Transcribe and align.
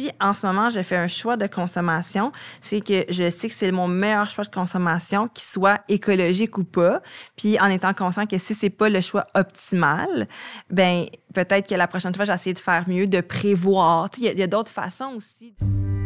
si 0.00 0.10
en 0.20 0.32
ce 0.32 0.46
moment 0.46 0.70
je 0.70 0.82
fais 0.82 0.96
un 0.96 1.08
choix 1.08 1.36
de 1.36 1.46
consommation, 1.46 2.32
c'est 2.60 2.80
que 2.80 3.04
je 3.10 3.28
sais 3.28 3.48
que 3.48 3.54
c'est 3.54 3.70
mon 3.70 3.86
meilleur 3.86 4.30
choix 4.30 4.44
de 4.44 4.50
consommation, 4.50 5.28
qu'il 5.28 5.44
soit 5.44 5.80
écologique 5.88 6.56
ou 6.56 6.64
pas. 6.64 7.02
Puis 7.36 7.60
en 7.60 7.66
étant 7.66 7.92
conscient 7.92 8.24
que 8.26 8.38
si 8.38 8.54
c'est 8.54 8.70
pas 8.70 8.88
le 8.88 9.02
choix 9.02 9.26
optimal, 9.34 10.26
ben 10.70 11.04
peut-être 11.34 11.68
que 11.68 11.74
la 11.74 11.86
prochaine 11.86 12.14
fois, 12.14 12.24
j'essaie 12.24 12.54
de 12.54 12.58
faire 12.58 12.84
mieux, 12.88 13.06
de 13.06 13.20
prévoir. 13.20 14.08
Il 14.16 14.24
y 14.24 14.40
a, 14.40 14.44
a 14.44 14.46
d'autres 14.46 14.72
façons 14.72 15.12
aussi. 15.16 15.54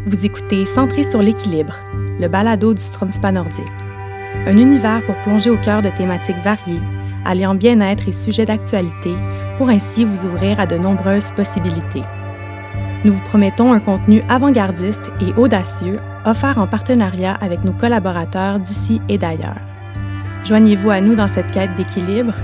Vous 0.07 0.27
écoutez 0.27 0.67
Centré 0.67 1.05
sur 1.05 1.23
l'équilibre, 1.23 1.77
le 2.19 2.27
balado 2.27 2.75
du 2.75 2.83
Stromspa 2.83 3.31
nordique. 3.31 3.65
Un 4.47 4.57
univers 4.57 5.07
pour 5.07 5.15
plonger 5.23 5.51
au 5.51 5.59
cœur 5.59 5.83
de 5.83 5.91
thématiques 5.91 6.43
variées, 6.43 6.83
alliant 7.25 7.55
bien-être 7.55 8.09
et 8.09 8.13
sujets 8.13 8.45
d'actualité, 8.45 9.15
pour 9.57 9.69
ainsi 9.69 10.05
vous 10.05 10.27
ouvrir 10.27 10.59
à 10.59 10.67
de 10.67 10.77
nombreuses 10.77 11.31
possibilités. 11.31 12.03
Nous 13.05 13.13
vous 13.13 13.23
promettons 13.23 13.73
un 13.73 13.81
contenu 13.81 14.23
avant-gardiste 14.31 15.13
et 15.21 15.39
audacieux, 15.39 15.99
offert 16.25 16.57
en 16.57 16.67
partenariat 16.67 17.35
avec 17.35 17.63
nos 17.63 17.73
collaborateurs 17.73 18.59
d'ici 18.59 19.03
et 19.11 19.19
d'ailleurs. 19.19 19.61
Joignez-vous 20.45 20.91
à 20.91 21.03
nous 21.03 21.15
dans 21.15 21.29
cette 21.29 21.51
quête 21.51 21.75
d'équilibre, 21.77 22.35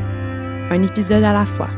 un 0.70 0.82
épisode 0.82 1.24
à 1.24 1.32
la 1.32 1.46
fois. 1.46 1.70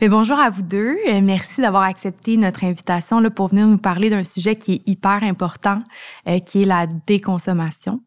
Mais 0.00 0.08
bonjour 0.08 0.38
à 0.38 0.48
vous 0.48 0.62
deux. 0.62 0.96
Euh, 1.08 1.20
merci 1.22 1.60
d'avoir 1.60 1.82
accepté 1.82 2.38
notre 2.38 2.64
invitation 2.64 3.20
là, 3.20 3.28
pour 3.28 3.48
venir 3.48 3.66
nous 3.66 3.76
parler 3.76 4.08
d'un 4.08 4.22
sujet 4.22 4.56
qui 4.56 4.72
est 4.72 4.88
hyper 4.88 5.22
important, 5.22 5.78
euh, 6.26 6.38
qui 6.38 6.62
est 6.62 6.64
la 6.64 6.86
déconsommation. 6.86 8.00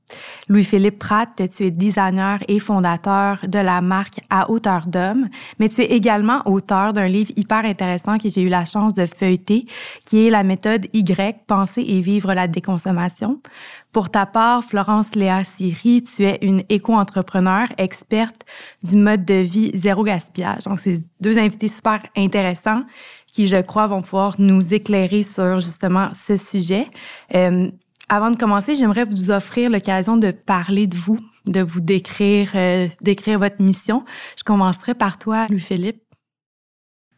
Louis-Philippe 0.49 0.97
Pratt, 0.97 1.29
tu 1.55 1.63
es 1.63 1.69
designer 1.69 2.39
et 2.47 2.57
fondateur 2.57 3.45
de 3.47 3.59
la 3.59 3.81
marque 3.81 4.21
À 4.31 4.49
hauteur 4.49 4.87
d'homme, 4.87 5.29
mais 5.59 5.69
tu 5.69 5.81
es 5.81 5.85
également 5.85 6.41
auteur 6.47 6.93
d'un 6.93 7.07
livre 7.07 7.31
hyper 7.35 7.63
intéressant 7.63 8.17
que 8.17 8.27
j'ai 8.27 8.41
eu 8.41 8.49
la 8.49 8.65
chance 8.65 8.95
de 8.95 9.05
feuilleter, 9.05 9.67
qui 10.07 10.25
est 10.25 10.31
la 10.31 10.41
méthode 10.43 10.87
Y, 10.93 11.45
penser 11.45 11.83
et 11.87 12.01
vivre 12.01 12.33
la 12.33 12.47
déconsommation. 12.47 13.39
Pour 13.93 14.09
ta 14.09 14.25
part, 14.25 14.63
Florence 14.63 15.13
Léa 15.13 15.43
Siri, 15.43 16.01
tu 16.01 16.23
es 16.23 16.39
une 16.41 16.63
éco-entrepreneur 16.67 17.67
experte 17.77 18.41
du 18.81 18.95
mode 18.95 19.23
de 19.23 19.35
vie 19.35 19.69
zéro 19.75 20.03
gaspillage. 20.03 20.63
Donc, 20.63 20.79
c'est 20.79 20.99
deux 21.21 21.37
invités 21.37 21.67
super 21.67 22.01
intéressants 22.17 22.81
qui, 23.31 23.47
je 23.47 23.61
crois, 23.61 23.85
vont 23.85 24.01
pouvoir 24.01 24.35
nous 24.39 24.73
éclairer 24.73 25.21
sur 25.21 25.59
justement 25.59 26.09
ce 26.15 26.37
sujet. 26.37 26.85
Euh, 27.35 27.69
avant 28.09 28.31
de 28.31 28.35
commencer, 28.35 28.73
j'aimerais 28.73 29.05
vous 29.05 29.29
offrir 29.29 29.69
l'occasion 29.69 30.17
de 30.17 30.31
parler 30.31 30.87
de 30.87 30.95
vous, 30.95 31.19
de 31.45 31.61
vous 31.61 31.79
décrire, 31.79 32.51
euh, 32.55 32.87
décrire 33.01 33.37
votre 33.37 33.61
mission. 33.61 34.05
Je 34.37 34.43
commencerai 34.43 34.95
par 34.95 35.19
toi, 35.19 35.45
Louis-Philippe. 35.49 36.02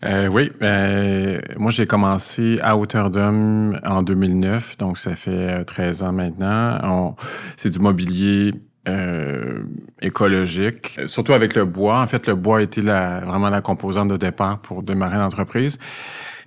Euh, 0.04 0.28
oui, 0.28 0.52
euh, 0.62 1.40
moi 1.58 1.72
j'ai 1.72 1.88
commencé 1.88 2.60
à 2.62 2.78
hauteur 2.78 3.10
d'homme 3.10 3.80
en 3.86 4.04
2009, 4.04 4.78
donc 4.78 4.98
ça 4.98 5.16
fait 5.16 5.64
13 5.66 6.04
ans 6.04 6.12
maintenant. 6.12 7.16
C'est 7.56 7.70
du 7.70 7.80
mobilier 7.80 8.54
euh, 8.88 9.64
écologique, 10.02 11.00
surtout 11.06 11.34
avec 11.34 11.56
le 11.56 11.66
bois. 11.66 12.02
En 12.02 12.08
fait, 12.08 12.28
le 12.28 12.36
bois 12.36 12.60
la, 12.78 13.20
vraiment 13.22 13.50
la 13.50 13.62
composante 13.62 14.10
de 14.10 14.18
départ 14.18 14.60
pour 14.60 14.84
démarrer 14.84 15.18
l'entreprise. 15.18 15.80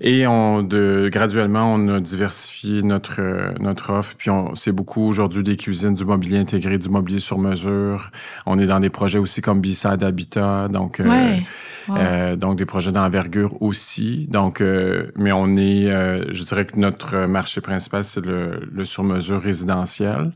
Et 0.00 0.28
on, 0.28 0.62
de, 0.62 1.08
graduellement, 1.12 1.74
on 1.74 1.88
a 1.96 2.00
diversifié 2.00 2.82
notre, 2.82 3.20
notre 3.60 3.92
offre. 3.92 4.14
Puis 4.16 4.30
c'est 4.54 4.70
beaucoup 4.70 5.02
aujourd'hui 5.02 5.42
des 5.42 5.56
cuisines, 5.56 5.94
du 5.94 6.04
mobilier 6.04 6.38
intégré, 6.38 6.78
du 6.78 6.88
mobilier 6.88 7.18
sur 7.18 7.38
mesure. 7.38 8.12
On 8.46 8.58
est 8.60 8.66
dans 8.66 8.78
des 8.78 8.90
projets 8.90 9.18
aussi 9.18 9.40
comme 9.40 9.60
Bissade 9.60 10.04
Habitat, 10.04 10.68
donc, 10.68 11.00
euh, 11.00 11.38
euh, 11.90 12.36
donc 12.36 12.58
des 12.58 12.66
projets 12.66 12.92
d'envergure 12.92 13.60
aussi. 13.60 14.28
Donc, 14.30 14.60
euh, 14.60 15.10
mais 15.16 15.32
on 15.32 15.56
est, 15.56 15.90
euh, 15.90 16.32
je 16.32 16.44
dirais 16.44 16.64
que 16.64 16.78
notre 16.78 17.26
marché 17.26 17.60
principal, 17.60 18.04
c'est 18.04 18.24
le, 18.24 18.68
le 18.72 18.84
sur-mesure 18.84 19.42
résidentiel. 19.42 20.30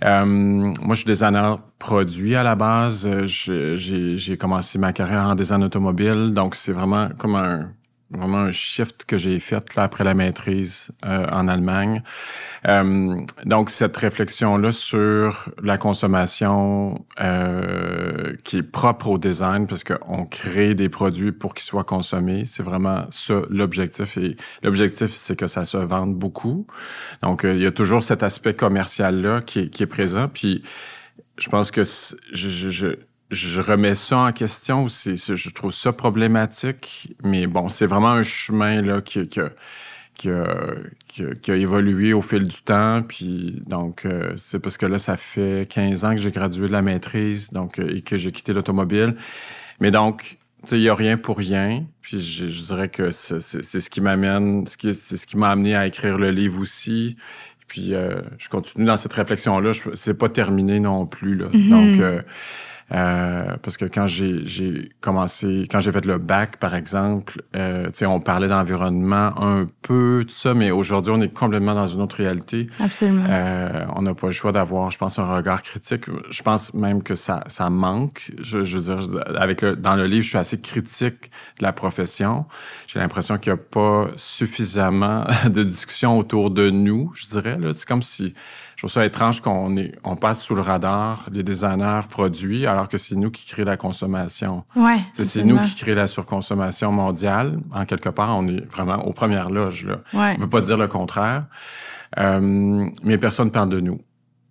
moi, 0.00 0.74
je 0.90 0.94
suis 0.94 1.06
designer 1.06 1.58
produit 1.80 2.36
à 2.36 2.44
la 2.44 2.51
base. 2.54 3.08
J'ai, 3.24 4.16
j'ai 4.16 4.36
commencé 4.36 4.78
ma 4.78 4.92
carrière 4.92 5.24
en 5.24 5.34
design 5.34 5.64
automobile, 5.64 6.32
donc 6.32 6.54
c'est 6.54 6.72
vraiment 6.72 7.08
comme 7.18 7.34
un 7.34 7.70
vraiment 8.12 8.38
un 8.38 8.52
shift 8.52 9.04
que 9.04 9.16
j'ai 9.16 9.38
fait 9.38 9.74
là, 9.74 9.84
après 9.84 10.04
la 10.04 10.14
maîtrise 10.14 10.90
euh, 11.04 11.26
en 11.32 11.48
Allemagne. 11.48 12.02
Euh, 12.68 13.20
donc, 13.44 13.70
cette 13.70 13.96
réflexion-là 13.96 14.72
sur 14.72 15.48
la 15.62 15.78
consommation 15.78 17.04
euh, 17.20 18.36
qui 18.44 18.58
est 18.58 18.62
propre 18.62 19.08
au 19.08 19.18
design, 19.18 19.66
parce 19.66 19.84
qu'on 19.84 20.26
crée 20.26 20.74
des 20.74 20.88
produits 20.88 21.32
pour 21.32 21.54
qu'ils 21.54 21.64
soient 21.64 21.84
consommés, 21.84 22.44
c'est 22.44 22.62
vraiment 22.62 23.06
ça 23.10 23.42
l'objectif. 23.48 24.16
Et 24.18 24.36
l'objectif, 24.62 25.10
c'est 25.14 25.36
que 25.36 25.46
ça 25.46 25.64
se 25.64 25.78
vende 25.78 26.14
beaucoup. 26.14 26.66
Donc, 27.22 27.42
il 27.44 27.60
y 27.60 27.66
a 27.66 27.72
toujours 27.72 28.02
cet 28.02 28.22
aspect 28.22 28.54
commercial-là 28.54 29.40
qui 29.40 29.70
qui 29.70 29.82
est 29.82 29.86
présent. 29.86 30.28
Puis, 30.28 30.62
je 31.38 31.48
pense 31.48 31.70
que 31.70 31.82
je, 31.84 32.48
je, 32.48 32.70
je 32.70 32.96
je 33.32 33.62
remets 33.62 33.94
ça 33.94 34.18
en 34.18 34.32
question. 34.32 34.88
C'est, 34.88 35.16
je 35.16 35.50
trouve 35.50 35.72
ça 35.72 35.92
problématique. 35.92 37.14
Mais 37.24 37.46
bon, 37.46 37.68
c'est 37.68 37.86
vraiment 37.86 38.12
un 38.12 38.22
chemin 38.22 38.82
là, 38.82 39.00
qui, 39.00 39.40
a 40.30 41.56
évolué 41.56 42.12
au 42.12 42.22
fil 42.22 42.46
du 42.46 42.62
temps. 42.62 43.00
Puis 43.02 43.62
donc, 43.66 44.04
euh, 44.04 44.34
c'est 44.36 44.58
parce 44.58 44.76
que 44.76 44.86
là, 44.86 44.98
ça 44.98 45.16
fait 45.16 45.66
15 45.68 46.04
ans 46.04 46.10
que 46.10 46.20
j'ai 46.20 46.30
gradué 46.30 46.66
de 46.66 46.72
la 46.72 46.82
maîtrise 46.82 47.50
donc, 47.50 47.78
euh, 47.78 47.96
et 47.96 48.02
que 48.02 48.18
j'ai 48.18 48.32
quitté 48.32 48.52
l'automobile. 48.52 49.16
Mais 49.80 49.90
donc, 49.90 50.38
il 50.70 50.78
n'y 50.78 50.90
a 50.90 50.94
rien 50.94 51.16
pour 51.16 51.38
rien. 51.38 51.86
Puis 52.02 52.20
je, 52.20 52.44
dirais 52.66 52.90
que 52.90 53.10
c'est, 53.10 53.40
ce 53.40 53.90
qui 53.90 54.02
m'amène, 54.02 54.66
c'est 54.66 54.92
ce 54.92 55.26
qui 55.26 55.38
m'a 55.38 55.48
amené 55.50 55.74
à 55.74 55.86
écrire 55.86 56.18
le 56.18 56.30
livre 56.30 56.60
aussi. 56.60 57.16
Puis 57.72 57.94
euh, 57.94 58.20
je 58.36 58.50
continue 58.50 58.84
dans 58.84 58.98
cette 58.98 59.14
réflexion-là. 59.14 59.70
C'est 59.94 60.12
pas 60.12 60.28
terminé 60.28 60.78
non 60.78 61.06
plus. 61.06 61.36
Là. 61.36 61.46
Mm-hmm. 61.46 61.70
Donc, 61.70 62.00
euh, 62.00 62.20
parce 62.92 63.76
que 63.76 63.86
quand 63.86 64.06
j'ai 64.06 64.90
commencé, 65.00 65.66
quand 65.70 65.80
j'ai 65.80 65.92
fait 65.92 66.04
le 66.04 66.18
bac, 66.18 66.58
par 66.58 66.74
exemple, 66.74 67.42
euh, 67.56 67.90
on 68.02 68.20
parlait 68.20 68.48
d'environnement 68.48 69.32
un 69.40 69.66
peu, 69.82 70.24
tout 70.26 70.34
ça, 70.34 70.54
mais 70.54 70.70
aujourd'hui, 70.70 71.12
on 71.14 71.20
est 71.22 71.32
complètement 71.32 71.74
dans 71.74 71.86
une 71.86 72.02
autre 72.02 72.16
réalité. 72.16 72.68
Absolument. 72.80 73.24
Euh, 73.28 73.86
on 73.94 74.02
n'a 74.02 74.14
pas 74.14 74.26
le 74.26 74.32
choix 74.32 74.52
d'avoir, 74.52 74.90
je 74.90 74.98
pense, 74.98 75.18
un 75.18 75.34
regard 75.34 75.62
critique. 75.62 76.04
Je 76.30 76.42
pense 76.42 76.74
même 76.74 77.02
que 77.02 77.14
ça, 77.14 77.44
ça 77.46 77.70
manque. 77.70 78.30
Je, 78.42 78.64
je 78.64 78.78
veux 78.78 78.94
dire, 78.94 79.20
avec 79.36 79.62
le, 79.62 79.76
dans 79.76 79.96
le 79.96 80.06
livre, 80.06 80.22
je 80.22 80.28
suis 80.28 80.38
assez 80.38 80.60
critique 80.60 81.30
de 81.58 81.62
la 81.62 81.72
profession. 81.72 82.46
J'ai 82.86 82.98
l'impression 82.98 83.38
qu'il 83.38 83.52
n'y 83.52 83.58
a 83.58 83.62
pas 83.62 84.08
suffisamment 84.16 85.24
de 85.46 85.62
discussions 85.62 86.18
autour 86.18 86.50
de 86.50 86.70
nous, 86.70 87.10
je 87.14 87.26
dirais. 87.28 87.58
C'est 87.72 87.88
comme 87.88 88.02
si 88.02 88.34
trouve 88.82 88.90
ça 88.90 89.06
étrange 89.06 89.40
qu'on 89.40 89.76
on 90.02 90.16
passe 90.16 90.42
sous 90.42 90.56
le 90.56 90.60
radar 90.60 91.28
des 91.30 91.44
designers 91.44 92.00
produits 92.08 92.66
alors 92.66 92.88
que 92.88 92.96
c'est 92.96 93.14
nous 93.14 93.30
qui 93.30 93.46
créons 93.46 93.64
la 93.64 93.76
consommation. 93.76 94.64
Ouais, 94.74 94.98
c'est 95.12 95.44
nous 95.44 95.60
qui 95.60 95.76
créons 95.76 95.94
la 95.94 96.08
surconsommation 96.08 96.90
mondiale. 96.90 97.60
En 97.72 97.84
quelque 97.84 98.08
part, 98.08 98.36
on 98.36 98.48
est 98.48 98.64
vraiment 98.68 99.06
aux 99.06 99.12
premières 99.12 99.50
loges. 99.50 99.86
Là. 99.86 99.98
Ouais. 100.12 100.30
On 100.30 100.32
ne 100.32 100.38
peut 100.38 100.48
pas 100.48 100.60
dire 100.62 100.76
le 100.78 100.88
contraire. 100.88 101.44
Euh, 102.18 102.84
mais 103.04 103.18
personne 103.18 103.52
parle 103.52 103.68
de 103.68 103.78
nous. 103.78 104.00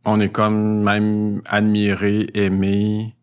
On 0.06 0.22
est 0.22 0.30
comme 0.30 0.82
même 0.82 1.42
admiré, 1.50 2.30
aimé. 2.34 3.14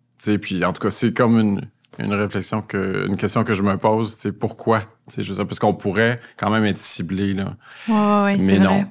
Puis 0.42 0.62
en 0.62 0.74
tout 0.74 0.82
cas, 0.82 0.90
c'est 0.90 1.14
comme 1.14 1.40
une, 1.40 1.62
une 1.98 2.12
réflexion 2.12 2.60
que 2.60 3.06
une 3.08 3.16
question 3.16 3.44
que 3.44 3.54
je 3.54 3.62
me 3.62 3.78
pose, 3.78 4.14
c'est 4.18 4.32
pourquoi? 4.32 4.82
C'est 5.06 5.22
juste 5.22 5.42
parce 5.42 5.58
qu'on 5.58 5.72
pourrait 5.72 6.20
quand 6.36 6.50
même 6.50 6.66
être 6.66 6.76
ciblé 6.76 7.32
là. 7.32 7.56
Ouais, 7.88 8.24
ouais, 8.24 8.36
mais 8.40 8.58
non. 8.58 8.74
Vrai. 8.74 8.86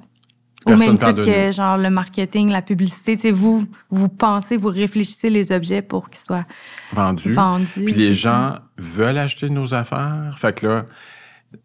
Au 0.73 0.77
même 0.77 0.97
titre 0.97 1.25
que 1.25 1.51
genre 1.51 1.77
le 1.77 1.89
marketing, 1.89 2.49
la 2.49 2.61
publicité, 2.61 3.31
vous 3.31 3.65
vous 3.89 4.09
pensez, 4.09 4.57
vous 4.57 4.69
réfléchissez 4.69 5.29
les 5.29 5.51
objets 5.51 5.81
pour 5.81 6.09
qu'ils 6.09 6.19
soient 6.19 6.45
vendus. 6.93 7.33
vendus. 7.33 7.85
Puis 7.85 7.93
les 7.93 8.13
gens 8.13 8.55
veulent 8.77 9.17
acheter 9.17 9.49
nos 9.49 9.73
affaires. 9.73 10.35
Fait 10.37 10.53
que 10.53 10.67
là, 10.67 10.85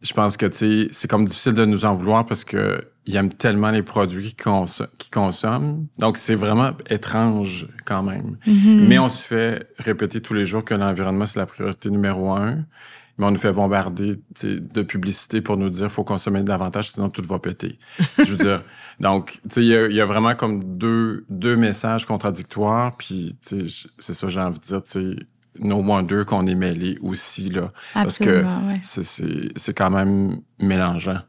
je 0.00 0.12
pense 0.12 0.36
que 0.36 0.46
c'est 0.50 1.08
comme 1.08 1.24
difficile 1.24 1.54
de 1.54 1.64
nous 1.64 1.84
en 1.84 1.94
vouloir 1.94 2.24
parce 2.24 2.44
que 2.44 2.84
ils 3.04 3.16
aiment 3.16 3.32
tellement 3.32 3.70
les 3.70 3.82
produits 3.82 4.34
qu'ils 4.34 5.10
consomment. 5.10 5.86
Donc 5.98 6.16
c'est 6.16 6.36
vraiment 6.36 6.70
étrange 6.88 7.66
quand 7.84 8.02
même. 8.02 8.36
Mm-hmm. 8.46 8.86
Mais 8.86 8.98
on 8.98 9.08
se 9.08 9.24
fait 9.24 9.68
répéter 9.78 10.20
tous 10.20 10.34
les 10.34 10.44
jours 10.44 10.64
que 10.64 10.74
l'environnement 10.74 11.26
c'est 11.26 11.40
la 11.40 11.46
priorité 11.46 11.90
numéro 11.90 12.30
un 12.30 12.64
mais 13.18 13.26
on 13.26 13.30
nous 13.30 13.38
fait 13.38 13.52
bombarder 13.52 14.20
de 14.42 14.82
publicité 14.82 15.40
pour 15.40 15.56
nous 15.56 15.70
dire 15.70 15.90
faut 15.90 16.04
consommer 16.04 16.42
davantage, 16.42 16.92
sinon 16.92 17.10
tout 17.10 17.22
va 17.22 17.38
péter. 17.38 17.78
je 18.18 18.24
veux 18.24 18.38
dire, 18.38 18.62
donc, 19.00 19.40
il 19.56 19.64
y, 19.64 19.94
y, 19.94 20.00
a 20.00 20.04
vraiment 20.04 20.34
comme 20.34 20.78
deux, 20.78 21.24
deux 21.28 21.56
messages 21.56 22.06
contradictoires, 22.06 22.96
puis 22.96 23.36
c'est 23.42 24.14
ça, 24.14 24.28
j'ai 24.28 24.40
envie 24.40 24.58
de 24.58 24.64
dire, 24.64 24.82
tu 24.82 25.16
no 25.60 25.76
wonder 25.82 26.24
qu'on 26.26 26.46
est 26.46 26.54
mêlé 26.54 26.98
aussi, 27.02 27.50
là. 27.50 27.72
parce 27.94 28.18
que 28.18 28.44
ouais. 28.44 28.80
c'est 28.82 29.74
quand 29.74 29.90
même 29.90 30.40
mélangeant, 30.58 31.20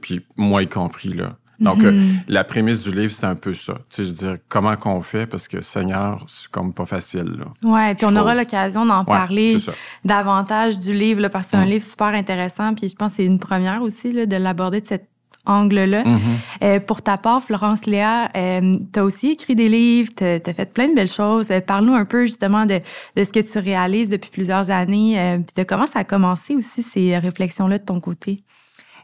puis 0.00 0.26
moi 0.36 0.62
y 0.62 0.68
compris, 0.68 1.12
là. 1.12 1.36
Donc, 1.62 1.78
mm-hmm. 1.78 2.22
la 2.28 2.44
prémisse 2.44 2.82
du 2.82 2.90
livre, 2.90 3.12
c'est 3.12 3.26
un 3.26 3.34
peu 3.34 3.54
ça. 3.54 3.74
Tu 3.90 3.96
sais, 3.96 4.04
je 4.04 4.08
veux 4.08 4.14
dire, 4.14 4.36
comment 4.48 4.76
qu'on 4.76 5.00
fait, 5.00 5.26
parce 5.26 5.48
que 5.48 5.60
Seigneur, 5.60 6.24
c'est 6.26 6.48
comme 6.50 6.72
pas 6.72 6.86
facile, 6.86 7.38
là. 7.38 7.46
Ouais, 7.62 7.94
puis 7.94 8.06
on 8.08 8.16
aura 8.16 8.34
l'occasion 8.34 8.84
d'en 8.84 9.04
parler 9.04 9.56
davantage 10.04 10.78
du 10.78 10.92
livre, 10.92 11.28
parce 11.28 11.46
que 11.46 11.50
c'est 11.52 11.56
un 11.56 11.66
mm. 11.66 11.70
livre 11.70 11.84
super 11.84 12.08
intéressant, 12.08 12.74
puis 12.74 12.88
je 12.88 12.94
pense 12.94 13.12
que 13.12 13.16
c'est 13.18 13.24
une 13.24 13.38
première 13.38 13.82
aussi, 13.82 14.12
là, 14.12 14.26
de 14.26 14.36
l'aborder 14.36 14.80
de 14.80 14.86
cette 14.86 15.08
angle-là. 15.44 16.04
Mm-hmm. 16.04 16.18
Euh, 16.62 16.80
pour 16.80 17.02
ta 17.02 17.16
part, 17.16 17.42
Florence 17.42 17.86
Léa, 17.86 18.28
euh, 18.36 18.76
tu 18.92 19.00
as 19.00 19.04
aussi 19.04 19.30
écrit 19.30 19.54
des 19.54 19.68
livres, 19.68 20.10
tu 20.16 20.24
as, 20.24 20.52
fait 20.52 20.72
plein 20.72 20.88
de 20.88 20.94
belles 20.94 21.10
choses. 21.10 21.50
Euh, 21.50 21.60
parle-nous 21.60 21.94
un 21.94 22.04
peu 22.04 22.26
justement 22.26 22.66
de, 22.66 22.80
de, 23.16 23.24
ce 23.24 23.32
que 23.32 23.40
tu 23.40 23.58
réalises 23.58 24.08
depuis 24.08 24.30
plusieurs 24.30 24.70
années, 24.70 25.18
euh, 25.18 25.38
de 25.56 25.62
comment 25.64 25.86
ça 25.86 26.00
a 26.00 26.04
commencé 26.04 26.54
aussi 26.54 26.82
ces 26.82 27.18
réflexions-là 27.18 27.78
de 27.78 27.84
ton 27.84 28.00
côté. 28.00 28.42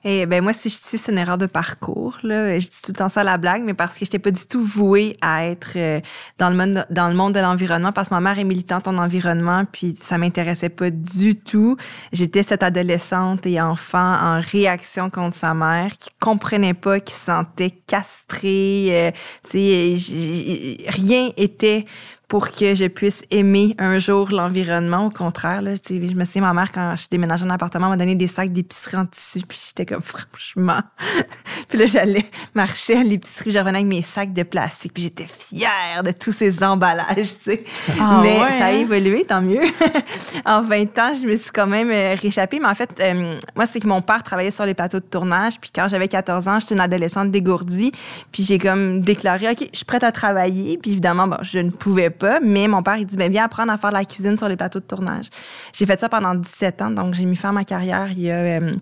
Et 0.05 0.27
ben 0.27 0.43
moi, 0.43 0.53
si 0.53 0.69
je 0.69 0.77
dis 0.77 0.99
c'est 0.99 1.13
une 1.13 1.19
erreur 1.19 1.39
de 1.39 1.47
parcours, 1.47 2.19
là, 2.23 2.59
je 2.59 2.67
dis 2.67 2.83
tout 2.83 2.93
le 2.93 2.99
temps 2.99 3.09
ça 3.09 3.21
à 3.21 3.25
la 3.25 3.39
blague, 3.39 3.63
mais 3.65 3.75
parce 3.75 3.95
que 3.95 4.01
je 4.01 4.05
n'étais 4.05 4.19
pas 4.19 4.31
du 4.31 4.47
tout 4.47 4.63
vouée 4.63 5.17
à 5.21 5.47
être 5.47 5.73
euh, 5.77 6.01
dans 6.39 6.51
le 6.51 6.57
monde 6.57 6.87
dans 6.91 7.09
le 7.09 7.15
monde 7.15 7.35
de 7.35 7.41
l'environnement, 7.41 7.93
parce 7.93 8.09
que 8.09 8.15
ma 8.15 8.21
mère 8.21 8.39
est 8.39 8.45
militante 8.45 8.89
en 8.89 8.99
environnement, 8.99 9.65
puis 9.71 9.97
ça 10.01 10.19
m'intéressait 10.19 10.69
pas 10.69 10.91
du 10.91 11.37
tout. 11.37 11.77
J'étais 12.13 12.43
cette 12.43 12.63
adolescente 12.63 13.47
et 13.47 13.61
enfant 13.61 14.17
en 14.21 14.41
réaction 14.41 15.11
contre 15.11 15.37
sa 15.37 15.55
mère, 15.55 15.97
qui 15.97 16.11
comprenait 16.21 16.75
pas, 16.75 17.01
qui 17.01 17.15
se 17.15 17.27
sentait 17.27 17.71
castrée. 17.71 18.89
Euh, 18.91 19.11
tu 19.45 19.59
sais, 19.59 20.91
rien 20.91 21.31
était 21.37 21.87
pour 22.29 22.51
que 22.51 22.75
je 22.75 22.85
puisse 22.85 23.25
aimer 23.31 23.75
un 23.79 23.99
jour 23.99 24.31
l'environnement. 24.31 25.07
Au 25.07 25.11
contraire, 25.11 25.63
là, 25.63 25.73
je 25.75 25.95
me 25.95 26.25
souviens, 26.27 26.43
ma 26.43 26.53
mère, 26.53 26.73
quand 26.73 26.95
je 26.95 27.07
déménageais 27.11 27.47
en 27.47 27.51
appartement, 27.51 27.89
m'a 27.89 27.97
donné 27.97 28.15
des 28.15 28.27
sacs 28.27 28.53
d'épicerie 28.53 28.99
en 28.99 29.07
tissu, 29.07 29.41
puis 29.49 29.59
j'étais 29.67 29.87
comme, 29.87 30.03
franchement. 30.03 30.81
puis 31.69 31.79
là, 31.79 31.87
j'allais 31.87 32.27
marcher 32.55 32.99
à 32.99 33.03
l'épicerie, 33.03 33.51
je 33.51 33.59
revenais 33.59 33.79
avec 33.79 33.87
mes 33.87 34.03
sacs 34.03 34.35
de 34.35 34.43
plastique, 34.43 34.93
puis 34.93 35.05
j'étais 35.05 35.27
fière 35.27 36.03
de 36.05 36.11
tous 36.11 36.33
ces 36.33 36.63
emballages, 36.63 37.39
tu 37.43 37.53
sais. 37.53 37.65
Ah 37.99 38.21
mais 38.23 38.37
ça 38.37 38.67
a 38.67 38.69
hein? 38.69 38.81
évolué, 38.81 39.25
tant 39.25 39.41
mieux. 39.41 39.63
en 40.45 40.61
20 40.61 40.99
ans, 40.99 41.15
je 41.19 41.27
me 41.27 41.37
suis 41.37 41.51
quand 41.51 41.67
même 41.67 41.91
euh, 41.91 42.15
réchappée. 42.21 42.61
Mais 42.61 42.69
en 42.69 42.75
fait, 42.75 42.91
euh, 43.01 43.39
moi, 43.57 43.65
c'est 43.65 43.81
que 43.81 43.87
mon 43.87 44.03
père 44.03 44.23
travaillait 44.23 44.51
sur 44.51 44.67
les 44.67 44.75
plateaux 44.75 45.01
de 45.01 45.07
tournage, 45.07 45.59
puis 45.59 45.71
quand 45.75 45.89
j'avais 45.89 46.09
14 46.09 46.47
ans, 46.47 46.61
j'étais 46.61 46.75
une 46.75 46.81
adolescente 46.81 47.31
dégourdie, 47.31 47.93
puis 48.33 48.43
j'ai 48.43 48.59
comme 48.59 49.01
déclaré, 49.01 49.49
OK, 49.49 49.67
je 49.73 49.77
suis 49.77 49.87
prête 49.87 50.05
à 50.05 50.13
travailler, 50.13 50.77
puis 50.77 50.91
évidemment, 50.91 51.27
bon, 51.27 51.39
je 51.41 51.61
ne 51.61 51.71
pouvais 51.71 52.11
pas, 52.11 52.18
mais 52.43 52.69
mon 52.69 52.83
père, 52.83 52.97
il 52.97 53.07
dit, 53.07 53.17
bien, 53.17 53.29
viens 53.29 53.45
apprendre 53.45 53.73
à 53.73 53.77
faire 53.77 53.93
la 53.93 54.05
cuisine 54.05 54.37
sur 54.37 54.49
les 54.49 54.57
plateaux 54.57 54.81
de 54.81 54.85
tournage. 54.85 55.27
J'ai 55.73 55.87
fait 55.87 55.99
ça 55.99 56.09
pendant 56.09 56.35
17 56.35 56.83
ans, 56.83 56.91
donc 56.91 57.15
j'ai 57.15 57.25
mis 57.25 57.37
fin 57.37 57.51
à 57.51 57.53
ma 57.53 57.65
carrière 57.65 58.11
il 58.11 58.21
y 58.21 58.31
a... 58.31 58.37
Euh, 58.37 58.77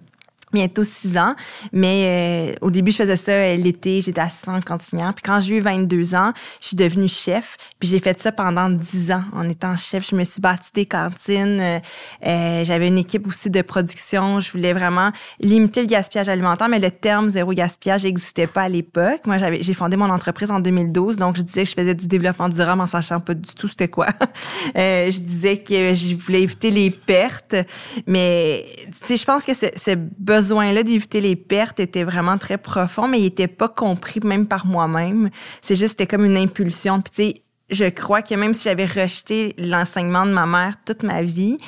bientôt 0.56 0.84
six 0.84 1.18
ans. 1.18 1.34
Mais 1.72 2.54
euh, 2.56 2.66
au 2.66 2.70
début, 2.70 2.90
je 2.90 2.96
faisais 2.96 3.16
ça 3.16 3.32
euh, 3.32 3.56
l'été, 3.56 4.00
j'étais 4.00 4.20
assistante 4.20 4.64
cantinière. 4.64 5.12
Puis 5.14 5.22
quand 5.22 5.40
j'ai 5.40 5.56
eu 5.56 5.60
22 5.60 6.14
ans, 6.14 6.32
je 6.60 6.68
suis 6.68 6.76
devenue 6.76 7.08
chef. 7.08 7.56
Puis 7.78 7.88
j'ai 7.88 8.00
fait 8.00 8.18
ça 8.18 8.32
pendant 8.32 8.70
10 8.70 9.12
ans. 9.12 9.24
En 9.34 9.48
étant 9.48 9.76
chef, 9.76 10.08
je 10.10 10.16
me 10.16 10.24
suis 10.24 10.40
bâti 10.40 10.70
des 10.74 10.86
cantines. 10.86 11.60
Euh, 11.60 12.64
j'avais 12.64 12.88
une 12.88 12.98
équipe 12.98 13.26
aussi 13.26 13.50
de 13.50 13.60
production. 13.60 14.40
Je 14.40 14.50
voulais 14.50 14.72
vraiment 14.72 15.10
limiter 15.40 15.82
le 15.82 15.86
gaspillage 15.88 16.28
alimentaire, 16.28 16.68
mais 16.68 16.78
le 16.78 16.90
terme 16.90 17.28
zéro 17.28 17.52
gaspillage 17.52 18.04
n'existait 18.04 18.46
pas 18.46 18.62
à 18.62 18.68
l'époque. 18.68 19.20
Moi, 19.26 19.36
j'ai 19.60 19.74
fondé 19.74 19.96
mon 19.96 20.08
entreprise 20.08 20.50
en 20.50 20.60
2012, 20.60 21.18
donc 21.18 21.36
je 21.36 21.42
disais 21.42 21.64
que 21.64 21.70
je 21.70 21.74
faisais 21.74 21.94
du 21.94 22.06
développement 22.08 22.48
durable 22.48 22.80
en 22.80 22.86
sachant 22.86 23.20
pas 23.20 23.34
du 23.34 23.54
tout 23.54 23.68
c'était 23.68 23.88
quoi. 23.88 24.06
je 24.74 25.18
disais 25.18 25.58
que 25.58 25.92
je 25.94 26.16
voulais 26.16 26.42
éviter 26.42 26.70
les 26.70 26.90
pertes, 26.90 27.56
mais 28.06 28.64
tu 29.06 29.16
je 29.16 29.24
pense 29.24 29.44
que 29.44 29.52
c'est 29.54 29.96
besoin 30.20 30.45
besoin-là 30.46 30.84
d'éviter 30.84 31.20
les 31.20 31.34
pertes 31.34 31.80
était 31.80 32.04
vraiment 32.04 32.38
très 32.38 32.56
profond, 32.56 33.08
mais 33.08 33.18
il 33.18 33.24
n'était 33.24 33.48
pas 33.48 33.68
compris 33.68 34.20
même 34.20 34.46
par 34.46 34.64
moi-même. 34.64 35.30
C'est 35.60 35.74
juste, 35.74 35.98
c'était 35.98 36.06
comme 36.06 36.24
une 36.24 36.36
impulsion. 36.36 37.00
Puis, 37.00 37.10
tu 37.10 37.22
sais, 37.22 37.42
je 37.68 37.86
crois 37.86 38.22
que 38.22 38.32
même 38.34 38.54
si 38.54 38.68
j'avais 38.68 38.84
rejeté 38.84 39.56
l'enseignement 39.58 40.24
de 40.24 40.30
ma 40.30 40.46
mère 40.46 40.74
toute 40.84 41.02
ma 41.02 41.22
vie, 41.22 41.58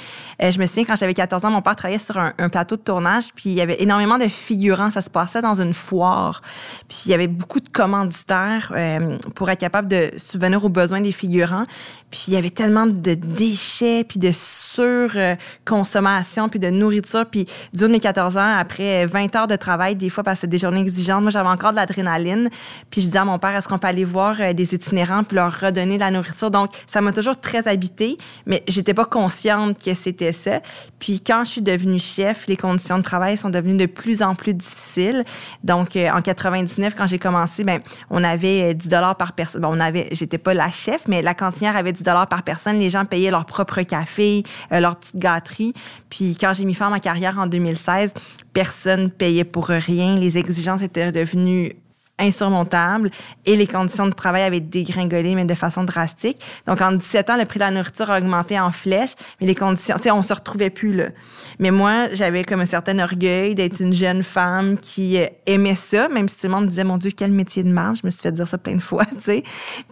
euh, 0.40 0.52
je 0.52 0.60
me 0.60 0.66
souviens 0.66 0.84
quand 0.84 0.94
j'avais 0.94 1.14
14 1.14 1.44
ans, 1.44 1.50
mon 1.50 1.60
père 1.60 1.74
travaillait 1.74 1.98
sur 1.98 2.16
un, 2.18 2.32
plateau 2.48 2.76
de 2.76 2.82
tournage, 2.82 3.30
puis 3.34 3.50
il 3.50 3.54
y 3.54 3.60
avait 3.60 3.82
énormément 3.82 4.16
de 4.16 4.28
figurants. 4.28 4.92
Ça 4.92 5.02
se 5.02 5.10
passait 5.10 5.42
dans 5.42 5.60
une 5.60 5.72
foire, 5.72 6.40
puis 6.86 6.98
il 7.06 7.10
y 7.10 7.14
avait 7.14 7.26
beaucoup 7.26 7.58
de 7.58 7.68
commanditaires 7.68 8.72
euh, 8.76 9.18
pour 9.34 9.50
être 9.50 9.58
capable 9.58 9.88
de 9.88 10.12
subvenir 10.18 10.64
aux 10.64 10.68
besoins 10.68 11.00
des 11.00 11.10
figurants. 11.10 11.64
Puis 12.10 12.26
il 12.28 12.34
y 12.34 12.36
avait 12.36 12.50
tellement 12.50 12.86
de 12.86 13.14
déchets, 13.14 14.04
puis 14.04 14.20
de 14.20 14.30
surconsommation, 14.32 16.48
puis 16.48 16.60
de 16.60 16.70
nourriture. 16.70 17.26
Puis 17.26 17.46
du 17.74 17.82
de 17.82 17.88
mes 17.88 17.98
14 17.98 18.36
ans, 18.36 18.56
après 18.56 19.04
20 19.04 19.34
heures 19.34 19.48
de 19.48 19.56
travail, 19.56 19.96
des 19.96 20.10
fois, 20.10 20.22
parce 20.22 20.42
que 20.42 20.46
des 20.46 20.58
journées 20.58 20.80
exigeantes, 20.80 21.22
moi 21.22 21.32
j'avais 21.32 21.48
encore 21.48 21.72
de 21.72 21.76
l'adrénaline. 21.76 22.50
Puis 22.90 23.00
je 23.00 23.06
disais 23.06 23.18
à 23.18 23.24
mon 23.24 23.40
père, 23.40 23.56
est-ce 23.56 23.66
qu'on 23.66 23.78
peut 23.78 23.88
aller 23.88 24.04
voir 24.04 24.36
euh, 24.40 24.52
des 24.52 24.74
itinérants, 24.74 25.24
puis 25.24 25.34
leur 25.34 25.58
redonner 25.58 25.87
de 25.94 26.00
la 26.00 26.10
nourriture. 26.10 26.50
Donc, 26.50 26.70
ça 26.86 27.00
m'a 27.00 27.12
toujours 27.12 27.38
très 27.38 27.68
habité, 27.68 28.18
mais 28.46 28.62
j'étais 28.68 28.94
pas 28.94 29.04
consciente 29.04 29.82
que 29.82 29.94
c'était 29.94 30.32
ça. 30.32 30.60
Puis, 30.98 31.20
quand 31.20 31.44
je 31.44 31.50
suis 31.50 31.62
devenue 31.62 31.98
chef, 31.98 32.46
les 32.46 32.56
conditions 32.56 32.98
de 32.98 33.02
travail 33.02 33.36
sont 33.36 33.50
devenues 33.50 33.76
de 33.76 33.86
plus 33.86 34.22
en 34.22 34.34
plus 34.34 34.54
difficiles. 34.54 35.24
Donc, 35.64 35.96
euh, 35.96 36.10
en 36.10 36.22
99, 36.22 36.94
quand 36.96 37.06
j'ai 37.06 37.18
commencé, 37.18 37.64
ben, 37.64 37.80
on 38.10 38.22
avait 38.24 38.74
10 38.74 38.86
euh, 38.86 38.90
dollars 38.90 39.16
par 39.16 39.32
personne. 39.32 39.62
Bon, 39.62 39.68
on 39.72 39.80
avait, 39.80 40.08
j'étais 40.12 40.38
pas 40.38 40.54
la 40.54 40.70
chef, 40.70 41.02
mais 41.08 41.22
la 41.22 41.34
cantinière 41.34 41.76
avait 41.76 41.92
10 41.92 42.02
dollars 42.02 42.26
par 42.26 42.42
personne. 42.42 42.78
Les 42.78 42.90
gens 42.90 43.04
payaient 43.04 43.30
leur 43.30 43.46
propre 43.46 43.82
café, 43.82 44.42
euh, 44.72 44.80
leur 44.80 44.96
petite 44.96 45.16
gâterie. 45.16 45.72
Puis, 46.10 46.36
quand 46.40 46.52
j'ai 46.54 46.64
mis 46.64 46.74
fin 46.74 46.88
à 46.88 46.90
ma 46.90 47.00
carrière 47.00 47.38
en 47.38 47.46
2016, 47.46 48.14
personne 48.52 49.10
payait 49.10 49.44
pour 49.44 49.66
rien. 49.68 50.16
Les 50.16 50.36
exigences 50.36 50.82
étaient 50.82 51.12
devenues 51.12 51.74
insurmontable 52.18 53.10
et 53.46 53.56
les 53.56 53.66
conditions 53.66 54.06
de 54.06 54.12
travail 54.12 54.42
avaient 54.42 54.60
dégringolé, 54.60 55.34
mais 55.34 55.44
de 55.44 55.54
façon 55.54 55.84
drastique. 55.84 56.38
Donc, 56.66 56.80
en 56.80 56.92
17 56.92 57.30
ans, 57.30 57.36
le 57.36 57.44
prix 57.44 57.58
de 57.58 57.64
la 57.64 57.70
nourriture 57.70 58.10
a 58.10 58.18
augmenté 58.18 58.58
en 58.58 58.70
flèche, 58.70 59.12
mais 59.40 59.46
les 59.46 59.54
conditions, 59.54 59.96
tu 59.96 60.04
sais, 60.04 60.10
on 60.10 60.22
se 60.22 60.34
retrouvait 60.34 60.70
plus 60.70 60.92
là. 60.92 61.06
Mais 61.58 61.70
moi, 61.70 62.08
j'avais 62.12 62.44
comme 62.44 62.60
un 62.60 62.66
certain 62.66 62.98
orgueil 62.98 63.54
d'être 63.54 63.80
une 63.80 63.92
jeune 63.92 64.22
femme 64.22 64.78
qui 64.78 65.18
euh, 65.18 65.26
aimait 65.46 65.74
ça, 65.74 66.08
même 66.08 66.28
si 66.28 66.40
tout 66.40 66.46
le 66.46 66.52
monde 66.52 66.68
disait, 66.68 66.84
mon 66.84 66.98
Dieu, 66.98 67.12
quel 67.16 67.32
métier 67.32 67.62
de 67.62 67.70
marge. 67.70 67.98
Je 68.02 68.06
me 68.06 68.10
suis 68.10 68.22
fait 68.22 68.32
dire 68.32 68.48
ça 68.48 68.58
plein 68.58 68.74
de 68.74 68.82
fois, 68.82 69.04
tu 69.16 69.22
sais. 69.22 69.42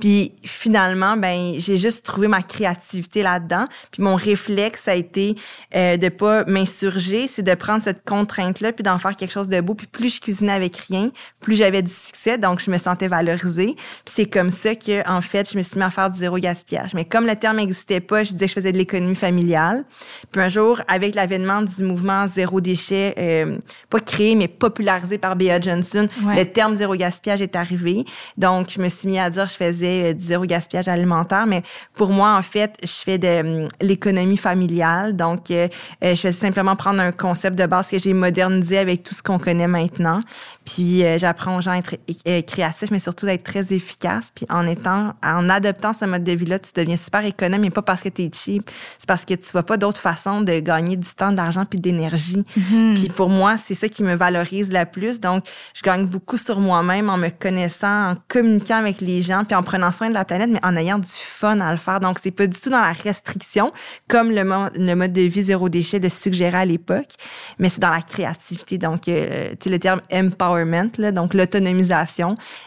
Puis, 0.00 0.32
finalement, 0.44 1.17
ben, 1.17 1.55
j'ai 1.58 1.76
juste 1.76 2.05
trouvé 2.05 2.28
ma 2.28 2.43
créativité 2.43 3.23
là-dedans. 3.23 3.67
Puis, 3.90 4.02
mon 4.02 4.17
réflexe 4.17 4.88
a 4.88 4.94
été 4.94 5.37
euh, 5.75 5.96
de 5.96 6.08
pas 6.08 6.44
m'insurger, 6.44 7.28
c'est 7.28 7.43
de 7.43 7.55
prendre 7.55 7.82
cette 7.82 8.05
contrainte-là 8.05 8.73
puis 8.73 8.82
d'en 8.82 8.99
faire 8.99 9.17
quelque 9.17 9.32
chose 9.32 9.49
de 9.49 9.61
beau. 9.61 9.75
Puis, 9.75 9.87
plus 9.87 10.17
je 10.17 10.20
cuisinais 10.20 10.52
avec 10.52 10.76
rien, 10.76 11.11
plus 11.40 11.56
j'avais 11.56 11.82
du 11.82 11.93
succès 11.93 12.15
donc 12.38 12.60
je 12.60 12.70
me 12.70 12.78
sentais 12.78 13.08
valorisée. 13.08 13.74
Puis 13.76 14.14
c'est 14.14 14.26
comme 14.26 14.50
ça 14.50 14.74
que, 14.74 15.08
en 15.08 15.20
fait, 15.20 15.50
je 15.50 15.56
me 15.56 15.62
suis 15.62 15.78
mis 15.78 15.84
à 15.84 15.90
faire 15.90 16.10
du 16.10 16.18
zéro 16.18 16.36
gaspillage. 16.36 16.94
Mais 16.94 17.04
comme 17.04 17.26
le 17.26 17.36
terme 17.36 17.56
n'existait 17.58 18.00
pas, 18.00 18.24
je 18.24 18.32
disais 18.32 18.46
que 18.46 18.50
je 18.50 18.54
faisais 18.54 18.72
de 18.72 18.78
l'économie 18.78 19.14
familiale. 19.14 19.84
Puis 20.32 20.40
un 20.40 20.48
jour, 20.48 20.80
avec 20.88 21.14
l'avènement 21.14 21.62
du 21.62 21.84
mouvement 21.84 22.26
zéro 22.26 22.60
déchet, 22.60 23.14
euh, 23.18 23.58
pas 23.90 24.00
créé, 24.00 24.35
mais 24.35 24.49
popularisé 24.49 25.18
par 25.18 25.37
Bea 25.37 25.61
Johnson, 25.61 26.08
le 26.25 26.44
terme 26.44 26.75
zéro 26.75 26.94
gaspillage 26.94 27.40
est 27.40 27.56
arrivé. 27.56 28.04
Donc, 28.37 28.70
je 28.70 28.80
me 28.80 28.88
suis 28.88 29.08
mis 29.08 29.18
à 29.18 29.30
dire 29.30 29.44
que 29.44 29.52
je 29.52 29.56
faisais 29.56 30.11
euh, 30.11 30.12
du 30.12 30.25
zéro 30.25 30.44
gaspillage 30.44 30.88
alimentaire. 30.88 31.46
Mais 31.46 31.62
pour 31.94 32.11
moi, 32.11 32.37
en 32.37 32.42
fait, 32.42 32.76
je 32.82 32.88
fais 33.04 33.18
de 33.18 33.26
euh, 33.26 33.68
l'économie 33.80 34.37
familiale. 34.37 35.16
Donc, 35.16 35.46
je 35.49 35.68
faisais 36.14 36.32
simplement 36.32 36.76
prendre 36.76 37.00
un 37.00 37.12
concept 37.12 37.58
de 37.58 37.66
base 37.66 37.90
que 37.90 37.99
j'ai 37.99 38.12
modernisé 38.12 38.78
avec 38.78 39.02
tout 39.02 39.14
ce 39.14 39.23
qu'on 39.23 39.38
connaît 39.38 39.66
maintenant. 39.66 40.20
Puis, 40.64 41.04
j'apprends 41.18 41.56
aux 41.56 41.61
gens 41.61 41.73
à 41.73 41.78
être 41.78 41.94
euh, 41.94 42.05
créatif, 42.46 42.90
mais 42.90 42.98
surtout 42.98 43.26
d'être 43.26 43.44
très 43.44 43.72
efficace. 43.72 44.30
Puis 44.34 44.46
en 44.48 44.66
étant, 44.66 45.14
en 45.22 45.48
adoptant 45.48 45.92
ce 45.92 46.04
mode 46.04 46.25
de 46.25 46.32
vie-là, 46.32 46.58
tu 46.58 46.70
deviens 46.75 46.96
super 46.96 47.25
économe, 47.25 47.60
mais 47.60 47.70
pas 47.70 47.82
parce 47.82 48.02
que 48.02 48.08
tu 48.08 48.22
es 48.22 48.30
cheap, 48.32 48.70
c'est 48.98 49.08
parce 49.08 49.25
que 49.25 49.34
tu 49.34 49.50
vois 49.52 49.64
pas 49.64 49.76
d'autre 49.76 50.00
façon 50.00 50.40
de 50.40 50.58
gagner 50.60 50.96
du 50.96 51.08
temps, 51.08 51.32
de 51.32 51.36
l'argent 51.36 51.64
puis 51.64 51.80
d'énergie. 51.80 52.44
Mm-hmm. 52.58 52.94
Puis 52.94 53.08
pour 53.08 53.28
moi, 53.28 53.56
c'est 53.58 53.75
ça 53.75 53.88
qui 53.88 54.04
me 54.04 54.14
valorise 54.14 54.70
la 54.72 54.86
plus. 54.86 55.20
Donc, 55.20 55.44
je 55.75 55.82
gagne 55.82 56.06
beaucoup 56.06 56.36
sur 56.36 56.60
moi-même 56.60 57.10
en 57.10 57.16
me 57.16 57.28
connaissant, 57.28 58.10
en 58.10 58.16
communiquant 58.28 58.76
avec 58.76 59.00
les 59.00 59.22
gens, 59.22 59.44
puis 59.44 59.56
en 59.56 59.62
prenant 59.62 59.92
soin 59.92 60.08
de 60.08 60.14
la 60.14 60.25
planète, 60.25 60.50
mais 60.50 60.64
en 60.64 60.76
ayant 60.76 60.98
du 60.98 61.10
fun 61.10 61.60
à 61.60 61.72
le 61.72 61.78
faire. 61.78 62.00
Donc, 62.00 62.18
c'est 62.22 62.30
pas 62.30 62.46
du 62.46 62.58
tout 62.58 62.70
dans 62.70 62.80
la 62.80 62.92
restriction, 62.92 63.72
comme 64.08 64.30
le, 64.30 64.42
le 64.42 64.94
mode 64.94 65.12
de 65.12 65.22
vie 65.22 65.44
zéro 65.44 65.68
déchet 65.68 65.98
le 65.98 66.08
suggérait 66.08 66.58
à 66.58 66.64
l'époque, 66.64 67.14
mais 67.58 67.68
c'est 67.68 67.80
dans 67.80 67.90
la 67.90 68.02
créativité. 68.02 68.78
Donc, 68.78 69.08
euh, 69.08 69.50
tu 69.50 69.56
sais, 69.64 69.70
le 69.70 69.78
terme 69.78 70.00
empowerment, 70.12 70.90
là, 70.98 71.12
donc 71.12 71.34
l'autonomisation 71.34 71.96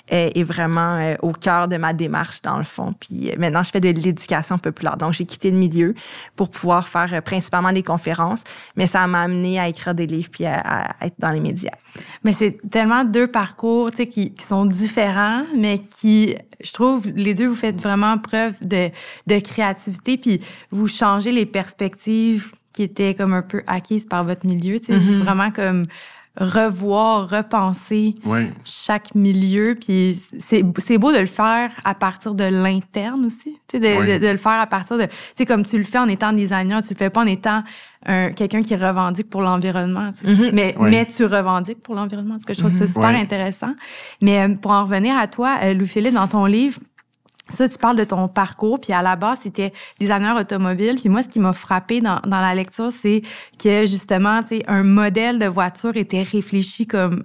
est, 0.07 0.43
vraiment 0.43 0.95
euh, 0.95 1.15
au 1.21 1.31
cœur 1.31 1.67
de 1.67 1.77
ma 1.77 1.93
démarche, 1.93 2.41
dans 2.41 2.57
le 2.57 2.63
fond. 2.63 2.93
Puis 2.99 3.29
euh, 3.29 3.35
maintenant, 3.37 3.63
je 3.63 3.71
fais 3.71 3.79
de 3.79 3.89
l'éducation 3.89 4.57
populaire. 4.57 4.97
Donc, 4.97 5.13
j'ai 5.13 5.25
quitté 5.25 5.51
le 5.51 5.57
milieu 5.57 5.93
pour 6.35 6.49
pouvoir 6.49 6.87
faire 6.87 7.13
euh, 7.13 7.21
principalement 7.21 7.71
des 7.71 7.83
conférences, 7.83 8.43
mais 8.75 8.87
ça 8.87 9.05
m'a 9.07 9.23
amené 9.23 9.59
à 9.59 9.67
écrire 9.67 9.93
des 9.93 10.07
livres 10.07 10.29
puis 10.31 10.45
à, 10.45 10.95
être 11.01 11.15
dans 11.19 11.31
les 11.31 11.39
médias. 11.39 11.71
Mais 12.23 12.31
c'est 12.31 12.57
tellement 12.71 13.03
deux 13.03 13.27
parcours 13.27 13.91
qui, 13.91 14.33
qui 14.33 14.45
sont 14.45 14.65
différents, 14.65 15.43
mais 15.55 15.81
qui, 15.89 16.35
je 16.61 16.71
trouve, 16.73 17.07
les 17.09 17.33
deux, 17.33 17.47
vous 17.47 17.55
faites 17.55 17.81
vraiment 17.81 18.17
preuve 18.17 18.55
de, 18.61 18.89
de 19.27 19.39
créativité, 19.39 20.17
puis 20.17 20.41
vous 20.71 20.87
changez 20.87 21.31
les 21.31 21.45
perspectives 21.45 22.51
qui 22.73 22.83
étaient 22.83 23.15
comme 23.15 23.33
un 23.33 23.41
peu 23.41 23.63
acquises 23.67 24.05
par 24.05 24.23
votre 24.23 24.45
milieu. 24.45 24.79
C'est 24.83 24.93
mm-hmm. 24.93 25.23
vraiment 25.23 25.51
comme 25.51 25.83
revoir, 26.39 27.29
repenser 27.29 28.15
chaque 28.65 29.13
milieu. 29.15 29.75
Puis 29.79 30.19
c'est, 30.39 30.63
beau 30.97 31.11
de 31.11 31.19
le 31.19 31.25
faire 31.25 31.71
à 31.83 31.93
partir 31.93 32.33
de 32.33 32.45
l'interne 32.45 33.25
aussi, 33.25 33.59
de, 33.73 33.77
de, 34.19 34.27
le 34.27 34.37
faire 34.37 34.59
à 34.59 34.67
partir 34.67 34.97
de... 34.97 35.03
Tu 35.03 35.11
sais, 35.37 35.45
comme 35.45 35.65
tu 35.65 35.77
le 35.77 35.83
fais 35.83 35.99
en 35.99 36.07
étant 36.07 36.33
designer, 36.33 36.81
tu 36.81 36.93
le 36.93 36.97
fais 36.97 37.09
pas 37.09 37.21
en 37.21 37.27
étant 37.27 37.63
un, 38.05 38.31
quelqu'un 38.31 38.61
qui 38.61 38.75
revendique 38.75 39.29
pour 39.29 39.41
l'environnement. 39.41 40.11
Mm-hmm. 40.23 40.51
mais, 40.53 40.75
mais 40.79 41.05
tu 41.05 41.25
revendiques 41.25 41.81
pour 41.81 41.95
l'environnement, 41.95 42.37
ce 42.39 42.45
que 42.45 42.53
je 42.53 42.59
trouve 42.59 42.73
ça 42.73 42.85
mm-hmm. 42.85 42.93
super 42.93 43.09
intéressant. 43.09 43.73
Mais 44.21 44.41
euh, 44.41 44.55
pour 44.55 44.71
en 44.71 44.83
revenir 44.83 45.17
à 45.17 45.27
toi, 45.27 45.57
euh, 45.63 45.73
Louis-Philippe, 45.73 46.13
dans 46.13 46.27
ton 46.27 46.45
livre, 46.45 46.79
ça, 47.49 47.67
tu 47.67 47.77
parles 47.77 47.97
de 47.97 48.03
ton 48.03 48.27
parcours, 48.27 48.79
puis 48.79 48.93
à 48.93 49.01
la 49.01 49.15
base, 49.15 49.39
c'était 49.43 49.73
designer 49.99 50.35
automobile. 50.35 50.95
Puis 50.95 51.09
moi, 51.09 51.23
ce 51.23 51.27
qui 51.27 51.39
m'a 51.39 51.53
frappé 51.53 52.01
dans, 52.01 52.19
dans 52.25 52.39
la 52.39 52.55
lecture, 52.55 52.91
c'est 52.91 53.21
que 53.57 53.85
justement, 53.85 54.41
tu 54.43 54.57
sais, 54.57 54.63
un 54.67 54.83
modèle 54.83 55.39
de 55.39 55.47
voiture 55.47 55.95
était 55.97 56.23
réfléchi 56.23 56.87
comme 56.87 57.23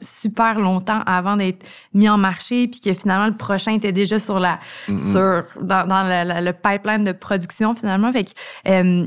super 0.00 0.58
longtemps 0.60 1.00
avant 1.06 1.36
d'être 1.36 1.64
mis 1.94 2.08
en 2.08 2.18
marché, 2.18 2.68
puis 2.68 2.80
que 2.80 2.92
finalement, 2.94 3.26
le 3.26 3.36
prochain 3.36 3.72
était 3.72 3.92
déjà 3.92 4.18
sur 4.18 4.38
la, 4.38 4.60
sur, 4.86 5.44
dans, 5.60 5.86
dans 5.86 6.04
le, 6.04 6.52
pipeline 6.52 7.04
de 7.04 7.12
production, 7.12 7.74
finalement. 7.74 8.12
Fait 8.12 8.24
que, 8.24 8.30
euh, 8.68 9.06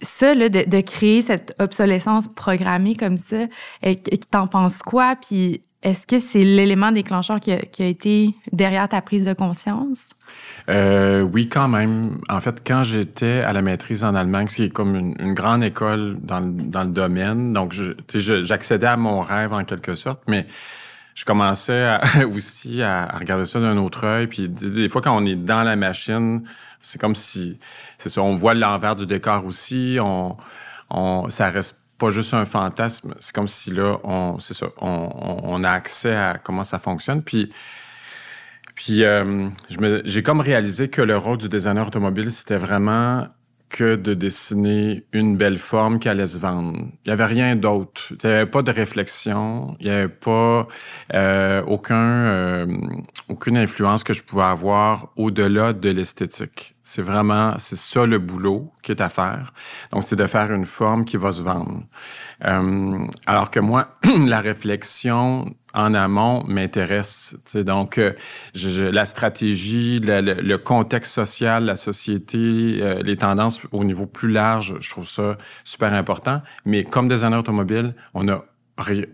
ça, 0.00 0.34
là, 0.34 0.48
de, 0.48 0.68
de, 0.68 0.80
créer 0.80 1.22
cette 1.22 1.54
obsolescence 1.60 2.28
programmée 2.28 2.96
comme 2.96 3.16
ça, 3.16 3.44
et, 3.82 3.92
et 3.92 4.18
t'en 4.18 4.46
penses 4.46 4.78
quoi? 4.78 5.16
Puis 5.16 5.62
est-ce 5.82 6.06
que 6.06 6.18
c'est 6.18 6.42
l'élément 6.42 6.92
déclencheur 6.92 7.40
qui 7.40 7.52
a, 7.52 7.86
été 7.86 8.34
derrière 8.52 8.88
ta 8.88 9.02
prise 9.02 9.24
de 9.24 9.32
conscience? 9.32 10.10
Euh, 10.68 11.22
oui, 11.22 11.48
quand 11.48 11.68
même. 11.68 12.18
En 12.28 12.40
fait, 12.40 12.62
quand 12.64 12.84
j'étais 12.84 13.40
à 13.40 13.52
la 13.52 13.62
maîtrise 13.62 14.04
en 14.04 14.14
Allemagne, 14.14 14.46
c'est 14.48 14.70
comme 14.70 14.94
une, 14.94 15.34
grande 15.34 15.64
école 15.64 16.16
dans, 16.20 16.40
le 16.40 16.90
domaine, 16.90 17.52
donc 17.52 17.74
j'accédais 18.14 18.86
à 18.86 18.96
mon 18.96 19.20
rêve 19.20 19.52
en 19.52 19.64
quelque 19.64 19.96
sorte, 19.96 20.22
mais 20.28 20.46
je 21.14 21.24
commençais 21.24 21.98
aussi 22.34 22.80
à, 22.82 23.06
regarder 23.18 23.44
ça 23.44 23.60
d'un 23.60 23.76
autre 23.76 24.04
œil. 24.04 24.28
Puis 24.28 24.48
des 24.48 24.88
fois, 24.88 25.02
quand 25.02 25.16
on 25.16 25.26
est 25.26 25.36
dans 25.36 25.64
la 25.64 25.74
machine, 25.74 26.42
c'est 26.80 27.00
comme 27.00 27.16
si, 27.16 27.58
c'est 27.98 28.08
ça, 28.08 28.22
on 28.22 28.34
voit 28.34 28.54
l'envers 28.54 28.94
du 28.94 29.06
décor 29.06 29.46
aussi. 29.46 29.98
On, 30.00 30.36
ça 31.28 31.48
reste 31.48 31.76
pas 32.02 32.10
juste 32.10 32.34
un 32.34 32.44
fantasme. 32.44 33.14
C'est 33.20 33.32
comme 33.32 33.46
si 33.46 33.70
là, 33.70 33.98
on, 34.02 34.40
c'est 34.40 34.54
ça, 34.54 34.66
on, 34.80 35.62
a 35.62 35.70
accès 35.70 36.16
à 36.16 36.36
comment 36.42 36.64
ça 36.64 36.80
fonctionne. 36.80 37.22
Puis, 37.22 37.52
puis 38.74 39.04
euh, 39.04 39.48
j'ai 40.04 40.24
comme 40.24 40.40
réalisé 40.40 40.88
que 40.88 41.00
le 41.00 41.16
rôle 41.16 41.38
du 41.38 41.48
designer 41.48 41.86
automobile, 41.86 42.32
c'était 42.32 42.56
vraiment 42.56 43.28
que 43.68 43.94
de 43.94 44.14
dessiner 44.14 45.04
une 45.12 45.36
belle 45.36 45.58
forme 45.58 46.00
qui 46.00 46.08
allait 46.08 46.26
se 46.26 46.40
vendre. 46.40 46.76
Il 46.76 47.08
n'y 47.08 47.12
avait 47.12 47.24
rien 47.24 47.54
d'autre. 47.54 48.02
Il 48.10 48.28
n'y 48.28 48.34
avait 48.34 48.50
pas 48.50 48.62
de 48.62 48.72
réflexion. 48.72 49.76
Il 49.78 49.86
n'y 49.86 49.92
avait 49.92 50.08
pas 50.08 50.66
euh, 51.14 51.62
aucun, 51.68 51.94
euh, 52.26 52.66
aucune 53.28 53.56
influence 53.56 54.02
que 54.02 54.12
je 54.12 54.24
pouvais 54.24 54.42
avoir 54.42 55.12
au-delà 55.14 55.72
de 55.72 55.88
l'esthétique. 55.88 56.74
C'est 56.84 57.02
vraiment, 57.02 57.54
c'est 57.58 57.76
ça 57.76 58.06
le 58.06 58.18
boulot 58.18 58.72
qui 58.82 58.90
est 58.90 59.00
à 59.00 59.08
faire. 59.08 59.52
Donc, 59.92 60.02
c'est 60.02 60.16
de 60.16 60.26
faire 60.26 60.52
une 60.52 60.66
forme 60.66 61.04
qui 61.04 61.16
va 61.16 61.30
se 61.30 61.42
vendre. 61.42 61.82
Euh, 62.44 63.06
alors 63.26 63.50
que 63.52 63.60
moi, 63.60 63.98
la 64.26 64.40
réflexion 64.40 65.46
en 65.74 65.94
amont 65.94 66.42
m'intéresse. 66.46 67.36
Donc, 67.54 67.98
euh, 67.98 68.12
la 68.54 69.04
stratégie, 69.04 70.00
le, 70.02 70.56
contexte 70.56 71.14
social, 71.14 71.64
la 71.64 71.76
société, 71.76 72.38
euh, 72.82 73.00
les 73.02 73.16
tendances 73.16 73.60
au 73.70 73.84
niveau 73.84 74.06
plus 74.06 74.30
large, 74.30 74.74
je 74.80 74.90
trouve 74.90 75.06
ça 75.06 75.38
super 75.62 75.92
important. 75.92 76.42
Mais 76.64 76.82
comme 76.82 77.08
designer 77.08 77.38
automobile, 77.38 77.94
on 78.12 78.28
a 78.28 78.44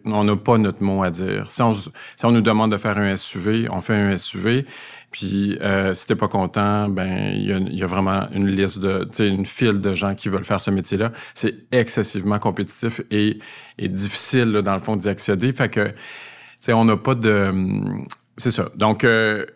on 0.04 0.24
n'a 0.24 0.36
pas 0.36 0.56
notre 0.58 0.82
mot 0.82 1.02
à 1.02 1.10
dire. 1.10 1.50
Si 1.50 1.62
on 1.62 2.30
nous 2.30 2.40
demande 2.40 2.70
de 2.70 2.76
faire 2.76 2.96
un 2.98 3.16
SUV, 3.16 3.68
on 3.70 3.80
fait 3.80 3.96
un 3.96 4.16
SUV. 4.16 4.64
Puis 5.10 5.58
euh, 5.60 5.94
si 5.94 6.06
t'es 6.06 6.14
pas 6.14 6.28
content, 6.28 6.88
ben 6.88 7.32
il 7.34 7.74
y, 7.74 7.82
a 7.82 7.86
vraiment 7.86 8.28
une 8.32 8.46
liste 8.46 8.78
de, 8.78 9.04
tu 9.04 9.10
sais, 9.14 9.28
une 9.28 9.46
file 9.46 9.80
de 9.80 9.94
gens 9.94 10.14
qui 10.14 10.28
veulent 10.28 10.44
faire 10.44 10.60
ce 10.60 10.70
métier-là. 10.70 11.12
C'est 11.34 11.54
excessivement 11.72 12.38
compétitif 12.38 13.00
et, 13.10 13.38
et 13.78 13.88
difficile 13.88 14.52
dans 14.52 14.74
le 14.74 14.80
fond 14.80 14.96
d'y 14.96 15.08
accéder. 15.08 15.52
Fait 15.52 15.70
que, 15.70 15.88
tu 15.88 15.94
sais, 16.60 16.72
on 16.74 16.84
n'a 16.84 16.96
pas 16.96 17.14
de, 17.14 17.52
c'est 18.36 18.50
ça. 18.50 18.70
Donc 18.76 19.04
euh, 19.04 19.46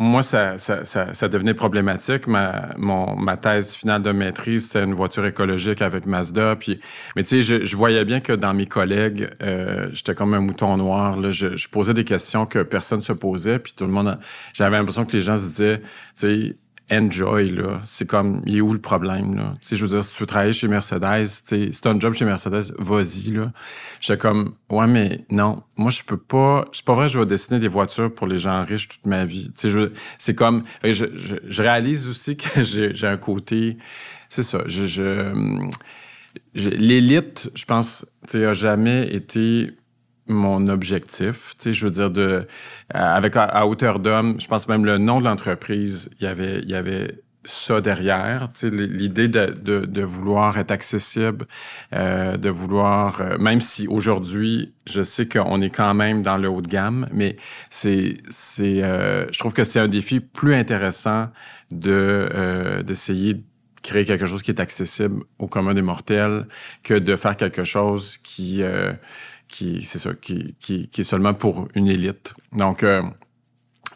moi, 0.00 0.22
ça, 0.22 0.58
ça, 0.58 0.84
ça, 0.84 1.12
ça, 1.12 1.28
devenait 1.28 1.54
problématique. 1.54 2.28
Ma, 2.28 2.68
mon, 2.78 3.16
ma 3.16 3.36
thèse 3.36 3.74
finale 3.74 4.00
de 4.00 4.12
maîtrise, 4.12 4.66
c'était 4.66 4.84
une 4.84 4.94
voiture 4.94 5.26
écologique 5.26 5.82
avec 5.82 6.06
Mazda. 6.06 6.54
Puis, 6.54 6.80
mais 7.16 7.24
tu 7.24 7.30
sais, 7.30 7.42
je, 7.42 7.64
je, 7.64 7.76
voyais 7.76 8.04
bien 8.04 8.20
que 8.20 8.32
dans 8.32 8.54
mes 8.54 8.66
collègues, 8.66 9.28
euh, 9.42 9.88
j'étais 9.92 10.14
comme 10.14 10.34
un 10.34 10.40
mouton 10.40 10.76
noir. 10.76 11.18
Là. 11.18 11.30
Je, 11.30 11.56
je, 11.56 11.68
posais 11.68 11.94
des 11.94 12.04
questions 12.04 12.46
que 12.46 12.62
personne 12.62 13.02
se 13.02 13.12
posait. 13.12 13.58
Puis 13.58 13.74
tout 13.76 13.86
le 13.86 13.90
monde, 13.90 14.18
j'avais 14.52 14.76
l'impression 14.76 15.04
que 15.04 15.12
les 15.12 15.20
gens 15.20 15.36
se 15.36 15.46
disaient, 15.46 15.80
tu 15.80 15.86
sais, 16.14 16.56
enjoy, 16.90 17.50
là. 17.50 17.80
C'est 17.84 18.06
comme, 18.06 18.42
il 18.46 18.56
est 18.56 18.60
où 18.60 18.72
le 18.72 18.80
problème, 18.80 19.36
là? 19.36 19.54
Tu 19.60 19.76
je 19.76 19.84
veux 19.84 19.90
dire, 19.90 20.04
si 20.04 20.14
tu 20.14 20.22
veux 20.22 20.26
travailler 20.26 20.52
chez 20.52 20.68
Mercedes, 20.68 21.26
tu 21.46 21.72
si 21.72 21.80
un 21.84 22.00
job 22.00 22.14
chez 22.14 22.24
Mercedes, 22.24 22.74
vas-y, 22.78 23.32
là. 23.32 23.52
J'étais 24.00 24.18
comme, 24.18 24.54
ouais, 24.70 24.86
mais 24.86 25.24
non, 25.30 25.62
moi, 25.76 25.90
je 25.90 26.02
peux 26.02 26.16
pas, 26.16 26.66
c'est 26.72 26.84
pas 26.84 26.94
vrai, 26.94 27.08
je 27.08 27.18
vais 27.18 27.26
dessiner 27.26 27.58
des 27.58 27.68
voitures 27.68 28.14
pour 28.14 28.26
les 28.26 28.38
gens 28.38 28.64
riches 28.64 28.88
toute 28.88 29.06
ma 29.06 29.24
vie. 29.24 29.50
Tu 29.56 29.70
sais, 29.70 29.90
c'est 30.18 30.34
comme, 30.34 30.64
je, 30.82 31.06
je, 31.14 31.62
réalise 31.62 32.08
aussi 32.08 32.36
que 32.36 32.62
j'ai 32.62 33.06
un 33.06 33.18
côté, 33.18 33.76
c'est 34.28 34.42
ça, 34.42 34.62
je, 34.66 34.86
je 34.86 36.70
l'élite, 36.70 37.50
je 37.54 37.64
pense, 37.64 38.06
tu 38.28 38.44
a 38.44 38.52
jamais 38.52 39.14
été 39.14 39.72
mon 40.28 40.68
objectif. 40.68 41.54
Tu 41.58 41.64
sais, 41.64 41.72
je 41.72 41.84
veux 41.86 41.90
dire, 41.90 42.10
de, 42.10 42.22
euh, 42.22 42.44
avec 42.92 43.36
à, 43.36 43.66
hauteur 43.66 43.98
d'homme, 43.98 44.40
je 44.40 44.46
pense 44.46 44.68
même 44.68 44.84
le 44.84 44.98
nom 44.98 45.20
de 45.20 45.24
l'entreprise, 45.24 46.10
il 46.20 46.24
y 46.24 46.26
avait, 46.26 46.60
y 46.62 46.74
avait 46.74 47.22
ça 47.44 47.80
derrière, 47.80 48.50
tu 48.52 48.68
sais, 48.68 48.70
l'idée 48.70 49.28
de, 49.28 49.46
de, 49.46 50.02
vouloir 50.02 50.58
être 50.58 50.70
accessible, 50.70 51.46
euh, 51.94 52.36
de 52.36 52.50
vouloir, 52.50 53.20
euh, 53.20 53.38
même 53.38 53.62
si 53.62 53.88
aujourd'hui, 53.88 54.74
je 54.86 55.02
sais 55.02 55.26
qu'on 55.26 55.62
est 55.62 55.70
quand 55.70 55.94
même 55.94 56.22
dans 56.22 56.36
le 56.36 56.48
haut 56.48 56.60
de 56.60 56.68
gamme, 56.68 57.08
mais 57.10 57.36
c'est, 57.70 58.18
c'est, 58.28 58.80
je 58.80 59.38
trouve 59.38 59.54
que 59.54 59.64
c'est 59.64 59.80
un 59.80 59.88
défi 59.88 60.20
plus 60.20 60.54
intéressant 60.54 61.28
de 61.70 62.82
d'essayer 62.84 63.34
de 63.34 63.42
créer 63.82 64.04
quelque 64.04 64.26
chose 64.26 64.42
qui 64.42 64.50
est 64.50 64.60
accessible 64.60 65.22
au 65.38 65.46
commun 65.46 65.72
des 65.72 65.82
mortels 65.82 66.46
que 66.82 66.94
de 66.94 67.16
faire 67.16 67.36
quelque 67.36 67.64
chose 67.64 68.18
qui 68.18 68.62
qui 69.48 69.84
c'est 69.84 69.98
ça, 69.98 70.14
qui, 70.14 70.54
qui, 70.60 70.88
qui, 70.88 71.00
est 71.00 71.04
seulement 71.04 71.34
pour 71.34 71.68
une 71.74 71.88
élite. 71.88 72.34
Donc, 72.52 72.82
euh, 72.82 73.02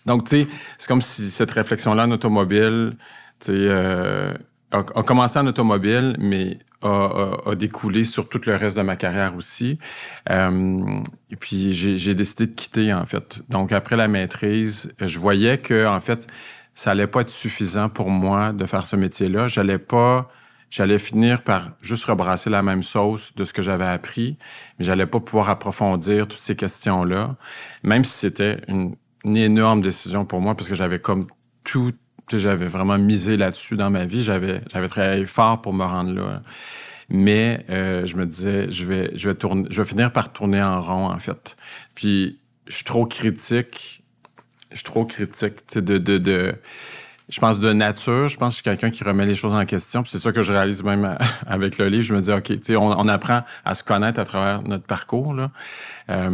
donc 0.06 0.24
tu 0.24 0.42
sais, 0.42 0.48
c'est 0.78 0.88
comme 0.88 1.00
si 1.00 1.30
cette 1.30 1.50
réflexion-là 1.50 2.06
en 2.06 2.10
automobile, 2.10 2.96
tu 3.40 3.46
sais, 3.46 3.52
euh, 3.54 4.34
a, 4.72 4.82
commencé 4.82 5.38
en 5.38 5.46
automobile, 5.46 6.16
mais 6.18 6.58
a, 6.82 7.36
a, 7.46 7.54
découlé 7.54 8.04
sur 8.04 8.28
tout 8.28 8.40
le 8.46 8.56
reste 8.56 8.76
de 8.76 8.82
ma 8.82 8.96
carrière 8.96 9.36
aussi. 9.36 9.78
Euh, 10.30 11.00
et 11.30 11.36
puis, 11.36 11.72
j'ai 11.72 12.14
décidé 12.14 12.46
de 12.46 12.52
quitter, 12.52 12.92
en 12.92 13.04
fait. 13.06 13.40
Donc, 13.48 13.72
après 13.72 13.96
la 13.96 14.08
maîtrise, 14.08 14.92
je 14.98 15.18
voyais 15.18 15.58
que, 15.58 15.86
en 15.86 16.00
fait, 16.00 16.26
ça 16.74 16.92
allait 16.92 17.06
pas 17.06 17.20
être 17.20 17.30
suffisant 17.30 17.88
pour 17.88 18.10
moi 18.10 18.52
de 18.52 18.64
faire 18.66 18.86
ce 18.86 18.96
métier-là. 18.96 19.46
J'allais 19.46 19.78
pas 19.78 20.30
j'allais 20.72 20.98
finir 20.98 21.42
par 21.42 21.72
juste 21.82 22.06
rebrasser 22.06 22.48
la 22.48 22.62
même 22.62 22.82
sauce 22.82 23.34
de 23.36 23.44
ce 23.44 23.52
que 23.52 23.60
j'avais 23.60 23.84
appris, 23.84 24.38
mais 24.78 24.86
j'allais 24.86 25.06
pas 25.06 25.20
pouvoir 25.20 25.50
approfondir 25.50 26.26
toutes 26.26 26.40
ces 26.40 26.56
questions-là, 26.56 27.36
même 27.82 28.04
si 28.04 28.18
c'était 28.18 28.56
une, 28.68 28.96
énorme 29.24 29.82
décision 29.82 30.24
pour 30.24 30.40
moi 30.40 30.56
parce 30.56 30.68
que 30.68 30.74
j'avais 30.74 30.98
comme 30.98 31.28
tout, 31.62 31.92
j'avais 32.32 32.66
vraiment 32.66 32.98
misé 32.98 33.36
là-dessus 33.36 33.76
dans 33.76 33.90
ma 33.90 34.06
vie, 34.06 34.22
j'avais 34.22 34.62
j'avais 34.72 34.88
travaillé 34.88 35.26
fort 35.26 35.60
pour 35.60 35.74
me 35.74 35.84
rendre 35.84 36.12
là. 36.12 36.42
Mais 37.08 37.64
euh, 37.68 38.06
je 38.06 38.16
me 38.16 38.26
disais, 38.26 38.68
je 38.70 38.86
vais, 38.86 39.10
je 39.14 39.28
vais 39.28 39.34
tourner, 39.36 39.68
je 39.70 39.82
vais 39.82 39.88
finir 39.88 40.10
par 40.10 40.32
tourner 40.32 40.62
en 40.62 40.80
rond 40.80 41.06
en 41.06 41.18
fait. 41.18 41.56
Puis 41.94 42.40
je 42.66 42.76
suis 42.76 42.84
trop 42.84 43.06
critique, 43.06 44.02
je 44.70 44.76
suis 44.76 44.84
trop 44.84 45.04
critique, 45.04 45.76
de, 45.76 45.98
de, 45.98 46.18
de 46.18 46.54
je 47.32 47.40
pense, 47.40 47.58
de 47.58 47.72
nature. 47.72 48.28
Je 48.28 48.36
pense 48.36 48.48
que 48.48 48.52
je 48.52 48.54
suis 48.56 48.62
quelqu'un 48.62 48.90
qui 48.90 49.04
remet 49.04 49.24
les 49.24 49.34
choses 49.34 49.54
en 49.54 49.64
question. 49.64 50.04
c'est 50.06 50.18
ça 50.18 50.32
que 50.32 50.42
je 50.42 50.52
réalise 50.52 50.84
même 50.84 51.16
avec 51.46 51.78
le 51.78 51.88
livre. 51.88 52.04
Je 52.04 52.14
me 52.14 52.20
dis, 52.20 52.30
OK, 52.30 52.52
on, 52.76 52.92
on 52.92 53.08
apprend 53.08 53.42
à 53.64 53.74
se 53.74 53.82
connaître 53.82 54.20
à 54.20 54.24
travers 54.24 54.62
notre 54.62 54.84
parcours. 54.84 55.34
Euh, 56.10 56.30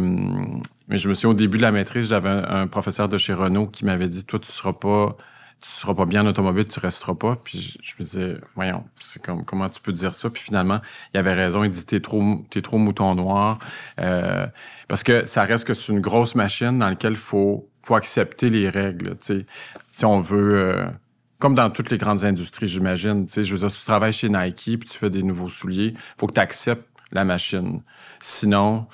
mais 0.89 0.97
je 0.97 1.07
me 1.07 1.13
suis 1.13 1.27
au 1.27 1.33
début 1.33 1.57
de 1.57 1.61
la 1.61 1.71
maîtrise, 1.71 2.09
j'avais 2.09 2.29
un, 2.29 2.67
professeur 2.67 3.07
de 3.07 3.17
chez 3.17 3.33
Renault 3.33 3.67
qui 3.67 3.85
m'avait 3.85 4.07
dit, 4.07 4.25
toi, 4.25 4.39
tu 4.39 4.51
seras 4.51 4.73
pas 4.73 5.15
tu 5.61 5.69
seras 5.69 5.93
pas 5.93 6.05
bien 6.05 6.23
en 6.23 6.27
automobile, 6.27 6.65
tu 6.67 6.79
resteras 6.79 7.15
pas. 7.15 7.35
Puis 7.35 7.77
je, 7.81 7.93
me 7.99 8.03
disais, 8.03 8.37
voyons, 8.55 8.85
c'est 8.99 9.21
comme 9.21 9.43
comment 9.43 9.67
tu 9.69 9.81
peux 9.81 9.91
dire 9.91 10.15
ça? 10.15 10.29
Puis 10.29 10.41
finalement, 10.41 10.81
il 11.13 11.17
avait 11.17 11.33
raison. 11.33 11.63
Il 11.63 11.71
dit, 11.71 11.85
t'es 11.85 11.99
trop, 11.99 12.45
t'es 12.49 12.61
trop 12.61 12.77
mouton 12.77 13.13
noir. 13.15 13.59
Euh, 13.99 14.47
parce 14.87 15.03
que 15.03 15.25
ça 15.25 15.43
reste 15.43 15.65
que 15.65 15.73
c'est 15.73 15.91
une 15.91 15.99
grosse 15.99 16.35
machine 16.35 16.79
dans 16.79 16.89
laquelle 16.89 17.15
faut 17.15 17.69
faut 17.83 17.95
accepter 17.95 18.49
les 18.49 18.69
règles. 18.69 19.17
sais. 19.21 19.45
Si 19.91 20.05
on 20.05 20.19
veut, 20.19 20.59
euh, 20.59 20.85
comme 21.39 21.55
dans 21.55 21.69
toutes 21.69 21.89
les 21.89 21.97
grandes 21.97 22.23
industries, 22.25 22.67
j'imagine. 22.67 23.27
Je 23.29 23.41
veux 23.51 23.59
dire, 23.59 23.71
si 23.71 23.79
tu 23.79 23.85
travailles 23.85 24.13
chez 24.13 24.29
Nike 24.29 24.79
puis 24.79 24.89
tu 24.89 24.97
fais 24.97 25.09
des 25.09 25.23
nouveaux 25.23 25.49
souliers, 25.49 25.93
faut 26.17 26.27
que 26.27 26.33
tu 26.33 26.41
acceptes 26.41 26.87
la 27.11 27.23
machine. 27.23 27.81
Sinon, 28.19 28.87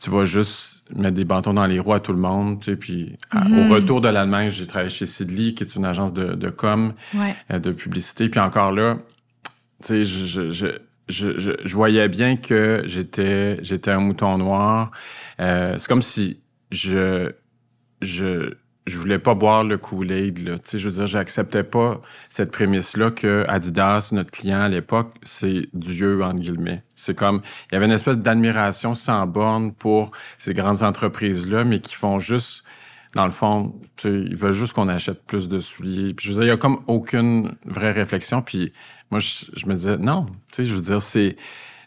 tu 0.00 0.10
vas 0.10 0.24
juste 0.24 0.77
mettre 0.94 1.14
des 1.16 1.24
bâtons 1.24 1.54
dans 1.54 1.66
les 1.66 1.78
roues 1.78 1.94
à 1.94 2.00
tout 2.00 2.12
le 2.12 2.18
monde. 2.18 2.60
Tu 2.60 2.70
sais, 2.72 2.76
puis 2.76 3.16
au 3.34 3.38
Mhm. 3.64 3.70
retour 3.72 4.00
de 4.00 4.08
l'Allemagne, 4.08 4.48
j'ai 4.50 4.66
travaillé 4.66 4.90
chez 4.90 5.06
Sidley, 5.06 5.54
qui 5.54 5.64
est 5.64 5.74
une 5.76 5.84
agence 5.84 6.12
de, 6.12 6.34
de 6.34 6.48
com, 6.50 6.92
Ouais. 7.14 7.34
euh, 7.50 7.58
de 7.58 7.72
publicité. 7.72 8.28
Puis 8.28 8.40
encore 8.40 8.72
là, 8.72 8.98
tu 9.82 9.88
sais, 9.88 10.04
je, 10.04 10.24
je, 10.26 10.50
je, 10.50 10.66
je, 11.08 11.38
je- 11.38 11.52
je 11.64 11.74
voyais 11.76 12.08
bien 12.08 12.36
que 12.36 12.82
j'étais, 12.86 13.62
j'étais 13.62 13.90
un 13.90 14.00
mouton 14.00 14.38
noir. 14.38 14.90
Euh, 15.40 15.74
c'est 15.78 15.88
comme 15.88 16.02
si 16.02 16.40
je, 16.70 17.32
je, 18.02 18.54
je 18.88 18.98
voulais 18.98 19.18
pas 19.18 19.34
boire 19.34 19.64
le 19.64 19.78
Kool-Aid, 19.78 20.60
je 20.72 20.88
veux 20.88 20.94
dire, 20.94 21.06
j'acceptais 21.06 21.64
pas 21.64 22.00
cette 22.28 22.50
prémisse-là 22.50 23.10
que 23.10 23.44
Adidas, 23.48 24.10
notre 24.12 24.30
client 24.30 24.60
à 24.60 24.68
l'époque, 24.68 25.14
c'est 25.22 25.68
Dieu, 25.74 26.22
entre 26.22 26.40
guillemets. 26.40 26.82
C'est 26.94 27.16
comme, 27.16 27.42
il 27.70 27.74
y 27.74 27.76
avait 27.76 27.86
une 27.86 27.92
espèce 27.92 28.16
d'admiration 28.16 28.94
sans 28.94 29.26
borne 29.26 29.72
pour 29.72 30.10
ces 30.38 30.54
grandes 30.54 30.82
entreprises-là, 30.82 31.64
mais 31.64 31.80
qui 31.80 31.94
font 31.94 32.18
juste, 32.18 32.64
dans 33.14 33.24
le 33.24 33.30
fond, 33.30 33.74
ils 34.04 34.36
veulent 34.36 34.52
juste 34.52 34.72
qu'on 34.72 34.88
achète 34.88 35.22
plus 35.24 35.48
de 35.48 35.58
souliers. 35.58 36.14
Puis 36.14 36.26
je 36.26 36.32
veux 36.32 36.34
dire, 36.36 36.44
il 36.44 36.48
y 36.48 36.52
a 36.52 36.56
comme 36.56 36.80
aucune 36.86 37.54
vraie 37.64 37.92
réflexion. 37.92 38.42
Puis 38.42 38.72
moi, 39.10 39.20
je, 39.20 39.66
me 39.66 39.74
disais, 39.74 39.96
non, 39.96 40.26
tu 40.26 40.34
sais, 40.52 40.64
je 40.64 40.74
veux 40.74 40.82
dire, 40.82 41.00
c'est, 41.00 41.36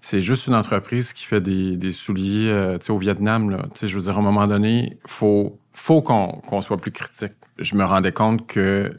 c'est 0.02 0.22
juste 0.22 0.48
une 0.48 0.56
entreprise 0.56 1.14
qui 1.14 1.26
fait 1.26 1.42
des, 1.42 1.78
des 1.78 1.92
souliers, 1.92 2.50
euh, 2.50 2.78
au 2.90 2.98
Vietnam, 2.98 3.50
là. 3.50 3.66
Je 3.82 3.96
veux 3.96 4.04
dire, 4.04 4.16
à 4.16 4.20
un 4.20 4.24
moment 4.24 4.48
donné, 4.48 4.98
faut, 5.06 5.60
faut 5.82 6.02
qu'on, 6.04 6.62
soit 6.62 6.78
plus 6.78 6.92
critique. 6.92 7.34
Je 7.58 7.76
me 7.76 7.84
rendais 7.84 8.12
compte 8.12 8.46
que, 8.46 8.96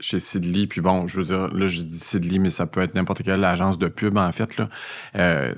chez 0.00 0.18
Sidley, 0.18 0.66
puis 0.66 0.80
bon, 0.80 1.06
je 1.06 1.18
veux 1.18 1.24
dire, 1.24 1.48
là, 1.54 1.66
je 1.66 1.82
dis 1.82 1.98
Sidley, 1.98 2.40
mais 2.40 2.50
ça 2.50 2.66
peut 2.66 2.80
être 2.80 2.96
n'importe 2.96 3.22
quelle 3.22 3.44
agence 3.44 3.78
de 3.78 3.86
pub, 3.86 4.18
en 4.18 4.32
fait, 4.32 4.56
là, 4.56 4.68
euh, 5.16 5.54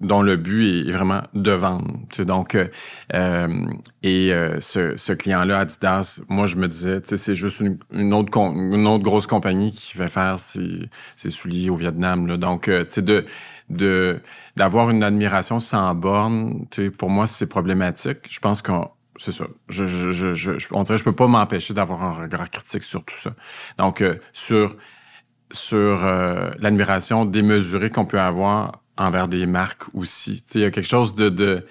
dont 0.00 0.22
le 0.22 0.36
but 0.36 0.88
est, 0.88 0.90
vraiment 0.90 1.22
de 1.34 1.50
vendre. 1.50 1.98
Donc, 2.20 2.54
euh, 2.54 2.68
euh, 3.12 3.66
et 4.02 4.32
ce, 4.60 4.96
ce 4.96 5.12
client-là, 5.12 5.60
Adidas, 5.60 6.22
moi, 6.28 6.46
je 6.46 6.56
me 6.56 6.66
disais, 6.66 7.00
c'est 7.04 7.34
juste 7.34 7.60
une, 7.60 7.78
une 7.92 8.14
autre, 8.14 8.36
une 8.38 8.86
autre 8.86 9.04
grosse 9.04 9.26
compagnie 9.26 9.72
qui 9.72 9.98
fait 9.98 10.08
faire 10.08 10.40
ses, 10.40 10.88
souliers 11.28 11.68
au 11.68 11.76
Vietnam, 11.76 12.26
là. 12.26 12.38
Donc, 12.38 12.70
tu 12.90 13.02
de 13.02 13.26
de 13.68 14.22
d'avoir 14.56 14.88
une 14.88 15.02
admiration 15.02 15.60
sans 15.60 15.94
borne, 15.94 16.64
pour 16.96 17.10
moi, 17.10 17.26
c'est 17.26 17.46
problématique. 17.46 18.20
Je 18.30 18.40
pense 18.40 18.62
qu'on 18.62 18.88
c'est 19.18 19.32
ça. 19.32 19.46
Je, 19.68 19.86
je, 19.86 20.34
je, 20.34 20.52
on 20.70 20.82
dirait 20.84 20.94
que 20.94 21.00
je 21.00 21.04
peux 21.04 21.14
pas 21.14 21.26
m'empêcher 21.26 21.74
d'avoir 21.74 22.02
un 22.02 22.12
regard 22.12 22.48
critique 22.48 22.84
sur 22.84 23.04
tout 23.04 23.16
ça. 23.16 23.34
Donc, 23.76 24.00
euh, 24.00 24.16
sur, 24.32 24.76
sur 25.50 26.04
euh, 26.04 26.50
l'admiration 26.58 27.24
démesurée 27.24 27.90
qu'on 27.90 28.06
peut 28.06 28.20
avoir 28.20 28.80
envers 28.96 29.28
des 29.28 29.46
marques 29.46 29.84
aussi. 29.94 30.44
Il 30.54 30.60
y 30.60 30.64
a 30.64 30.70
quelque 30.70 30.88
chose 30.88 31.14
de, 31.14 31.66